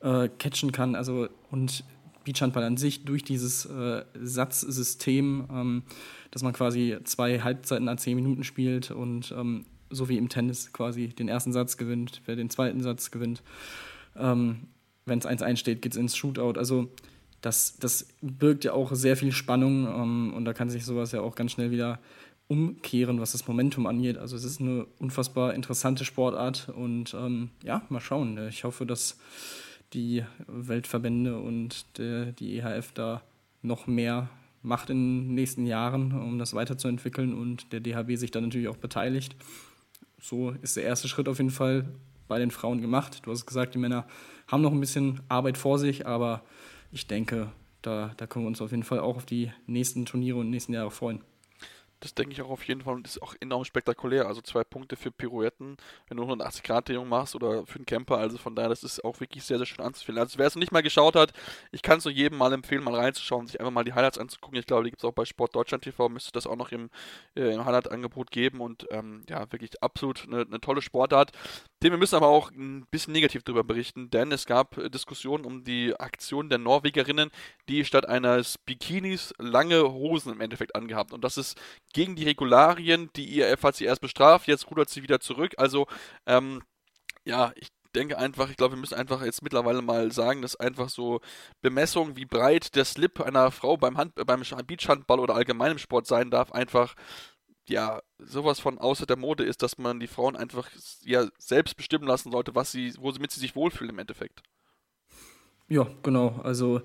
äh, 0.00 0.30
catchen 0.38 0.72
kann. 0.72 0.94
Also 0.94 1.28
und 1.50 1.84
Beachhandball 2.24 2.64
an 2.64 2.76
sich 2.76 3.04
durch 3.04 3.24
dieses 3.24 3.64
äh, 3.66 4.04
Satzsystem 4.14 5.46
ähm, 5.50 5.82
dass 6.30 6.42
man 6.42 6.52
quasi 6.52 6.96
zwei 7.04 7.40
Halbzeiten 7.40 7.88
an 7.88 7.98
zehn 7.98 8.16
Minuten 8.16 8.44
spielt 8.44 8.90
und 8.90 9.32
ähm, 9.36 9.64
so 9.90 10.08
wie 10.08 10.18
im 10.18 10.28
Tennis 10.28 10.72
quasi 10.72 11.08
den 11.08 11.28
ersten 11.28 11.52
Satz 11.52 11.76
gewinnt, 11.76 12.22
wer 12.26 12.36
den 12.36 12.50
zweiten 12.50 12.82
Satz 12.82 13.10
gewinnt. 13.10 13.42
Ähm, 14.16 14.68
Wenn 15.06 15.18
es 15.18 15.26
1-1 15.26 15.56
steht, 15.56 15.82
geht 15.82 15.92
es 15.92 15.98
ins 15.98 16.16
Shootout. 16.16 16.58
Also 16.58 16.88
das, 17.40 17.78
das 17.78 18.08
birgt 18.20 18.64
ja 18.64 18.72
auch 18.72 18.92
sehr 18.94 19.16
viel 19.16 19.32
Spannung 19.32 19.86
ähm, 19.86 20.34
und 20.34 20.44
da 20.44 20.52
kann 20.52 20.70
sich 20.70 20.84
sowas 20.84 21.12
ja 21.12 21.20
auch 21.20 21.34
ganz 21.34 21.52
schnell 21.52 21.70
wieder 21.70 21.98
umkehren, 22.48 23.20
was 23.20 23.32
das 23.32 23.46
Momentum 23.46 23.86
angeht. 23.86 24.18
Also 24.18 24.36
es 24.36 24.44
ist 24.44 24.60
eine 24.60 24.86
unfassbar 24.98 25.54
interessante 25.54 26.04
Sportart 26.04 26.68
und 26.68 27.14
ähm, 27.14 27.50
ja, 27.62 27.82
mal 27.88 28.00
schauen. 28.00 28.38
Ich 28.48 28.64
hoffe, 28.64 28.86
dass 28.86 29.18
die 29.92 30.24
Weltverbände 30.46 31.38
und 31.38 31.98
der, 31.98 32.32
die 32.32 32.58
EHF 32.58 32.92
da 32.92 33.22
noch 33.62 33.86
mehr 33.86 34.28
macht 34.62 34.90
in 34.90 35.28
den 35.28 35.34
nächsten 35.34 35.66
Jahren, 35.66 36.12
um 36.12 36.38
das 36.38 36.54
weiterzuentwickeln 36.54 37.32
und 37.32 37.72
der 37.72 37.80
DHB 37.80 38.16
sich 38.16 38.30
dann 38.30 38.44
natürlich 38.44 38.68
auch 38.68 38.76
beteiligt. 38.76 39.36
So 40.20 40.50
ist 40.62 40.76
der 40.76 40.84
erste 40.84 41.08
Schritt 41.08 41.28
auf 41.28 41.38
jeden 41.38 41.50
Fall 41.50 41.86
bei 42.26 42.38
den 42.38 42.50
Frauen 42.50 42.80
gemacht. 42.80 43.20
Du 43.24 43.30
hast 43.30 43.46
gesagt, 43.46 43.74
die 43.74 43.78
Männer 43.78 44.06
haben 44.46 44.62
noch 44.62 44.72
ein 44.72 44.80
bisschen 44.80 45.20
Arbeit 45.28 45.56
vor 45.56 45.78
sich, 45.78 46.06
aber 46.06 46.42
ich 46.92 47.06
denke, 47.06 47.52
da, 47.82 48.12
da 48.16 48.26
können 48.26 48.44
wir 48.44 48.48
uns 48.48 48.60
auf 48.60 48.70
jeden 48.70 48.82
Fall 48.82 48.98
auch 48.98 49.16
auf 49.16 49.26
die 49.26 49.52
nächsten 49.66 50.04
Turniere 50.04 50.38
und 50.38 50.50
nächsten 50.50 50.74
Jahre 50.74 50.90
freuen. 50.90 51.20
Das 52.00 52.14
denke 52.14 52.32
ich 52.32 52.42
auch 52.42 52.50
auf 52.50 52.64
jeden 52.64 52.82
Fall 52.82 52.94
und 52.94 53.06
ist 53.06 53.20
auch 53.22 53.34
enorm 53.40 53.64
spektakulär. 53.64 54.26
Also 54.26 54.40
zwei 54.40 54.64
Punkte 54.64 54.96
für 54.96 55.10
Pirouetten, 55.10 55.76
wenn 56.08 56.16
du 56.16 56.22
180 56.22 56.62
Grad 56.62 56.88
Drehung 56.88 57.08
machst 57.08 57.34
oder 57.34 57.66
für 57.66 57.76
einen 57.76 57.86
Camper. 57.86 58.18
Also 58.18 58.38
von 58.38 58.54
daher, 58.54 58.68
das 58.68 58.84
ist 58.84 59.04
auch 59.04 59.20
wirklich 59.20 59.44
sehr, 59.44 59.58
sehr 59.58 59.66
schön 59.66 59.84
anzufühlen. 59.84 60.18
Also 60.18 60.38
wer 60.38 60.46
es 60.46 60.54
noch 60.54 60.60
nicht 60.60 60.72
mal 60.72 60.82
geschaut 60.82 61.16
hat, 61.16 61.32
ich 61.72 61.82
kann 61.82 61.98
es 61.98 62.04
nur 62.04 62.12
jedem 62.12 62.38
mal 62.38 62.52
empfehlen, 62.52 62.84
mal 62.84 62.94
reinzuschauen, 62.94 63.46
sich 63.46 63.58
einfach 63.60 63.72
mal 63.72 63.84
die 63.84 63.94
Highlights 63.94 64.18
anzugucken. 64.18 64.58
Ich 64.58 64.66
glaube, 64.66 64.84
die 64.84 64.90
gibt 64.90 65.02
es 65.02 65.08
auch 65.08 65.12
bei 65.12 65.24
Sport 65.24 65.54
Deutschland 65.56 65.84
TV, 65.84 66.08
müsste 66.08 66.32
das 66.32 66.46
auch 66.46 66.56
noch 66.56 66.70
im, 66.72 66.90
äh, 67.36 67.54
im 67.54 67.64
Highlight-Angebot 67.64 68.30
geben 68.30 68.60
und 68.60 68.86
ähm, 68.90 69.22
ja, 69.28 69.50
wirklich 69.52 69.82
absolut 69.82 70.24
eine, 70.26 70.42
eine 70.42 70.60
tolle 70.60 70.82
Sportart. 70.82 71.32
Dem 71.82 71.92
wir 71.92 71.98
müssen 71.98 72.16
aber 72.16 72.26
auch 72.26 72.50
ein 72.50 72.86
bisschen 72.90 73.12
negativ 73.12 73.44
darüber 73.44 73.62
berichten, 73.62 74.10
denn 74.10 74.32
es 74.32 74.46
gab 74.46 74.76
äh, 74.78 74.90
Diskussionen 74.90 75.44
um 75.44 75.62
die 75.62 75.94
Aktion 75.98 76.48
der 76.48 76.58
Norwegerinnen, 76.58 77.30
die 77.68 77.84
statt 77.84 78.08
eines 78.08 78.58
Bikinis 78.58 79.32
lange 79.38 79.92
Hosen 79.92 80.32
im 80.32 80.40
Endeffekt 80.40 80.74
angehabt. 80.74 81.12
Und 81.12 81.22
das 81.22 81.36
ist 81.36 81.56
gegen 81.92 82.16
die 82.16 82.24
Regularien. 82.24 83.10
Die 83.14 83.38
IRF 83.38 83.62
hat 83.62 83.76
sie 83.76 83.84
erst 83.84 84.00
bestraft, 84.00 84.48
jetzt 84.48 84.68
rudert 84.70 84.88
sie 84.90 85.02
wieder 85.04 85.20
zurück. 85.20 85.54
Also, 85.56 85.86
ähm, 86.26 86.62
ja, 87.24 87.52
ich 87.54 87.68
denke 87.94 88.18
einfach, 88.18 88.50
ich 88.50 88.56
glaube, 88.56 88.74
wir 88.74 88.80
müssen 88.80 88.94
einfach 88.94 89.22
jetzt 89.22 89.42
mittlerweile 89.42 89.82
mal 89.82 90.12
sagen, 90.12 90.42
dass 90.42 90.56
einfach 90.56 90.88
so 90.88 91.20
Bemessung, 91.62 92.16
wie 92.16 92.26
breit 92.26 92.74
der 92.74 92.84
Slip 92.84 93.20
einer 93.20 93.50
Frau 93.50 93.76
beim, 93.76 93.96
Hand, 93.96 94.14
beim 94.26 94.42
Beachhandball 94.66 95.20
oder 95.20 95.34
allgemeinem 95.34 95.78
Sport 95.78 96.06
sein 96.06 96.30
darf, 96.30 96.52
einfach 96.52 96.94
ja, 97.68 98.00
sowas 98.18 98.60
von 98.60 98.78
außer 98.78 99.06
der 99.06 99.16
Mode 99.16 99.44
ist, 99.44 99.62
dass 99.62 99.78
man 99.78 100.00
die 100.00 100.06
Frauen 100.06 100.36
einfach 100.36 100.68
ja 101.04 101.28
selbst 101.38 101.76
bestimmen 101.76 102.06
lassen 102.06 102.32
sollte, 102.32 102.54
was 102.54 102.72
sie, 102.72 102.92
womit 102.98 103.30
sie 103.30 103.40
sich 103.40 103.56
wohlfühlen 103.56 103.90
im 103.90 103.98
Endeffekt. 103.98 104.42
Ja, 105.68 105.86
genau. 106.02 106.40
Also 106.42 106.82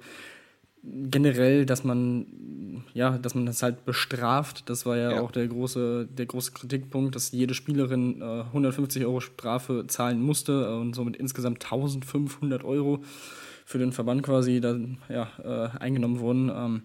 generell, 0.84 1.66
dass 1.66 1.84
man 1.84 2.84
ja, 2.94 3.18
dass 3.18 3.36
man 3.36 3.46
das 3.46 3.64
halt 3.64 3.86
bestraft. 3.86 4.70
Das 4.70 4.86
war 4.86 4.98
ja, 4.98 5.12
ja, 5.12 5.22
auch 5.22 5.32
der 5.32 5.48
große, 5.48 6.08
der 6.12 6.26
große 6.26 6.52
Kritikpunkt, 6.52 7.16
dass 7.16 7.32
jede 7.32 7.54
Spielerin 7.54 8.22
äh, 8.22 8.42
150 8.42 9.06
Euro 9.06 9.20
Strafe 9.22 9.86
zahlen 9.88 10.22
musste 10.22 10.68
äh, 10.70 10.74
und 10.74 10.94
somit 10.94 11.16
insgesamt 11.16 11.64
1500 11.64 12.64
Euro 12.64 13.04
für 13.66 13.78
den 13.78 13.94
Verband 13.94 14.24
quasi 14.24 14.60
dann 14.60 14.98
ja, 15.08 15.30
äh, 15.44 15.78
eingenommen 15.78 16.20
wurden. 16.20 16.52
Ähm, 16.54 16.84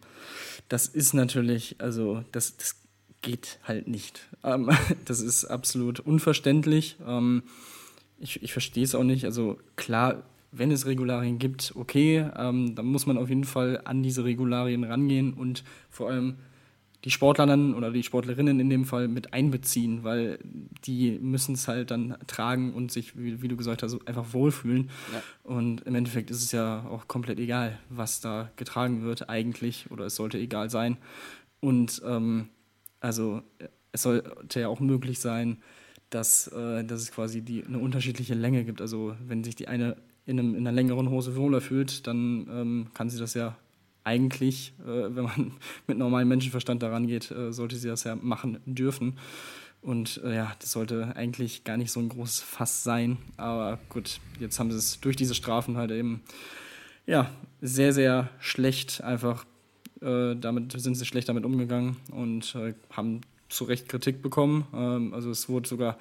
das 0.69 0.87
ist 0.87 1.15
natürlich, 1.15 1.77
also 1.79 2.23
das, 2.31 2.57
das 2.57 2.77
geht 3.29 3.59
halt 3.65 3.89
nicht. 3.89 4.29
Ähm, 4.43 4.71
das 5.05 5.21
ist 5.21 5.45
absolut 5.45 6.01
unverständlich. 6.01 6.97
Ähm, 7.07 7.43
ich 8.19 8.43
ich 8.43 8.53
verstehe 8.53 8.85
es 8.85 8.95
auch 8.95 9.05
nicht. 9.05 9.25
Also 9.25 9.59
klar 9.77 10.23
wenn 10.51 10.71
es 10.71 10.87
Regularien 10.87 11.39
gibt, 11.39 11.75
okay, 11.77 12.27
ähm, 12.37 12.75
dann 12.75 12.87
muss 12.87 13.07
man 13.07 13.19
auf 13.19 13.29
jeden 13.29 13.45
Fall 13.45 13.83
an 13.85 14.03
diese 14.03 14.25
Regularien 14.25 14.85
rangehen 14.85 15.35
und 15.35 15.63
vor 15.91 16.09
allem 16.09 16.37
die 17.05 17.11
Sportler 17.11 17.47
dann 17.47 17.75
oder 17.75 17.93
die 17.93 18.03
Sportlerinnen 18.03 18.59
in 18.59 18.71
dem 18.71 18.85
Fall 18.85 19.07
mit 19.07 19.33
einbeziehen, 19.33 20.03
weil 20.03 20.39
die 20.85 21.19
müssen 21.21 21.55
es 21.55 21.69
halt 21.69 21.93
dann 21.93 22.17
tragen 22.27 22.73
und 22.73 22.91
sich, 22.91 23.17
wie, 23.17 23.41
wie 23.41 23.49
du 23.49 23.57
gesagt 23.57 23.83
hast, 23.83 23.97
einfach 24.09 24.33
wohlfühlen. 24.33 24.91
Ja. 25.13 25.23
Und 25.45 25.83
im 25.83 25.95
Endeffekt 25.95 26.31
ist 26.31 26.43
es 26.43 26.51
ja 26.51 26.85
auch 26.91 27.07
komplett 27.07 27.39
egal, 27.39 27.79
was 27.89 28.21
da 28.21 28.51
getragen 28.57 29.03
wird 29.03 29.29
eigentlich 29.29 29.91
oder 29.91 30.07
es 30.07 30.17
sollte 30.17 30.39
egal 30.39 30.71
sein. 30.71 30.97
Und 31.61 32.03
ähm, 32.05 32.49
also 33.01 33.43
es 33.93 34.03
sollte 34.03 34.61
ja 34.61 34.69
auch 34.69 34.81
möglich 34.81 35.21
sein, 35.21 35.59
dass, 36.11 36.49
äh, 36.49 36.85
dass 36.85 37.03
es 37.03 37.13
quasi 37.13 37.43
die, 37.43 37.65
eine 37.65 37.79
unterschiedliche 37.79 38.35
Länge 38.35 38.65
gibt. 38.65 38.81
Also 38.81 39.15
wenn 39.27 39.45
sich 39.45 39.57
die 39.57 39.69
eine 39.69 39.97
in, 40.27 40.39
einem, 40.39 40.55
in 40.55 40.67
einer 40.67 40.73
längeren 40.73 41.11
Hose 41.11 41.37
wohler 41.37 41.61
fühlt, 41.61 42.07
dann 42.07 42.47
ähm, 42.51 42.87
kann 42.95 43.09
sie 43.09 43.19
das 43.19 43.35
ja 43.35 43.57
eigentlich, 44.05 44.75
äh, 44.81 44.85
wenn 45.15 45.25
man 45.25 45.53
mit 45.87 45.99
normalem 45.99 46.29
Menschenverstand 46.29 46.83
daran 46.83 47.07
geht, 47.07 47.31
äh, 47.31 47.53
sollte 47.53 47.77
sie 47.77 47.89
das 47.89 48.05
ja 48.05 48.17
machen 48.17 48.59
dürfen. 48.67 49.19
Und 49.81 50.21
äh, 50.25 50.35
ja, 50.35 50.53
das 50.59 50.73
sollte 50.73 51.15
eigentlich 51.15 51.65
gar 51.65 51.77
nicht 51.77 51.93
so 51.93 52.01
ein 52.01 52.09
großes 52.09 52.41
Fass 52.41 52.83
sein. 52.83 53.19
Aber 53.37 53.79
gut, 53.89 54.21
jetzt 54.41 54.59
haben 54.59 54.71
sie 54.71 54.79
es 54.79 55.01
durch 55.01 55.17
diese 55.17 55.35
Strafen 55.35 55.77
halt 55.77 55.93
eben 55.93 56.23
ja, 57.07 57.31
sehr, 57.61 57.93
sehr 57.93 58.29
schlecht 58.39 59.03
einfach, 59.03 59.47
äh, 60.01 60.37
damit 60.37 60.73
sind 60.73 60.95
sie 60.95 61.07
schlecht 61.07 61.29
damit 61.29 61.45
umgegangen 61.45 61.97
und 62.13 62.55
äh, 62.55 62.75
haben 62.91 63.21
zu 63.49 63.65
Recht 63.65 63.89
Kritik 63.89 64.23
bekommen. 64.23 64.67
Ähm, 64.75 65.15
also 65.15 65.31
es 65.31 65.49
wurde 65.49 65.69
sogar 65.69 65.99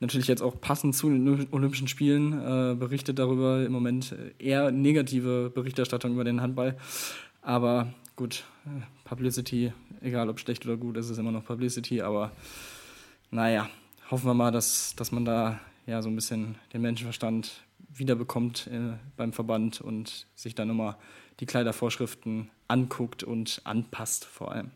natürlich 0.00 0.28
jetzt 0.28 0.42
auch 0.42 0.60
passend 0.60 0.94
zu 0.94 1.08
den 1.08 1.48
Olympischen 1.50 1.88
Spielen 1.88 2.32
äh, 2.32 2.74
berichtet 2.74 3.18
darüber. 3.18 3.64
Im 3.64 3.72
Moment 3.72 4.14
eher 4.38 4.70
negative 4.70 5.50
Berichterstattung 5.54 6.12
über 6.12 6.24
den 6.24 6.40
Handball. 6.40 6.76
Aber 7.42 7.92
gut, 8.16 8.44
äh, 8.66 8.82
Publicity, 9.04 9.72
egal 10.00 10.28
ob 10.28 10.40
schlecht 10.40 10.64
oder 10.66 10.76
gut, 10.76 10.96
ist 10.96 11.10
es 11.10 11.18
immer 11.18 11.32
noch 11.32 11.44
Publicity. 11.44 12.02
Aber 12.02 12.32
naja, 13.30 13.68
hoffen 14.10 14.26
wir 14.26 14.34
mal, 14.34 14.50
dass, 14.50 14.94
dass 14.96 15.12
man 15.12 15.24
da 15.24 15.60
ja 15.86 16.02
so 16.02 16.08
ein 16.08 16.16
bisschen 16.16 16.56
den 16.72 16.82
Menschenverstand 16.82 17.62
wiederbekommt 17.92 18.68
äh, 18.68 18.96
beim 19.16 19.32
Verband 19.32 19.80
und 19.80 20.26
sich 20.34 20.54
dann 20.54 20.70
immer 20.70 20.98
die 21.40 21.46
Kleidervorschriften 21.46 22.50
anguckt 22.68 23.24
und 23.24 23.60
anpasst 23.64 24.24
vor 24.24 24.52
allem. 24.52 24.70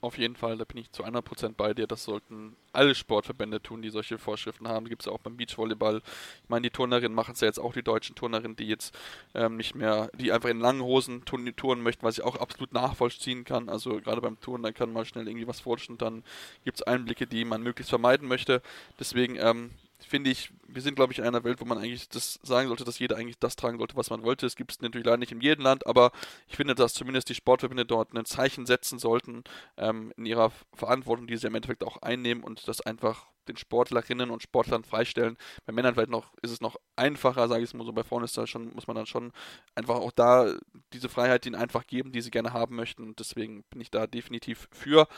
Auf 0.00 0.18
jeden 0.18 0.34
Fall, 0.34 0.58
da 0.58 0.64
bin 0.64 0.78
ich 0.78 0.90
zu 0.90 1.04
100% 1.04 1.54
bei 1.56 1.74
dir. 1.74 1.86
Das 1.86 2.02
sollten 2.02 2.56
alle 2.72 2.92
Sportverbände 2.92 3.62
tun, 3.62 3.82
die 3.82 3.90
solche 3.90 4.18
Vorschriften 4.18 4.66
haben. 4.66 4.88
Gibt 4.88 5.02
es 5.02 5.08
auch 5.08 5.18
beim 5.18 5.36
Beachvolleyball. 5.36 6.02
Ich 6.42 6.48
meine, 6.48 6.62
die 6.62 6.70
Turnerinnen 6.70 7.14
machen 7.14 7.34
es 7.34 7.40
ja 7.40 7.46
jetzt 7.46 7.60
auch, 7.60 7.72
die 7.72 7.84
deutschen 7.84 8.16
Turnerinnen, 8.16 8.56
die 8.56 8.66
jetzt 8.66 8.98
ähm, 9.34 9.56
nicht 9.56 9.76
mehr, 9.76 10.10
die 10.18 10.32
einfach 10.32 10.48
in 10.48 10.58
langen 10.58 10.82
Hosen 10.82 11.24
touren 11.24 11.82
möchten, 11.82 12.04
was 12.04 12.18
ich 12.18 12.24
auch 12.24 12.34
absolut 12.34 12.72
nachvollziehen 12.72 13.44
kann. 13.44 13.68
Also 13.68 14.00
gerade 14.00 14.20
beim 14.20 14.40
Touren, 14.40 14.64
da 14.64 14.72
kann 14.72 14.92
mal 14.92 15.04
schnell 15.04 15.28
irgendwie 15.28 15.46
was 15.46 15.60
forschen. 15.60 15.98
Dann 15.98 16.24
gibt 16.64 16.78
es 16.78 16.82
Einblicke, 16.82 17.28
die 17.28 17.44
man 17.44 17.62
möglichst 17.62 17.90
vermeiden 17.90 18.26
möchte. 18.26 18.60
Deswegen, 18.98 19.36
ähm, 19.36 19.70
finde 20.06 20.30
ich, 20.30 20.52
wir 20.66 20.82
sind, 20.82 20.94
glaube 20.94 21.12
ich, 21.12 21.18
in 21.18 21.24
einer 21.24 21.44
Welt, 21.44 21.60
wo 21.60 21.64
man 21.64 21.78
eigentlich 21.78 22.08
das 22.08 22.38
sagen 22.42 22.68
sollte, 22.68 22.84
dass 22.84 22.98
jeder 22.98 23.16
eigentlich 23.16 23.38
das 23.38 23.56
tragen 23.56 23.78
sollte, 23.78 23.96
was 23.96 24.10
man 24.10 24.22
wollte. 24.22 24.46
Es 24.46 24.56
gibt 24.56 24.72
es 24.72 24.80
natürlich 24.80 25.06
leider 25.06 25.18
nicht 25.18 25.32
in 25.32 25.40
jedem 25.40 25.64
Land, 25.64 25.86
aber 25.86 26.12
ich 26.48 26.56
finde, 26.56 26.74
dass 26.74 26.94
zumindest 26.94 27.28
die 27.28 27.34
Sportverbände 27.34 27.84
dort 27.84 28.14
ein 28.14 28.24
Zeichen 28.24 28.66
setzen 28.66 28.98
sollten 28.98 29.44
ähm, 29.76 30.12
in 30.16 30.26
ihrer 30.26 30.52
Verantwortung, 30.74 31.26
die 31.26 31.36
sie 31.36 31.46
im 31.46 31.54
Endeffekt 31.54 31.84
auch 31.84 31.98
einnehmen 32.02 32.44
und 32.44 32.66
das 32.68 32.80
einfach 32.80 33.26
den 33.48 33.56
Sportlerinnen 33.56 34.30
und 34.30 34.42
Sportlern 34.42 34.84
freistellen. 34.84 35.36
Bei 35.66 35.72
Männern 35.72 35.94
vielleicht 35.94 36.10
noch 36.10 36.32
ist 36.42 36.50
es 36.50 36.60
noch 36.60 36.76
einfacher, 36.96 37.48
sage 37.48 37.62
ich 37.62 37.70
es 37.70 37.74
mal 37.74 37.84
so. 37.84 37.92
Bei 37.92 38.04
Frauen 38.04 38.24
ist 38.24 38.36
da 38.36 38.46
schon, 38.46 38.72
muss 38.74 38.86
man 38.86 38.96
dann 38.96 39.06
schon 39.06 39.32
einfach 39.74 39.96
auch 39.96 40.12
da 40.12 40.54
diese 40.92 41.08
Freiheit 41.08 41.46
ihnen 41.46 41.56
einfach 41.56 41.86
geben, 41.86 42.12
die 42.12 42.20
sie 42.20 42.30
gerne 42.30 42.52
haben 42.52 42.76
möchten. 42.76 43.02
Und 43.02 43.18
deswegen 43.18 43.64
bin 43.64 43.80
ich 43.80 43.90
da 43.90 44.06
definitiv 44.06 44.68
für. 44.70 45.08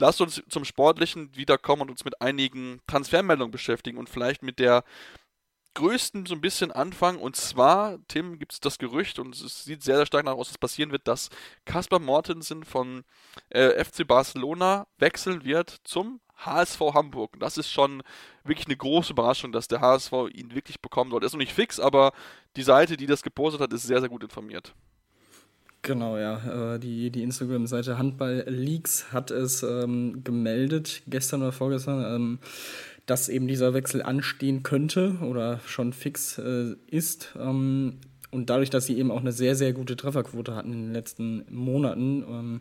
Lasst 0.00 0.20
uns 0.20 0.42
zum 0.48 0.64
Sportlichen 0.64 1.36
wiederkommen 1.36 1.82
und 1.82 1.90
uns 1.90 2.04
mit 2.04 2.20
einigen 2.20 2.80
Transfermeldungen 2.86 3.52
beschäftigen 3.52 3.98
und 3.98 4.08
vielleicht 4.08 4.42
mit 4.42 4.58
der 4.58 4.82
größten 5.74 6.26
so 6.26 6.34
ein 6.34 6.40
bisschen 6.40 6.72
anfangen. 6.72 7.18
Und 7.18 7.36
zwar, 7.36 7.98
Tim, 8.08 8.38
gibt 8.38 8.52
es 8.52 8.60
das 8.60 8.78
Gerücht, 8.78 9.18
und 9.18 9.34
es 9.34 9.64
sieht 9.64 9.82
sehr, 9.82 9.96
sehr 9.96 10.06
stark 10.06 10.24
nach 10.24 10.32
aus, 10.32 10.48
dass 10.48 10.58
passieren 10.58 10.90
wird, 10.90 11.06
dass 11.06 11.28
Kaspar 11.64 11.98
Mortensen 11.98 12.64
von 12.64 13.04
äh, 13.50 13.84
FC 13.84 14.06
Barcelona 14.06 14.86
wechseln 14.98 15.44
wird 15.44 15.80
zum 15.84 16.20
HSV 16.36 16.80
Hamburg. 16.94 17.38
Das 17.38 17.58
ist 17.58 17.70
schon 17.70 18.02
wirklich 18.44 18.66
eine 18.66 18.76
große 18.76 19.12
Überraschung, 19.12 19.52
dass 19.52 19.68
der 19.68 19.80
HSV 19.80 20.12
ihn 20.32 20.54
wirklich 20.54 20.80
bekommen 20.80 21.10
soll. 21.10 21.22
Er 21.22 21.26
ist 21.26 21.32
noch 21.32 21.38
nicht 21.38 21.52
fix, 21.52 21.78
aber 21.78 22.12
die 22.56 22.62
Seite, 22.62 22.96
die 22.96 23.06
das 23.06 23.22
gepostet 23.22 23.60
hat, 23.60 23.72
ist 23.72 23.82
sehr, 23.82 24.00
sehr 24.00 24.08
gut 24.08 24.24
informiert. 24.24 24.74
Genau, 25.82 26.18
ja. 26.18 26.74
Äh, 26.74 26.78
die, 26.78 27.10
die 27.10 27.22
Instagram-Seite 27.22 27.96
Handball 27.96 28.44
Leaks 28.46 29.12
hat 29.12 29.30
es 29.30 29.62
ähm, 29.62 30.22
gemeldet, 30.24 31.02
gestern 31.06 31.42
oder 31.42 31.52
vorgestern, 31.52 32.04
ähm, 32.14 32.38
dass 33.06 33.28
eben 33.28 33.48
dieser 33.48 33.72
Wechsel 33.72 34.02
anstehen 34.02 34.62
könnte 34.62 35.16
oder 35.22 35.60
schon 35.66 35.92
fix 35.92 36.38
äh, 36.38 36.74
ist. 36.86 37.34
Ähm, 37.38 37.98
und 38.30 38.50
dadurch, 38.50 38.70
dass 38.70 38.86
sie 38.86 38.98
eben 38.98 39.10
auch 39.10 39.20
eine 39.20 39.32
sehr, 39.32 39.56
sehr 39.56 39.72
gute 39.72 39.96
Trefferquote 39.96 40.54
hatten 40.54 40.72
in 40.72 40.82
den 40.84 40.92
letzten 40.92 41.44
Monaten, 41.50 42.24
ähm, 42.28 42.60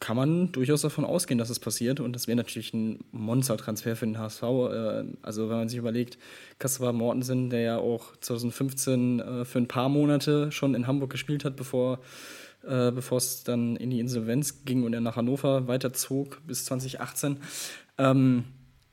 kann 0.00 0.16
man 0.16 0.52
durchaus 0.52 0.82
davon 0.82 1.04
ausgehen, 1.04 1.38
dass 1.38 1.50
es 1.50 1.58
passiert. 1.58 2.00
Und 2.00 2.12
das 2.12 2.28
wäre 2.28 2.36
natürlich 2.36 2.72
ein 2.72 3.00
Monster-Transfer 3.12 3.96
für 3.96 4.06
den 4.06 4.18
HSV. 4.18 4.42
Äh, 4.42 5.04
also 5.22 5.48
wenn 5.48 5.56
man 5.56 5.68
sich 5.68 5.78
überlegt, 5.78 6.18
Kaspar 6.58 6.92
Mortensen, 6.92 7.50
der 7.50 7.60
ja 7.60 7.78
auch 7.78 8.16
2015 8.20 9.20
äh, 9.20 9.44
für 9.44 9.58
ein 9.58 9.68
paar 9.68 9.88
Monate 9.88 10.52
schon 10.52 10.74
in 10.74 10.86
Hamburg 10.86 11.10
gespielt 11.10 11.44
hat, 11.44 11.56
bevor 11.56 12.00
äh, 12.64 12.90
bevor 12.90 13.18
es 13.18 13.44
dann 13.44 13.76
in 13.76 13.90
die 13.90 14.00
Insolvenz 14.00 14.64
ging 14.64 14.82
und 14.82 14.92
er 14.92 15.00
nach 15.00 15.16
Hannover 15.16 15.68
weiterzog 15.68 16.40
bis 16.46 16.64
2018. 16.64 17.38
Ähm, 17.98 18.44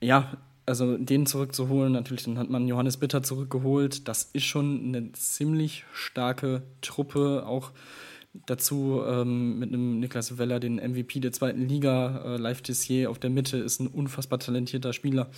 ja, 0.01 0.37
also 0.67 0.97
den 0.97 1.25
zurückzuholen, 1.25 1.91
natürlich, 1.93 2.23
dann 2.23 2.37
hat 2.37 2.49
man 2.49 2.67
Johannes 2.67 2.97
Bitter 2.97 3.23
zurückgeholt. 3.23 4.07
Das 4.07 4.29
ist 4.33 4.45
schon 4.45 4.87
eine 4.87 5.11
ziemlich 5.13 5.83
starke 5.93 6.63
Truppe, 6.81 7.43
auch 7.45 7.71
Dazu 8.45 9.01
ähm, 9.05 9.59
mit 9.59 9.69
einem 9.69 9.99
Niklas 9.99 10.37
Weller, 10.37 10.59
den 10.59 10.75
MVP 10.75 11.19
der 11.19 11.31
zweiten 11.31 11.67
Liga. 11.67 12.35
Äh, 12.35 12.37
Live 12.37 12.61
Tissier 12.61 13.09
auf 13.09 13.19
der 13.19 13.29
Mitte 13.29 13.57
ist 13.57 13.79
ein 13.79 13.87
unfassbar 13.87 14.39
talentierter 14.39 14.93
Spieler. 14.93 15.29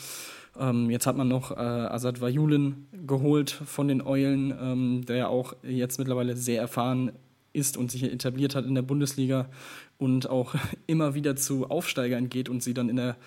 Ähm, 0.60 0.90
jetzt 0.90 1.06
hat 1.06 1.18
man 1.18 1.28
noch 1.28 1.52
äh, 1.52 1.56
Asad 1.56 2.22
Vajulin 2.22 2.88
geholt 3.06 3.52
von 3.52 3.88
den 3.88 4.02
Eulen, 4.02 4.54
ähm, 4.60 5.06
der 5.06 5.16
ja 5.18 5.28
auch 5.28 5.56
jetzt 5.64 6.00
mittlerweile 6.00 6.36
sehr 6.36 6.62
erfahren 6.62 7.12
ist 7.54 7.78
und 7.78 7.92
sich 7.92 8.04
etabliert 8.04 8.56
hat 8.56 8.66
in 8.66 8.76
der 8.76 8.82
Bundesliga 8.82 9.50
und 9.98 10.30
auch 10.30 10.56
immer 10.88 11.14
wieder 11.14 11.36
zu 11.36 11.70
Aufsteigern 11.70 12.30
geht 12.30 12.50
und 12.50 12.64
sie 12.64 12.74
dann 12.74 12.90
in 12.90 12.96
der 12.96 13.18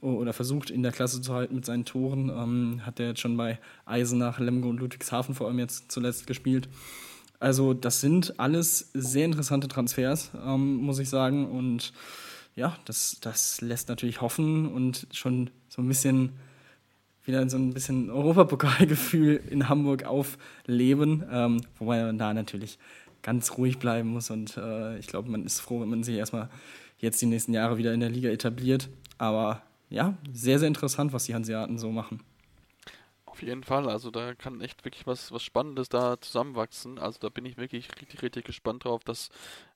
oder 0.00 0.34
versucht 0.34 0.70
in 0.70 0.82
der 0.82 0.92
Klasse 0.92 1.22
zu 1.22 1.32
halten 1.32 1.54
mit 1.54 1.64
seinen 1.64 1.84
Toren. 1.84 2.28
Ähm, 2.28 2.80
hat 2.84 3.00
er 3.00 3.08
jetzt 3.08 3.20
schon 3.20 3.36
bei 3.36 3.58
Eisenach, 3.86 4.38
Lemgo 4.38 4.68
und 4.68 4.80
Ludwigshafen 4.80 5.34
vor 5.34 5.46
allem 5.46 5.58
jetzt 5.58 5.90
zuletzt 5.90 6.26
gespielt. 6.26 6.68
Also 7.40 7.74
das 7.74 8.00
sind 8.00 8.38
alles 8.38 8.90
sehr 8.94 9.24
interessante 9.24 9.68
Transfers, 9.68 10.30
ähm, 10.44 10.76
muss 10.76 10.98
ich 10.98 11.08
sagen. 11.08 11.46
Und 11.46 11.92
ja, 12.56 12.76
das, 12.84 13.18
das 13.20 13.60
lässt 13.60 13.88
natürlich 13.88 14.20
hoffen 14.20 14.66
und 14.72 15.06
schon 15.12 15.50
so 15.68 15.80
ein 15.80 15.88
bisschen 15.88 16.32
wieder 17.24 17.48
so 17.48 17.58
ein 17.58 17.74
bisschen 17.74 18.10
Europapokalgefühl 18.10 19.40
in 19.50 19.68
Hamburg 19.68 20.04
aufleben, 20.04 21.24
ähm, 21.30 21.60
wobei 21.78 22.02
man 22.02 22.18
da 22.18 22.32
natürlich 22.32 22.78
ganz 23.22 23.58
ruhig 23.58 23.78
bleiben 23.78 24.08
muss 24.08 24.30
und 24.30 24.56
äh, 24.56 24.98
ich 24.98 25.06
glaube, 25.08 25.30
man 25.30 25.44
ist 25.44 25.60
froh, 25.60 25.80
wenn 25.80 25.90
man 25.90 26.02
sich 26.02 26.16
erstmal 26.16 26.48
jetzt 26.98 27.20
die 27.20 27.26
nächsten 27.26 27.52
Jahre 27.52 27.76
wieder 27.76 27.92
in 27.92 28.00
der 28.00 28.08
Liga 28.08 28.30
etabliert. 28.30 28.88
Aber 29.18 29.62
ja, 29.90 30.14
sehr, 30.32 30.58
sehr 30.58 30.68
interessant, 30.68 31.12
was 31.12 31.24
die 31.24 31.34
Hanseaten 31.34 31.78
so 31.78 31.90
machen. 31.90 32.20
Auf 33.38 33.42
jeden 33.42 33.62
Fall, 33.62 33.88
also 33.88 34.10
da 34.10 34.34
kann 34.34 34.60
echt 34.60 34.84
wirklich 34.84 35.06
was, 35.06 35.30
was 35.30 35.44
Spannendes 35.44 35.88
da 35.88 36.20
zusammenwachsen. 36.20 36.98
Also 36.98 37.20
da 37.20 37.28
bin 37.28 37.46
ich 37.46 37.56
wirklich 37.56 37.88
richtig, 38.00 38.20
richtig 38.20 38.44
gespannt 38.44 38.82
drauf, 38.82 39.04
dass 39.04 39.30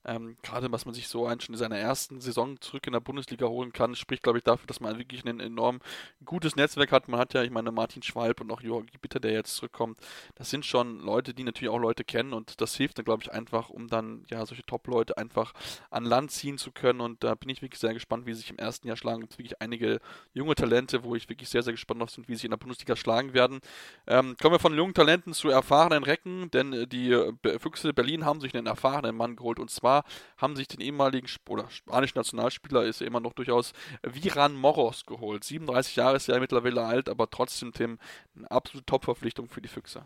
ähm, 0.04 0.36
gerade 0.42 0.70
was 0.72 0.84
man 0.84 0.94
sich 0.94 1.08
so 1.08 1.26
eigentlich 1.26 1.48
in 1.48 1.56
seiner 1.56 1.78
ersten 1.78 2.20
Saison 2.20 2.60
zurück 2.60 2.86
in 2.86 2.92
der 2.92 3.00
Bundesliga 3.00 3.46
holen 3.46 3.72
kann, 3.72 3.94
spricht, 3.94 4.22
glaube 4.22 4.38
ich, 4.38 4.44
dafür, 4.44 4.66
dass 4.66 4.80
man 4.80 4.98
wirklich 4.98 5.24
ein 5.24 5.40
enorm 5.40 5.80
gutes 6.24 6.56
Netzwerk 6.56 6.90
hat. 6.90 7.08
Man 7.08 7.20
hat 7.20 7.34
ja, 7.34 7.42
ich 7.42 7.50
meine, 7.50 7.70
Martin 7.70 8.02
Schwalb 8.02 8.40
und 8.40 8.50
auch 8.50 8.60
Jorgi 8.60 8.98
Bitter, 8.98 9.20
der 9.20 9.32
jetzt 9.32 9.56
zurückkommt. 9.56 9.98
Das 10.34 10.50
sind 10.50 10.66
schon 10.66 10.98
Leute, 11.00 11.34
die 11.34 11.44
natürlich 11.44 11.70
auch 11.70 11.78
Leute 11.78 12.04
kennen 12.04 12.32
und 12.32 12.60
das 12.60 12.74
hilft 12.74 12.98
dann, 12.98 13.04
glaube 13.04 13.22
ich, 13.22 13.32
einfach, 13.32 13.70
um 13.70 13.88
dann 13.88 14.24
ja 14.28 14.44
solche 14.44 14.64
Top-Leute 14.64 15.16
einfach 15.16 15.52
an 15.90 16.04
Land 16.04 16.32
ziehen 16.32 16.58
zu 16.58 16.72
können. 16.72 17.00
Und 17.00 17.22
da 17.22 17.34
bin 17.34 17.48
ich 17.48 17.62
wirklich 17.62 17.80
sehr 17.80 17.94
gespannt, 17.94 18.26
wie 18.26 18.34
sie 18.34 18.40
sich 18.40 18.50
im 18.50 18.58
ersten 18.58 18.88
Jahr 18.88 18.96
schlagen. 18.96 19.22
Es 19.22 19.28
gibt 19.28 19.38
wirklich 19.38 19.60
einige 19.60 20.00
junge 20.34 20.54
Talente, 20.54 21.04
wo 21.04 21.14
ich 21.14 21.28
wirklich 21.28 21.48
sehr, 21.48 21.62
sehr 21.62 21.72
gespannt 21.72 22.00
drauf 22.00 22.14
bin, 22.14 22.26
wie 22.26 22.34
sie 22.34 22.46
in 22.46 22.50
der 22.50 22.56
Bundesliga 22.56 22.96
schlagen 22.96 23.34
werden. 23.34 23.60
Ähm, 24.06 24.36
kommen 24.40 24.54
wir 24.54 24.58
von 24.58 24.74
jungen 24.74 24.94
Talenten 24.94 25.32
zu 25.32 25.48
erfahrenen 25.48 26.02
Recken, 26.02 26.50
denn 26.50 26.72
äh, 26.72 26.86
die 26.86 27.12
äh, 27.12 27.58
Füchse 27.58 27.92
Berlin 27.92 28.24
haben 28.24 28.40
sich 28.40 28.54
einen 28.54 28.66
erfahrenen 28.66 29.16
Mann 29.16 29.36
geholt 29.36 29.60
und 29.60 29.70
zwar 29.70 29.91
haben 30.36 30.56
sich 30.56 30.68
den 30.68 30.80
ehemaligen 30.80 31.26
Sp 31.28 31.44
oder 31.50 31.70
spanischen 31.70 32.18
Nationalspieler 32.18 32.84
ist 32.84 33.00
ja 33.00 33.06
immer 33.06 33.20
noch 33.20 33.32
durchaus 33.32 33.72
Viran 34.02 34.54
Moros 34.54 35.04
geholt. 35.06 35.44
37 35.44 35.96
Jahre 35.96 36.16
ist 36.16 36.28
er 36.28 36.40
mittlerweile 36.40 36.84
alt, 36.84 37.08
aber 37.08 37.30
trotzdem 37.30 37.72
Tim 37.72 37.98
eine 38.36 38.50
absolute 38.50 38.86
Top-Verpflichtung 38.86 39.48
für 39.48 39.60
die 39.60 39.68
Füchse. 39.68 40.04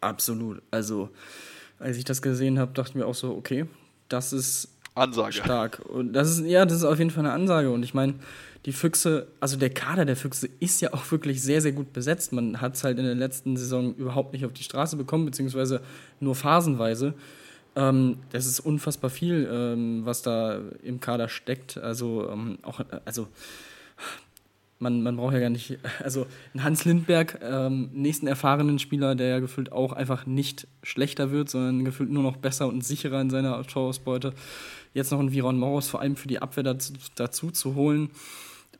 Absolut. 0.00 0.62
Also 0.70 1.10
als 1.78 1.96
ich 1.96 2.04
das 2.04 2.22
gesehen 2.22 2.58
habe, 2.58 2.72
dachte 2.72 2.90
ich 2.90 2.94
mir 2.96 3.06
auch 3.06 3.14
so, 3.14 3.34
okay, 3.34 3.66
das 4.08 4.32
ist 4.32 4.76
Ansage. 4.94 5.32
stark. 5.32 5.80
Und 5.88 6.12
das 6.12 6.30
ist 6.30 6.46
ja, 6.46 6.66
das 6.66 6.78
ist 6.78 6.84
auf 6.84 6.98
jeden 6.98 7.10
Fall 7.10 7.24
eine 7.24 7.32
Ansage. 7.32 7.70
Und 7.70 7.82
ich 7.82 7.94
meine, 7.94 8.14
die 8.66 8.72
Füchse, 8.72 9.28
also 9.40 9.56
der 9.56 9.70
Kader 9.70 10.04
der 10.04 10.16
Füchse 10.16 10.48
ist 10.58 10.80
ja 10.80 10.92
auch 10.92 11.10
wirklich 11.10 11.42
sehr, 11.42 11.60
sehr 11.62 11.72
gut 11.72 11.92
besetzt. 11.92 12.32
Man 12.32 12.60
hat 12.60 12.74
es 12.74 12.84
halt 12.84 12.98
in 12.98 13.04
der 13.04 13.14
letzten 13.14 13.56
Saison 13.56 13.94
überhaupt 13.94 14.32
nicht 14.32 14.44
auf 14.44 14.52
die 14.52 14.62
Straße 14.62 14.96
bekommen, 14.96 15.24
beziehungsweise 15.24 15.80
nur 16.18 16.34
phasenweise. 16.34 17.14
Ähm, 17.76 18.18
das 18.30 18.46
ist 18.46 18.60
unfassbar 18.60 19.10
viel, 19.10 19.48
ähm, 19.50 20.04
was 20.04 20.22
da 20.22 20.60
im 20.82 21.00
Kader 21.00 21.28
steckt. 21.28 21.78
Also 21.78 22.28
ähm, 22.28 22.58
auch, 22.62 22.80
also 23.04 23.28
man, 24.80 25.02
man 25.02 25.16
braucht 25.16 25.34
ja 25.34 25.40
gar 25.40 25.50
nicht, 25.50 25.78
also 26.02 26.26
Hans 26.58 26.84
Lindberg, 26.84 27.38
ähm, 27.42 27.90
nächsten 27.92 28.26
erfahrenen 28.26 28.78
Spieler, 28.78 29.14
der 29.14 29.28
ja 29.28 29.38
gefühlt 29.38 29.72
auch 29.72 29.92
einfach 29.92 30.26
nicht 30.26 30.66
schlechter 30.82 31.30
wird, 31.30 31.50
sondern 31.50 31.84
gefühlt 31.84 32.10
nur 32.10 32.22
noch 32.22 32.36
besser 32.36 32.66
und 32.66 32.84
sicherer 32.84 33.20
in 33.20 33.30
seiner 33.30 33.62
Torausbeute. 33.62 34.32
Jetzt 34.94 35.12
noch 35.12 35.20
ein 35.20 35.32
Viron 35.32 35.58
Morris 35.58 35.88
vor 35.88 36.00
allem 36.00 36.16
für 36.16 36.28
die 36.28 36.40
Abwehr 36.40 36.64
dazu, 36.64 36.94
dazu 37.14 37.50
zu 37.50 37.74
holen. 37.74 38.10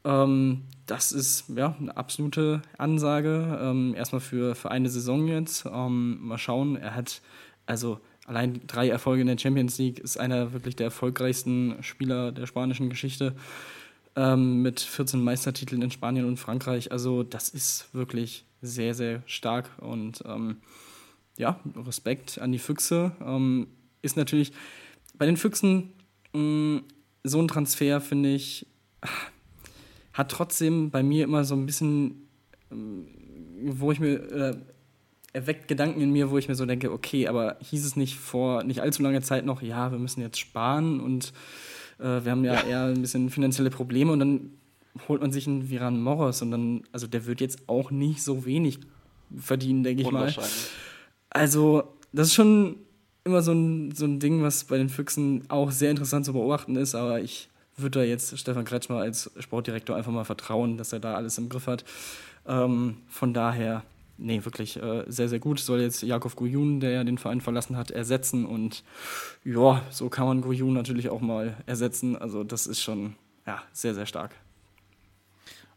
Ähm, 0.05 0.62
das 0.86 1.12
ist 1.12 1.45
ja 1.55 1.76
eine 1.78 1.97
absolute 1.97 2.62
Ansage. 2.78 3.59
Ähm, 3.62 3.95
erstmal 3.95 4.20
für, 4.20 4.55
für 4.55 4.70
eine 4.70 4.88
Saison 4.88 5.28
jetzt. 5.28 5.66
Ähm, 5.66 6.18
mal 6.22 6.38
schauen. 6.38 6.76
Er 6.76 6.95
hat 6.95 7.20
also 7.66 8.01
allein 8.31 8.61
drei 8.68 8.89
Erfolge 8.89 9.22
in 9.22 9.26
der 9.26 9.39
Champions 9.39 9.76
League, 9.78 9.99
ist 9.99 10.16
einer 10.16 10.53
wirklich 10.53 10.76
der 10.76 10.87
erfolgreichsten 10.87 11.83
Spieler 11.83 12.31
der 12.31 12.47
spanischen 12.47 12.89
Geschichte. 12.89 13.35
Ähm, 14.14 14.62
mit 14.62 14.81
14 14.81 15.22
Meistertiteln 15.22 15.83
in 15.83 15.91
Spanien 15.91 16.26
und 16.26 16.37
Frankreich. 16.37 16.93
Also, 16.93 17.24
das 17.24 17.49
ist 17.49 17.93
wirklich 17.93 18.45
sehr, 18.62 18.95
sehr 18.95 19.22
stark. 19.26 19.70
Und 19.81 20.22
ähm, 20.26 20.59
ja, 21.37 21.59
Respekt 21.74 22.41
an 22.41 22.53
die 22.53 22.59
Füchse. 22.61 23.12
Ähm, 23.20 23.66
ist 24.01 24.16
natürlich 24.16 24.53
bei 25.18 25.26
den 25.26 25.37
Füchsen 25.37 25.93
mh, 26.33 26.41
mm, 26.41 26.85
so 27.24 27.41
ein 27.43 27.49
Transfer, 27.49 28.01
finde 28.01 28.33
ich, 28.33 28.66
hat 30.12 30.31
trotzdem 30.31 30.91
bei 30.91 31.03
mir 31.03 31.24
immer 31.24 31.45
so 31.45 31.55
ein 31.57 31.66
bisschen, 31.66 32.28
ähm, 32.70 33.09
wo 33.64 33.91
ich 33.91 33.99
mir, 33.99 34.14
äh, 34.33 34.57
erweckt 35.33 35.68
Gedanken 35.68 36.01
in 36.01 36.11
mir, 36.11 36.31
wo 36.31 36.39
ich 36.39 36.49
mir 36.49 36.55
so 36.55 36.66
denke, 36.66 36.91
okay, 36.93 37.28
aber 37.28 37.57
hieß 37.61 37.85
es 37.85 37.97
nicht 37.97 38.18
vor 38.18 38.64
nicht 38.64 38.81
allzu 38.81 39.03
langer 39.03 39.22
Zeit 39.22 39.45
noch, 39.45 39.62
ja, 39.62 39.93
wir 39.93 39.99
müssen 39.99 40.20
jetzt 40.20 40.39
sparen 40.39 41.01
und 41.01 41.33
äh, 41.99 42.24
wir 42.24 42.33
haben 42.33 42.45
ja, 42.45 42.55
ja, 42.55 42.62
eher 42.62 42.85
ein 42.87 43.01
bisschen 43.01 43.31
finanzielle 43.31 43.70
Probleme 43.70 44.12
und 44.12 44.18
dann 44.18 44.51
holt 45.09 45.20
man 45.20 45.33
sich 45.33 45.47
einen 45.47 45.70
Viran 45.70 46.03
Morris 46.03 46.43
und 46.43 46.51
dann, 46.51 46.83
also 46.93 47.07
der 47.07 47.26
wird 47.26 47.41
jetzt 47.41 47.68
auch 47.68 47.91
nicht 47.91 48.22
so 48.22 48.45
wenig 48.45 48.81
verdienen, 49.37 49.85
denke 49.85 50.03
ich 50.03 50.11
mal. 50.11 50.35
Also, 51.31 51.85
das 52.12 52.28
ist 52.28 52.35
schon 52.35 52.76
immer 53.24 53.43
so 53.43 53.53
ein, 53.53 53.93
so 53.93 54.05
ein 54.05 54.18
Ding, 54.18 54.43
was 54.43 54.64
bei 54.64 54.78
den 54.78 54.89
Füchsen 54.89 55.45
auch 55.49 55.70
sehr 55.70 55.91
interessant 55.91 56.24
zu 56.24 56.33
beobachten 56.33 56.74
ist, 56.76 56.95
aber 56.95 57.20
ich 57.20 57.49
würde 57.76 58.01
da 58.01 58.05
jetzt 58.05 58.37
Stefan 58.37 58.64
Kretschmer 58.64 58.99
als 58.99 59.31
Sportdirektor 59.39 59.97
einfach 59.97 60.12
mal 60.12 60.24
vertrauen, 60.24 60.76
dass 60.76 60.93
er 60.93 61.01
da 61.01 61.14
alles 61.14 61.39
im 61.39 61.49
Griff 61.49 61.66
hat. 61.66 61.85
Ähm, 62.47 62.99
von 63.09 63.33
daher, 63.33 63.85
nee, 64.20 64.44
wirklich 64.44 64.76
äh, 64.76 65.04
sehr, 65.08 65.28
sehr 65.28 65.40
gut. 65.40 65.58
Soll 65.58 65.80
jetzt 65.80 66.02
Jakov 66.02 66.36
Guyun, 66.36 66.80
der 66.80 66.90
ja 66.90 67.04
den 67.04 67.18
Verein 67.18 67.40
verlassen 67.40 67.76
hat, 67.76 67.90
ersetzen. 67.90 68.44
Und 68.44 68.84
ja, 69.44 69.82
so 69.90 70.08
kann 70.08 70.26
man 70.26 70.42
Guyun 70.42 70.74
natürlich 70.74 71.08
auch 71.08 71.20
mal 71.20 71.56
ersetzen. 71.66 72.16
Also 72.16 72.44
das 72.44 72.66
ist 72.66 72.80
schon 72.80 73.16
ja, 73.46 73.62
sehr, 73.72 73.94
sehr 73.94 74.06
stark. 74.06 74.32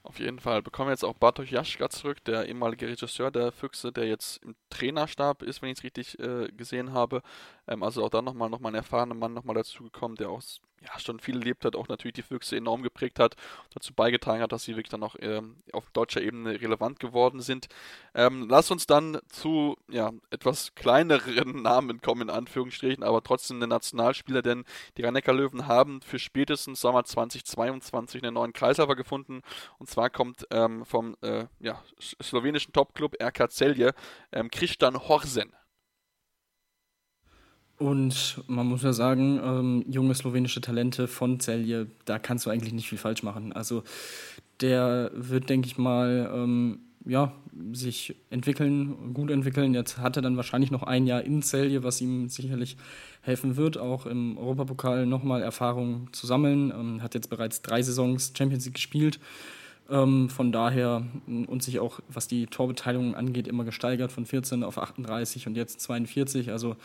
Auf 0.03 0.19
jeden 0.19 0.39
Fall. 0.39 0.61
Bekommen 0.61 0.89
wir 0.89 0.93
jetzt 0.93 1.05
auch 1.05 1.13
Bartosz 1.13 1.49
Jaschka 1.49 1.89
zurück, 1.89 2.21
der 2.25 2.49
ehemalige 2.49 2.89
Regisseur 2.89 3.31
der 3.31 3.53
Füchse, 3.53 3.93
der 3.93 4.05
jetzt 4.05 4.43
im 4.43 4.53
Trainerstab 4.69 5.41
ist, 5.43 5.61
wenn 5.61 5.69
ich 5.69 5.77
es 5.77 5.83
richtig 5.85 6.19
äh, 6.19 6.49
gesehen 6.49 6.91
habe. 6.91 7.21
Ähm, 7.68 7.84
also 7.84 8.03
auch 8.03 8.09
da 8.09 8.22
nochmal 8.22 8.49
noch 8.49 8.59
mal 8.59 8.70
ein 8.70 8.76
erfahrener 8.76 9.16
Mann 9.16 9.34
nochmal 9.34 9.55
dazugekommen, 9.55 10.18
der 10.18 10.30
auch 10.30 10.41
ja, 10.84 10.99
schon 10.99 11.20
viel 11.20 11.38
erlebt 11.38 11.66
hat, 11.66 11.76
auch 11.76 11.88
natürlich 11.88 12.14
die 12.14 12.24
Füchse 12.24 12.57
enorm 12.57 12.84
geprägt 12.84 13.20
hat, 13.20 13.36
dazu 13.74 13.93
beigetragen 13.93 14.41
hat, 14.41 14.51
dass 14.51 14.64
sie 14.64 14.76
wirklich 14.76 14.89
dann 14.89 15.03
auch 15.03 15.16
ähm, 15.20 15.57
auf 15.72 15.89
deutscher 15.91 16.22
Ebene 16.22 16.59
relevant 16.61 16.99
geworden 16.99 17.41
sind. 17.41 17.68
Ähm, 18.14 18.47
lass 18.49 18.70
uns 18.72 18.86
dann 18.86 19.20
zu 19.30 19.78
ja, 19.89 20.11
etwas 20.30 20.76
kleineren 20.76 21.61
Namen 21.61 22.01
kommen, 22.01 22.24
in 22.24 22.30
Anführungsstrichen, 22.30 23.03
aber 23.03 23.24
trotzdem 23.24 23.57
eine 23.57 23.68
Nationalspieler, 23.68 24.41
denn 24.41 24.66
die 24.97 25.03
rhein 25.03 25.14
löwen 25.14 25.68
haben 25.68 26.01
für 26.01 26.20
spätestens 26.20 26.82
Sommer 26.82 27.05
2022 27.05 28.24
einen 28.24 28.34
neuen 28.34 28.51
Kreislauf 28.51 28.93
gefunden 28.95 29.41
und 29.80 29.89
zwar 29.89 30.09
kommt 30.09 30.45
ähm, 30.51 30.86
vom 30.86 31.16
äh, 31.22 31.45
ja, 31.59 31.82
slowenischen 32.22 32.74
Topclub 32.74 33.16
RK 33.22 33.49
Celje 33.49 33.93
ähm, 34.32 34.51
Christian 34.51 35.07
Horsen 35.07 35.53
und 37.78 38.41
man 38.47 38.67
muss 38.67 38.84
ja 38.84 38.93
sagen, 38.93 39.39
ähm, 39.43 39.86
junge 39.89 40.13
slowenische 40.13 40.61
Talente 40.61 41.07
von 41.07 41.39
Celje, 41.39 41.88
da 42.05 42.19
kannst 42.19 42.45
du 42.45 42.49
eigentlich 42.49 42.74
nicht 42.74 42.89
viel 42.89 42.97
falsch 42.97 43.24
machen. 43.24 43.51
Also 43.51 43.84
der 44.61 45.11
wird, 45.13 45.49
denke 45.49 45.67
ich 45.67 45.78
mal, 45.78 46.32
ähm, 46.34 46.80
ja, 47.05 47.34
sich 47.74 48.15
entwickeln, 48.30 49.13
gut 49.13 49.30
entwickeln. 49.30 49.74
Jetzt 49.74 49.97
hat 49.97 50.15
er 50.15 50.21
dann 50.21 50.38
wahrscheinlich 50.38 50.71
noch 50.71 50.84
ein 50.84 51.05
Jahr 51.05 51.24
in 51.24 51.41
Celje, 51.41 51.84
was 51.84 51.99
ihm 51.99 52.30
sicherlich 52.30 52.78
helfen 53.21 53.57
wird, 53.57 53.78
auch 53.78 54.05
im 54.05 54.38
Europapokal 54.38 55.05
nochmal 55.05 55.41
Erfahrung 55.41 56.07
zu 56.13 56.28
sammeln. 56.28 56.71
Ähm, 56.71 57.03
hat 57.03 57.15
jetzt 57.15 57.30
bereits 57.30 57.61
drei 57.61 57.82
Saisons 57.82 58.34
Champions 58.38 58.65
League 58.65 58.76
gespielt. 58.76 59.19
Ähm, 59.89 60.30
von 60.30 60.51
daher 60.53 61.05
und 61.28 61.61
sich 61.61 61.80
auch, 61.80 61.99
was 62.07 62.28
die 62.28 62.45
Torbeteiligung 62.47 63.15
angeht, 63.15 63.47
immer 63.49 63.65
gesteigert 63.65 64.13
von 64.13 64.26
14 64.26 64.63
auf 64.63 64.78
38 64.78 65.47
und 65.47 65.57
jetzt 65.57 65.82
42. 65.82 66.51
Also 66.51 66.78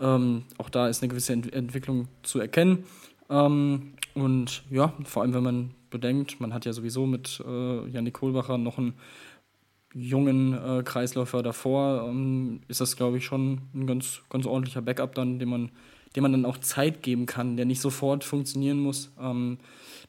ähm, 0.00 0.44
auch 0.58 0.70
da 0.70 0.88
ist 0.88 1.02
eine 1.02 1.08
gewisse 1.08 1.32
Ent 1.32 1.52
Entwicklung 1.52 2.08
zu 2.22 2.40
erkennen. 2.40 2.84
Ähm, 3.30 3.94
und 4.14 4.62
ja, 4.70 4.92
vor 5.04 5.22
allem 5.22 5.34
wenn 5.34 5.42
man 5.42 5.70
bedenkt, 5.90 6.40
man 6.40 6.52
hat 6.52 6.64
ja 6.64 6.72
sowieso 6.72 7.06
mit 7.06 7.42
äh, 7.46 7.88
Janik 7.88 8.14
Kohlbacher 8.14 8.58
noch 8.58 8.78
einen 8.78 8.94
jungen 9.94 10.54
äh, 10.54 10.82
Kreisläufer 10.82 11.42
davor, 11.42 12.08
ähm, 12.08 12.60
ist 12.68 12.80
das, 12.80 12.96
glaube 12.96 13.18
ich, 13.18 13.24
schon 13.24 13.62
ein 13.74 13.86
ganz, 13.86 14.22
ganz 14.28 14.46
ordentlicher 14.46 14.82
Backup 14.82 15.14
dann, 15.14 15.38
dem 15.38 15.48
man, 15.48 15.70
dem 16.14 16.22
man 16.22 16.32
dann 16.32 16.44
auch 16.44 16.58
Zeit 16.58 17.02
geben 17.02 17.26
kann, 17.26 17.56
der 17.56 17.66
nicht 17.66 17.80
sofort 17.80 18.24
funktionieren 18.24 18.78
muss. 18.78 19.12
Ähm, 19.20 19.58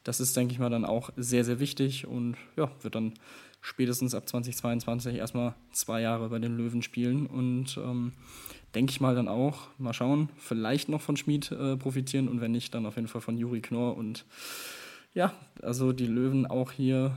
das 0.04 0.20
ist, 0.20 0.36
denke 0.36 0.52
ich 0.52 0.58
mal, 0.58 0.70
dann 0.70 0.84
auch 0.84 1.10
sehr, 1.16 1.44
sehr 1.44 1.60
wichtig 1.60 2.06
und 2.06 2.36
ja, 2.56 2.70
wird 2.82 2.94
dann 2.94 3.14
spätestens 3.60 4.14
ab 4.14 4.28
2022 4.28 5.16
erstmal 5.16 5.54
zwei 5.72 6.00
Jahre 6.00 6.28
bei 6.30 6.38
den 6.38 6.56
Löwen 6.56 6.82
spielen 6.82 7.26
und 7.26 7.76
ähm, 7.76 8.12
denke 8.74 8.90
ich 8.90 9.00
mal 9.00 9.14
dann 9.14 9.28
auch, 9.28 9.68
mal 9.78 9.92
schauen, 9.92 10.28
vielleicht 10.36 10.88
noch 10.88 11.00
von 11.00 11.16
Schmid 11.16 11.50
äh, 11.52 11.76
profitieren 11.76 12.28
und 12.28 12.40
wenn 12.40 12.52
nicht, 12.52 12.74
dann 12.74 12.86
auf 12.86 12.96
jeden 12.96 13.08
Fall 13.08 13.20
von 13.20 13.36
Juri 13.36 13.60
Knorr 13.60 13.96
und 13.96 14.24
ja, 15.12 15.32
also 15.62 15.92
die 15.92 16.06
Löwen 16.06 16.46
auch 16.46 16.72
hier 16.72 17.16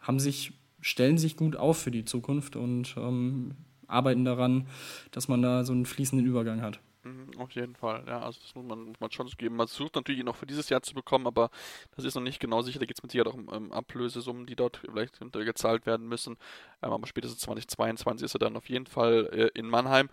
haben 0.00 0.20
sich, 0.20 0.52
stellen 0.80 1.18
sich 1.18 1.36
gut 1.36 1.56
auf 1.56 1.78
für 1.78 1.90
die 1.90 2.04
Zukunft 2.04 2.56
und 2.56 2.94
ähm, 2.96 3.52
arbeiten 3.86 4.24
daran, 4.24 4.66
dass 5.10 5.28
man 5.28 5.42
da 5.42 5.64
so 5.64 5.72
einen 5.72 5.86
fließenden 5.86 6.26
Übergang 6.26 6.60
hat. 6.60 6.80
Mhm, 7.04 7.30
auf 7.38 7.50
jeden 7.52 7.74
Fall, 7.74 8.04
ja, 8.06 8.20
also 8.20 8.40
das 8.42 8.54
muss 8.54 8.64
man, 8.66 8.84
muss 8.86 9.00
man 9.00 9.10
schon 9.10 9.28
geben. 9.38 9.56
Man 9.56 9.68
versucht 9.68 9.94
natürlich 9.94 10.24
noch 10.24 10.36
für 10.36 10.46
dieses 10.46 10.68
Jahr 10.68 10.82
zu 10.82 10.94
bekommen, 10.94 11.26
aber 11.26 11.50
das 11.96 12.04
ist 12.04 12.14
noch 12.14 12.22
nicht 12.22 12.40
genau 12.40 12.60
sicher. 12.62 12.78
Da 12.78 12.86
geht 12.86 12.98
es 12.98 13.02
mit 13.02 13.12
Sicherheit 13.12 13.32
auch 13.32 13.38
um, 13.38 13.48
um, 13.48 13.72
Ablösesummen, 13.72 14.46
die 14.46 14.56
dort 14.56 14.78
vielleicht 14.78 15.18
gezahlt 15.32 15.86
werden 15.86 16.08
müssen. 16.08 16.36
Ähm, 16.82 16.92
aber 16.92 17.06
spätestens 17.06 17.40
2022 17.40 18.24
ist 18.24 18.34
er 18.34 18.40
dann 18.40 18.56
auf 18.56 18.68
jeden 18.68 18.86
Fall 18.86 19.30
äh, 19.32 19.58
in 19.58 19.66
Mannheim. 19.66 20.10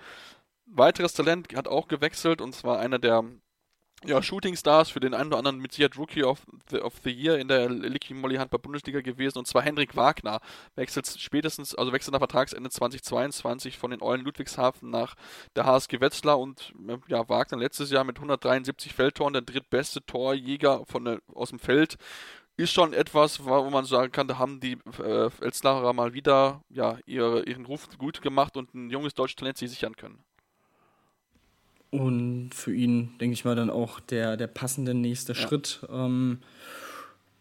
Weiteres 0.66 1.14
Talent 1.14 1.56
hat 1.56 1.68
auch 1.68 1.88
gewechselt 1.88 2.42
und 2.42 2.54
zwar 2.54 2.80
einer 2.80 3.00
der 3.00 3.24
ja, 4.04 4.22
Shooting 4.22 4.56
Stars 4.56 4.90
für 4.90 5.00
den 5.00 5.14
einen 5.14 5.28
oder 5.28 5.38
anderen 5.38 5.60
mit 5.60 5.72
Sicherheit 5.72 5.98
Rookie 5.98 6.24
of 6.24 6.46
the, 6.70 6.80
of 6.80 6.94
the 7.04 7.12
Year 7.12 7.40
in 7.40 7.48
der 7.48 7.70
Licky 7.70 8.14
Molly 8.14 8.36
Handball 8.36 8.60
Bundesliga 8.60 9.02
gewesen 9.02 9.38
und 9.38 9.48
zwar 9.48 9.62
Henrik 9.62 9.96
Wagner 9.96 10.42
wechselt 10.76 11.08
spätestens, 11.08 11.74
also 11.76 11.92
wechselt 11.92 12.14
nach 12.14 12.20
Vertragsende 12.20 12.70
2022 12.70 13.78
von 13.78 13.92
den 13.92 14.02
Eulen 14.02 14.22
Ludwigshafen 14.22 14.90
nach 14.90 15.16
der 15.56 15.66
HSG 15.66 16.02
Wetzlar 16.02 16.40
und 16.40 16.74
ja, 17.08 17.28
Wagner 17.30 17.58
letztes 17.58 17.90
Jahr 17.90 18.04
mit 18.04 18.18
173 18.18 18.94
Feldtoren 18.94 19.34
der 19.34 19.42
drittbeste 19.42 20.06
Torjäger 20.06 20.86
von 20.86 21.20
aus 21.34 21.50
dem 21.50 21.60
Feld 21.60 21.98
ist 22.58 22.72
schon 22.72 22.94
etwas, 22.94 23.44
wo 23.44 23.70
man 23.70 23.86
sagen 23.86 24.12
kann, 24.12 24.28
da 24.28 24.38
haben 24.38 24.60
die 24.60 24.78
äh, 25.00 25.30
Elslarer 25.42 25.94
mal 25.94 26.14
wieder 26.14 26.64
ja, 26.70 26.98
ihre, 27.06 27.44
ihren 27.44 27.66
Ruf 27.66 27.90
gut 27.98 28.22
gemacht 28.22 28.56
und 28.56 28.74
ein 28.74 28.90
junges 28.90 29.14
deutsches 29.14 29.36
Talent 29.36 29.58
sich 29.58 29.70
sichern 29.70 29.96
können. 29.96 30.24
Und 31.92 32.52
für 32.54 32.74
ihn, 32.74 33.12
denke 33.20 33.34
ich 33.34 33.46
mal, 33.46 33.56
dann 33.56 33.70
auch 33.70 34.00
der, 34.00 34.38
der 34.38 34.48
passende 34.48 34.94
nächste 34.94 35.34
ja. 35.34 35.40
Schritt. 35.40 35.82
Ähm, 35.90 36.40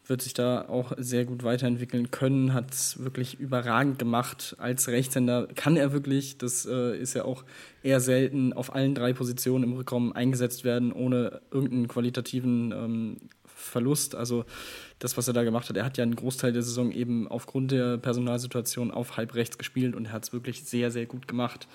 wird 0.07 0.21
sich 0.21 0.35
da 0.35 0.69
auch 0.69 0.93
sehr 0.99 1.25
gut 1.25 1.45
weiterentwickeln 1.45 2.11
können, 2.11 2.53
hat 2.53 2.73
es 2.73 3.03
wirklich 3.03 3.41
überragend 3.41 3.99
gemacht. 3.99 4.55
Als 4.59 4.89
Rechtshänder 4.89 5.49
kann 5.55 5.77
er 5.77 5.93
wirklich, 5.93 6.37
das 6.37 6.67
äh, 6.67 6.99
ist 6.99 7.15
ja 7.15 7.25
auch 7.25 7.45
eher 7.83 8.01
selten, 8.01 8.53
auf 8.53 8.75
allen 8.75 8.95
drei 8.95 9.15
Positionen 9.15 9.65
im 9.65 9.73
Rückraum 9.73 10.13
eingesetzt 10.13 10.65
werden, 10.65 10.93
ohne 10.93 11.41
irgendeinen 11.51 11.89
qualitativen 11.89 12.73
ähm, 12.73 13.17
Verlust. 13.47 14.15
Also 14.15 14.45
das, 14.99 15.17
was 15.17 15.27
er 15.27 15.35
da 15.35 15.43
gemacht 15.43 15.71
hat, 15.71 15.77
er 15.77 15.85
hat 15.85 15.97
ja 15.97 16.03
einen 16.03 16.17
Großteil 16.17 16.53
der 16.53 16.63
Saison 16.63 16.93
eben 16.93 17.27
aufgrund 17.27 17.71
der 17.71 17.97
Personalsituation 17.97 18.91
auf 18.91 19.17
halb 19.17 19.35
rechts 19.35 19.57
gespielt 19.57 19.97
und 19.97 20.07
er 20.07 20.13
hat 20.13 20.25
es 20.25 20.33
wirklich 20.33 20.65
sehr, 20.65 20.91
sehr 20.91 21.07
gut 21.07 21.27
gemacht. 21.27 21.67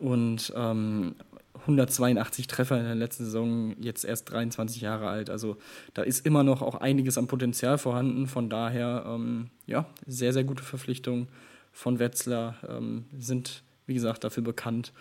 Und 0.00 0.52
ähm, 0.54 1.14
182 1.60 2.46
Treffer 2.46 2.78
in 2.78 2.84
der 2.84 2.94
letzten 2.94 3.24
Saison, 3.24 3.74
jetzt 3.80 4.04
erst 4.04 4.30
23 4.30 4.82
Jahre 4.82 5.08
alt. 5.08 5.30
Also 5.30 5.56
da 5.94 6.02
ist 6.02 6.26
immer 6.26 6.42
noch 6.42 6.62
auch 6.62 6.74
einiges 6.76 7.16
an 7.16 7.26
Potenzial 7.26 7.78
vorhanden. 7.78 8.26
Von 8.26 8.50
daher, 8.50 9.04
ähm, 9.06 9.50
ja, 9.66 9.86
sehr, 10.06 10.32
sehr 10.32 10.44
gute 10.44 10.62
Verpflichtungen 10.62 11.28
von 11.72 11.98
Wetzlar 11.98 12.56
ähm, 12.68 13.06
sind, 13.16 13.62
wie 13.86 13.94
gesagt, 13.94 14.24
dafür 14.24 14.42
bekannt. 14.42 14.92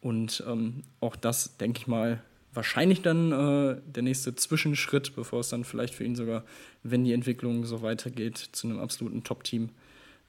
Und 0.00 0.42
ähm, 0.48 0.82
auch 1.00 1.14
das, 1.14 1.56
denke 1.58 1.78
ich 1.80 1.86
mal, 1.86 2.22
wahrscheinlich 2.52 3.02
dann 3.02 3.32
äh, 3.32 3.80
der 3.86 4.02
nächste 4.02 4.34
Zwischenschritt, 4.34 5.14
bevor 5.14 5.40
es 5.40 5.48
dann 5.48 5.64
vielleicht 5.64 5.94
für 5.94 6.04
ihn 6.04 6.16
sogar, 6.16 6.44
wenn 6.82 7.04
die 7.04 7.12
Entwicklung 7.12 7.64
so 7.64 7.82
weitergeht, 7.82 8.36
zu 8.52 8.66
einem 8.66 8.80
absoluten 8.80 9.24
Top-Team 9.24 9.70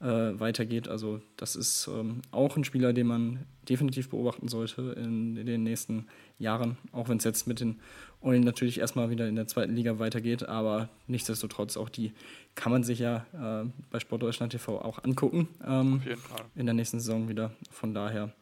äh, 0.00 0.06
weitergeht. 0.38 0.88
Also 0.88 1.20
das 1.36 1.56
ist 1.56 1.88
ähm, 1.88 2.22
auch 2.30 2.56
ein 2.56 2.64
Spieler, 2.64 2.92
den 2.92 3.06
man 3.06 3.46
definitiv 3.68 4.10
beobachten 4.10 4.48
sollte 4.48 4.94
in, 4.96 5.36
in 5.36 5.46
den 5.46 5.62
nächsten 5.62 6.06
Jahren, 6.38 6.76
auch 6.92 7.08
wenn 7.08 7.18
es 7.18 7.24
jetzt 7.24 7.46
mit 7.46 7.60
den 7.60 7.80
Eulen 8.22 8.42
natürlich 8.42 8.80
erstmal 8.80 9.10
wieder 9.10 9.28
in 9.28 9.36
der 9.36 9.46
zweiten 9.46 9.74
Liga 9.74 9.98
weitergeht, 9.98 10.48
aber 10.48 10.88
nichtsdestotrotz 11.06 11.76
auch 11.76 11.88
die 11.88 12.12
kann 12.54 12.72
man 12.72 12.82
sich 12.82 12.98
ja 12.98 13.26
äh, 13.32 13.68
bei 13.90 14.00
Sportdeutschland 14.00 14.52
TV 14.52 14.80
auch 14.80 15.02
angucken. 15.04 15.48
Ähm, 15.64 15.96
auf 15.96 16.06
jeden 16.06 16.20
Fall. 16.20 16.44
In 16.54 16.66
der 16.66 16.74
nächsten 16.74 17.00
Saison 17.00 17.28
wieder. 17.28 17.52
Von 17.70 17.94
daher 17.94 18.32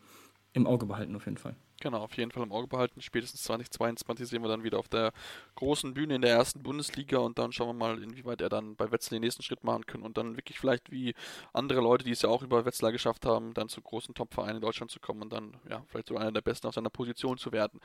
im 0.52 0.66
Auge 0.66 0.86
behalten 0.86 1.16
auf 1.16 1.24
jeden 1.24 1.38
Fall. 1.38 1.54
Genau, 1.82 1.98
auf 1.98 2.16
jeden 2.16 2.30
Fall 2.30 2.44
im 2.44 2.52
Auge 2.52 2.68
behalten. 2.68 3.02
Spätestens 3.02 3.42
2022 3.42 4.28
sehen 4.28 4.40
wir 4.40 4.48
dann 4.48 4.62
wieder 4.62 4.78
auf 4.78 4.86
der 4.86 5.12
großen 5.56 5.94
Bühne 5.94 6.14
in 6.14 6.22
der 6.22 6.30
ersten 6.30 6.62
Bundesliga 6.62 7.18
und 7.18 7.40
dann 7.40 7.50
schauen 7.50 7.70
wir 7.70 7.72
mal, 7.72 8.00
inwieweit 8.00 8.40
er 8.40 8.48
dann 8.48 8.76
bei 8.76 8.92
Wetzlar 8.92 9.16
den 9.16 9.22
nächsten 9.22 9.42
Schritt 9.42 9.64
machen 9.64 9.84
kann 9.84 10.02
und 10.02 10.16
dann 10.16 10.36
wirklich 10.36 10.60
vielleicht 10.60 10.92
wie 10.92 11.12
andere 11.52 11.80
Leute, 11.80 12.04
die 12.04 12.12
es 12.12 12.22
ja 12.22 12.28
auch 12.28 12.42
über 12.42 12.64
Wetzlar 12.64 12.92
geschafft 12.92 13.26
haben, 13.26 13.52
dann 13.52 13.68
zu 13.68 13.82
großen 13.82 14.14
Top-Vereinen 14.14 14.58
in 14.58 14.62
Deutschland 14.62 14.92
zu 14.92 15.00
kommen 15.00 15.22
und 15.22 15.32
dann 15.32 15.56
ja 15.68 15.82
vielleicht 15.88 16.06
so 16.06 16.16
einer 16.16 16.30
der 16.30 16.40
Besten 16.40 16.68
auf 16.68 16.74
seiner 16.74 16.88
Position 16.88 17.36
zu 17.36 17.50
werden. 17.50 17.80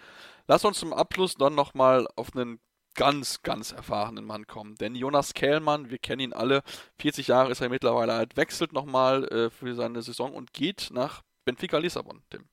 Lass 0.48 0.64
uns 0.64 0.78
zum 0.78 0.94
Abschluss 0.94 1.34
dann 1.34 1.56
nochmal 1.56 2.08
auf 2.16 2.36
einen 2.36 2.60
ganz, 2.94 3.42
ganz 3.42 3.72
erfahrenen 3.72 4.26
Mann 4.26 4.46
kommen. 4.46 4.76
Denn 4.76 4.94
Jonas 4.94 5.34
Kehlmann, 5.34 5.90
wir 5.90 5.98
kennen 5.98 6.22
ihn 6.22 6.34
alle, 6.34 6.62
40 7.00 7.30
Jahre 7.30 7.52
ist 7.52 7.62
er 7.62 7.70
mittlerweile 7.70 8.14
alt, 8.14 8.38
wechselt 8.38 8.74
nochmal 8.74 9.24
äh, 9.30 9.50
für 9.50 9.74
seine 9.74 10.04
Saison 10.04 10.36
und 10.36 10.54
geht 10.54 10.90
nach 10.92 11.24
Benfica 11.46 11.80
Lissabon, 11.80 12.22
Tim. 12.30 12.48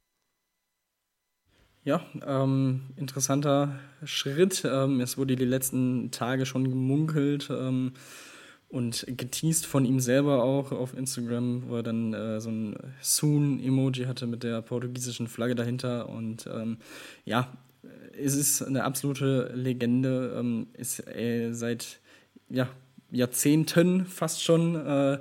Ja, 1.84 2.00
ähm, 2.26 2.80
interessanter 2.96 3.78
Schritt. 4.04 4.64
Ähm, 4.64 5.02
es 5.02 5.18
wurde 5.18 5.36
die 5.36 5.44
letzten 5.44 6.10
Tage 6.10 6.46
schon 6.46 6.70
gemunkelt 6.70 7.50
ähm, 7.50 7.92
und 8.70 9.04
geteased 9.06 9.66
von 9.66 9.84
ihm 9.84 10.00
selber 10.00 10.42
auch 10.42 10.72
auf 10.72 10.96
Instagram, 10.96 11.64
wo 11.68 11.76
er 11.76 11.82
dann 11.82 12.14
äh, 12.14 12.40
so 12.40 12.48
ein 12.48 12.74
Soon-Emoji 13.02 14.06
hatte 14.06 14.26
mit 14.26 14.44
der 14.44 14.62
portugiesischen 14.62 15.28
Flagge 15.28 15.54
dahinter. 15.54 16.08
Und 16.08 16.46
ähm, 16.46 16.78
ja, 17.26 17.52
es 18.18 18.34
ist 18.34 18.62
eine 18.62 18.84
absolute 18.84 19.52
Legende. 19.54 20.36
Ähm, 20.38 20.68
ist 20.72 21.06
äh, 21.06 21.52
seit 21.52 22.00
ja, 22.48 22.66
Jahrzehnten 23.10 24.06
fast 24.06 24.42
schon. 24.42 24.74
Äh, 24.74 25.18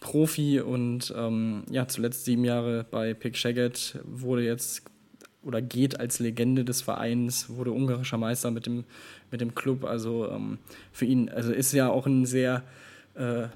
Profi 0.00 0.60
und 0.60 1.14
ähm, 1.16 1.62
ja, 1.70 1.86
zuletzt 1.86 2.24
sieben 2.24 2.44
Jahre 2.44 2.84
bei 2.90 3.14
Pick 3.14 3.36
Shaggett, 3.36 4.00
wurde 4.02 4.42
jetzt 4.42 4.82
oder 5.44 5.60
geht 5.60 5.98
als 5.98 6.18
Legende 6.18 6.64
des 6.64 6.82
Vereins, 6.82 7.50
wurde 7.50 7.72
ungarischer 7.72 8.18
Meister 8.18 8.50
mit 8.50 8.66
dem, 8.66 8.84
mit 9.30 9.40
dem 9.40 9.54
Club. 9.54 9.84
Also 9.84 10.30
ähm, 10.30 10.58
für 10.92 11.04
ihn, 11.04 11.28
also 11.28 11.52
ist 11.52 11.72
ja 11.72 11.88
auch 11.88 12.06
ein 12.06 12.26
sehr, 12.26 12.62
äh, 13.14 13.46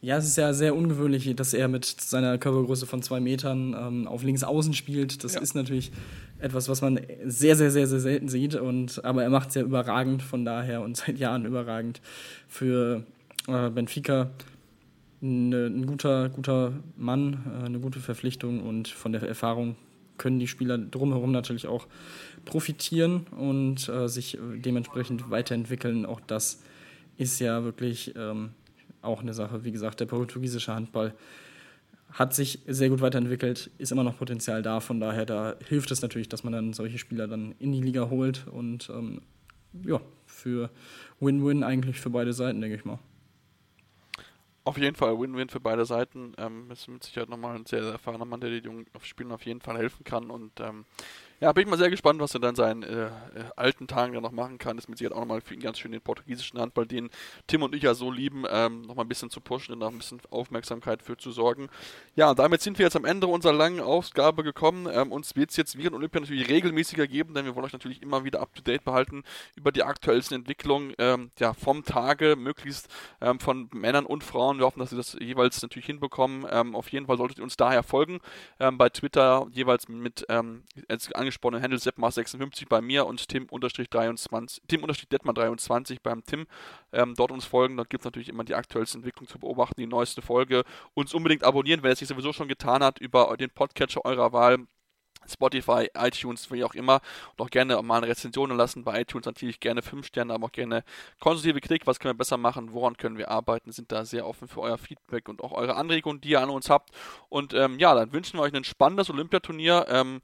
ja, 0.00 0.18
es 0.18 0.26
ist 0.26 0.36
ja 0.36 0.52
sehr 0.52 0.76
ungewöhnlich, 0.76 1.34
dass 1.34 1.54
er 1.54 1.66
mit 1.68 1.86
seiner 1.86 2.38
Körpergröße 2.38 2.86
von 2.86 3.02
zwei 3.02 3.20
Metern 3.20 3.74
ähm, 3.78 4.06
auf 4.06 4.22
links 4.22 4.44
außen 4.44 4.74
spielt. 4.74 5.24
Das 5.24 5.34
ja. 5.34 5.40
ist 5.40 5.54
natürlich 5.54 5.92
etwas, 6.38 6.68
was 6.68 6.82
man 6.82 7.00
sehr, 7.24 7.56
sehr, 7.56 7.70
sehr, 7.70 7.86
sehr 7.86 8.00
selten 8.00 8.28
sieht. 8.28 8.54
Und, 8.54 9.04
aber 9.04 9.22
er 9.22 9.30
macht 9.30 9.48
es 9.48 9.54
ja 9.54 9.62
überragend 9.62 10.22
von 10.22 10.44
daher 10.44 10.82
und 10.82 10.96
seit 10.98 11.18
Jahren 11.18 11.46
überragend 11.46 12.00
für 12.48 13.04
äh, 13.48 13.70
Benfica. 13.70 14.30
Eine, 15.22 15.66
ein 15.66 15.86
guter, 15.86 16.28
guter 16.28 16.74
Mann, 16.96 17.44
äh, 17.62 17.64
eine 17.64 17.80
gute 17.80 17.98
Verpflichtung 17.98 18.60
und 18.60 18.88
von 18.88 19.12
der 19.12 19.22
Erfahrung 19.22 19.76
können 20.18 20.38
die 20.38 20.48
Spieler 20.48 20.78
drumherum 20.78 21.32
natürlich 21.32 21.66
auch 21.66 21.86
profitieren 22.44 23.26
und 23.38 23.88
äh, 23.88 24.08
sich 24.08 24.38
dementsprechend 24.56 25.30
weiterentwickeln. 25.30 26.06
Auch 26.06 26.20
das 26.20 26.62
ist 27.16 27.40
ja 27.40 27.64
wirklich 27.64 28.14
ähm, 28.16 28.50
auch 29.02 29.20
eine 29.20 29.34
Sache. 29.34 29.64
Wie 29.64 29.72
gesagt, 29.72 30.00
der 30.00 30.06
portugiesische 30.06 30.74
Handball 30.74 31.14
hat 32.12 32.32
sich 32.32 32.60
sehr 32.66 32.90
gut 32.90 33.00
weiterentwickelt, 33.00 33.70
ist 33.78 33.90
immer 33.90 34.04
noch 34.04 34.18
Potenzial 34.18 34.62
da. 34.62 34.80
Von 34.80 35.00
daher, 35.00 35.26
da 35.26 35.56
hilft 35.66 35.90
es 35.90 36.00
natürlich, 36.00 36.28
dass 36.28 36.44
man 36.44 36.52
dann 36.52 36.72
solche 36.72 36.98
Spieler 36.98 37.26
dann 37.26 37.54
in 37.58 37.72
die 37.72 37.82
Liga 37.82 38.08
holt 38.08 38.46
und 38.46 38.88
ähm, 38.90 39.20
ja, 39.84 40.00
für 40.26 40.70
Win-Win 41.20 41.64
eigentlich 41.64 42.00
für 42.00 42.10
beide 42.10 42.32
Seiten, 42.32 42.60
denke 42.60 42.76
ich 42.76 42.84
mal. 42.84 42.98
Auf 44.66 44.78
jeden 44.78 44.96
Fall 44.96 45.18
Win-Win 45.18 45.50
für 45.50 45.60
beide 45.60 45.84
Seiten. 45.84 46.32
Ähm, 46.38 46.70
ist 46.70 46.88
mit 46.88 47.04
Sicherheit 47.04 47.28
nochmal 47.28 47.54
ein 47.54 47.66
sehr, 47.66 47.82
sehr 47.82 47.92
erfahrener 47.92 48.24
Mann, 48.24 48.40
der 48.40 48.50
den 48.50 48.64
jungen 48.64 48.86
Spielen 49.02 49.32
auf 49.32 49.44
jeden 49.44 49.60
Fall 49.60 49.76
helfen 49.76 50.04
kann. 50.04 50.30
Und 50.30 50.58
ähm, 50.60 50.86
ja, 51.40 51.52
bin 51.52 51.64
ich 51.64 51.70
mal 51.70 51.76
sehr 51.76 51.90
gespannt, 51.90 52.20
was 52.20 52.32
er 52.34 52.40
dann 52.40 52.54
seinen 52.54 52.82
äh, 52.82 53.06
äh, 53.06 53.10
alten 53.56 53.86
Tagen 53.86 54.14
dann 54.14 54.22
noch 54.22 54.32
machen 54.32 54.58
kann. 54.58 54.78
Ist 54.78 54.88
mit 54.88 54.98
Sicherheit 54.98 55.16
auch 55.16 55.20
nochmal 55.20 55.40
für 55.40 55.54
ihn 55.54 55.60
ganz 55.60 55.78
schön 55.78 55.92
den 55.92 56.00
portugiesischen 56.00 56.60
Handball, 56.60 56.86
den 56.86 57.10
Tim 57.46 57.62
und 57.62 57.74
ich 57.74 57.82
ja 57.82 57.94
so 57.94 58.10
lieben, 58.10 58.44
ähm, 58.48 58.82
nochmal 58.82 59.04
ein 59.04 59.08
bisschen 59.08 59.30
zu 59.30 59.40
pushen 59.40 59.72
und 59.72 59.80
noch 59.80 59.90
ein 59.90 59.98
bisschen 59.98 60.20
Aufmerksamkeit 60.30 61.02
für 61.02 61.16
zu 61.16 61.32
sorgen. 61.32 61.68
Ja, 62.14 62.30
und 62.30 62.38
damit 62.38 62.62
sind 62.62 62.78
wir 62.78 62.84
jetzt 62.84 62.96
am 62.96 63.04
Ende 63.04 63.26
unserer 63.26 63.52
langen 63.52 63.80
Ausgabe 63.80 64.44
gekommen. 64.44 64.88
Ähm, 64.90 65.10
uns 65.10 65.34
wird 65.34 65.50
es 65.50 65.56
jetzt 65.56 65.76
während 65.76 65.96
Olympia 65.96 66.20
natürlich 66.20 66.48
regelmäßiger 66.48 67.06
geben, 67.06 67.34
denn 67.34 67.44
wir 67.44 67.54
wollen 67.56 67.66
euch 67.66 67.72
natürlich 67.72 68.00
immer 68.00 68.24
wieder 68.24 68.40
up 68.40 68.54
to 68.54 68.62
date 68.62 68.84
behalten 68.84 69.24
über 69.56 69.72
die 69.72 69.82
aktuellsten 69.82 70.36
Entwicklungen 70.36 70.94
ähm, 70.98 71.30
ja, 71.38 71.52
vom 71.52 71.84
Tage, 71.84 72.36
möglichst 72.36 72.88
ähm, 73.20 73.40
von 73.40 73.68
Männern 73.72 74.06
und 74.06 74.22
Frauen. 74.22 74.58
Wir 74.58 74.66
hoffen, 74.66 74.78
dass 74.78 74.90
sie 74.90 74.96
das 74.96 75.16
jeweils 75.20 75.60
natürlich 75.62 75.86
hinbekommen. 75.86 76.46
Ähm, 76.48 76.76
auf 76.76 76.88
jeden 76.90 77.06
Fall 77.06 77.16
solltet 77.16 77.38
ihr 77.38 77.44
uns 77.44 77.56
daher 77.56 77.82
folgen. 77.82 78.20
Ähm, 78.60 78.78
bei 78.78 78.88
Twitter 78.88 79.46
jeweils 79.50 79.88
mit 79.88 80.26
als 80.88 81.12
angesprochenen 81.24 81.62
Handle 81.62 81.78
Seppmar56 81.78 82.68
bei 82.68 82.80
mir 82.80 83.06
und 83.06 83.28
Tim-23, 83.28 84.60
Tim-Detman23 84.68 85.98
beim 86.02 86.24
Tim 86.24 86.46
ähm, 86.92 87.14
dort 87.16 87.32
uns 87.32 87.44
folgen. 87.44 87.76
Dort 87.76 87.90
gibt 87.90 88.02
es 88.02 88.04
natürlich 88.04 88.28
immer 88.28 88.44
die 88.44 88.54
aktuellste 88.54 88.98
Entwicklung 88.98 89.26
zu 89.26 89.38
beobachten, 89.38 89.80
die 89.80 89.86
neueste 89.86 90.22
Folge. 90.22 90.64
Uns 90.94 91.14
unbedingt 91.14 91.44
abonnieren, 91.44 91.82
wer 91.82 91.92
es 91.92 91.98
sich 91.98 92.08
sowieso 92.08 92.32
schon 92.32 92.48
getan 92.48 92.82
hat, 92.82 93.00
über 93.00 93.36
den 93.36 93.50
Podcatcher 93.50 94.04
eurer 94.04 94.32
Wahl. 94.32 94.66
Spotify, 95.28 95.88
iTunes, 95.96 96.50
wie 96.50 96.64
auch 96.64 96.74
immer. 96.74 97.00
Und 97.36 97.44
auch 97.44 97.50
gerne 97.50 97.80
mal 97.82 97.98
eine 97.98 98.08
Rezension 98.08 98.50
lassen. 98.56 98.84
Bei 98.84 99.00
iTunes 99.00 99.26
natürlich 99.26 99.60
gerne 99.60 99.82
5 99.82 100.06
Sterne, 100.06 100.34
aber 100.34 100.46
auch 100.46 100.52
gerne 100.52 100.84
konstruktive 101.20 101.60
Kritik. 101.60 101.86
Was 101.86 101.98
können 101.98 102.14
wir 102.14 102.18
besser 102.18 102.36
machen? 102.36 102.72
Woran 102.72 102.96
können 102.96 103.18
wir 103.18 103.30
arbeiten? 103.30 103.72
Sind 103.72 103.92
da 103.92 104.04
sehr 104.04 104.26
offen 104.26 104.48
für 104.48 104.60
euer 104.60 104.78
Feedback 104.78 105.28
und 105.28 105.42
auch 105.42 105.52
eure 105.52 105.76
Anregungen, 105.76 106.20
die 106.20 106.30
ihr 106.30 106.40
an 106.40 106.50
uns 106.50 106.70
habt. 106.70 106.90
Und 107.28 107.54
ähm, 107.54 107.78
ja, 107.78 107.94
dann 107.94 108.12
wünschen 108.12 108.38
wir 108.38 108.42
euch 108.42 108.54
ein 108.54 108.64
spannendes 108.64 109.10
Olympiaturnier. 109.10 109.86
Ähm, 109.88 110.20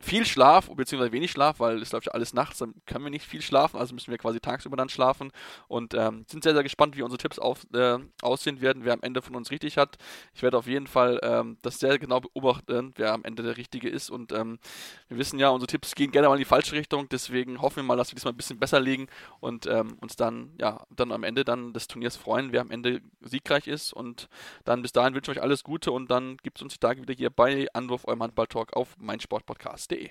viel 0.00 0.26
Schlaf, 0.26 0.68
beziehungsweise 0.74 1.12
wenig 1.12 1.30
Schlaf, 1.30 1.60
weil 1.60 1.80
es 1.80 1.92
läuft 1.92 2.06
ja 2.06 2.12
alles 2.12 2.34
nachts, 2.34 2.58
dann 2.58 2.74
können 2.86 3.04
wir 3.04 3.10
nicht 3.10 3.24
viel 3.24 3.42
schlafen, 3.42 3.78
also 3.78 3.94
müssen 3.94 4.10
wir 4.10 4.18
quasi 4.18 4.40
tagsüber 4.40 4.76
dann 4.76 4.88
schlafen. 4.88 5.30
Und 5.68 5.94
ähm, 5.94 6.24
sind 6.28 6.42
sehr, 6.42 6.54
sehr 6.54 6.62
gespannt, 6.62 6.96
wie 6.96 7.02
unsere 7.02 7.18
Tipps 7.18 7.38
auf, 7.38 7.66
äh, 7.72 7.98
aussehen 8.22 8.60
werden, 8.60 8.84
wer 8.84 8.92
am 8.92 9.02
Ende 9.02 9.22
von 9.22 9.36
uns 9.36 9.50
richtig 9.50 9.78
hat. 9.78 9.96
Ich 10.34 10.42
werde 10.42 10.58
auf 10.58 10.66
jeden 10.66 10.86
Fall 10.86 11.20
ähm, 11.22 11.58
das 11.62 11.78
sehr 11.78 11.98
genau 11.98 12.20
beobachten, 12.20 12.92
wer 12.96 13.12
am 13.12 13.24
Ende 13.24 13.42
der 13.42 13.56
Richtige 13.56 13.88
ist. 13.88 14.10
Und 14.10 14.32
ähm, 14.38 14.58
wir 15.08 15.18
wissen 15.18 15.38
ja, 15.38 15.48
unsere 15.50 15.68
Tipps 15.68 15.94
gehen 15.94 16.10
gerne 16.10 16.28
mal 16.28 16.34
in 16.34 16.40
die 16.40 16.44
falsche 16.44 16.74
Richtung, 16.74 17.08
deswegen 17.08 17.60
hoffen 17.60 17.76
wir 17.76 17.82
mal, 17.82 17.96
dass 17.96 18.10
wir 18.10 18.16
diesmal 18.16 18.32
ein 18.32 18.36
bisschen 18.36 18.58
besser 18.58 18.80
legen 18.80 19.08
und 19.40 19.66
ähm, 19.66 19.96
uns 20.00 20.16
dann, 20.16 20.52
ja, 20.58 20.86
dann 20.90 21.12
am 21.12 21.24
Ende 21.24 21.44
dann 21.44 21.72
des 21.72 21.88
Turniers 21.88 22.16
freuen, 22.16 22.52
wer 22.52 22.60
am 22.60 22.70
Ende 22.70 23.00
siegreich 23.20 23.66
ist. 23.66 23.92
Und 23.92 24.28
dann 24.64 24.82
bis 24.82 24.92
dahin 24.92 25.14
wünsche 25.14 25.32
ich 25.32 25.38
euch 25.38 25.42
alles 25.42 25.64
Gute 25.64 25.92
und 25.92 26.10
dann 26.10 26.36
gibt 26.38 26.58
es 26.58 26.62
uns 26.62 26.74
die 26.74 26.80
Tage 26.80 27.02
wieder 27.02 27.14
hier 27.14 27.30
bei 27.30 27.66
Anwurf, 27.72 28.06
eurem 28.06 28.22
Handball-Talk 28.22 28.74
auf 28.74 28.96
meinsportpodcast.de. 28.98 30.10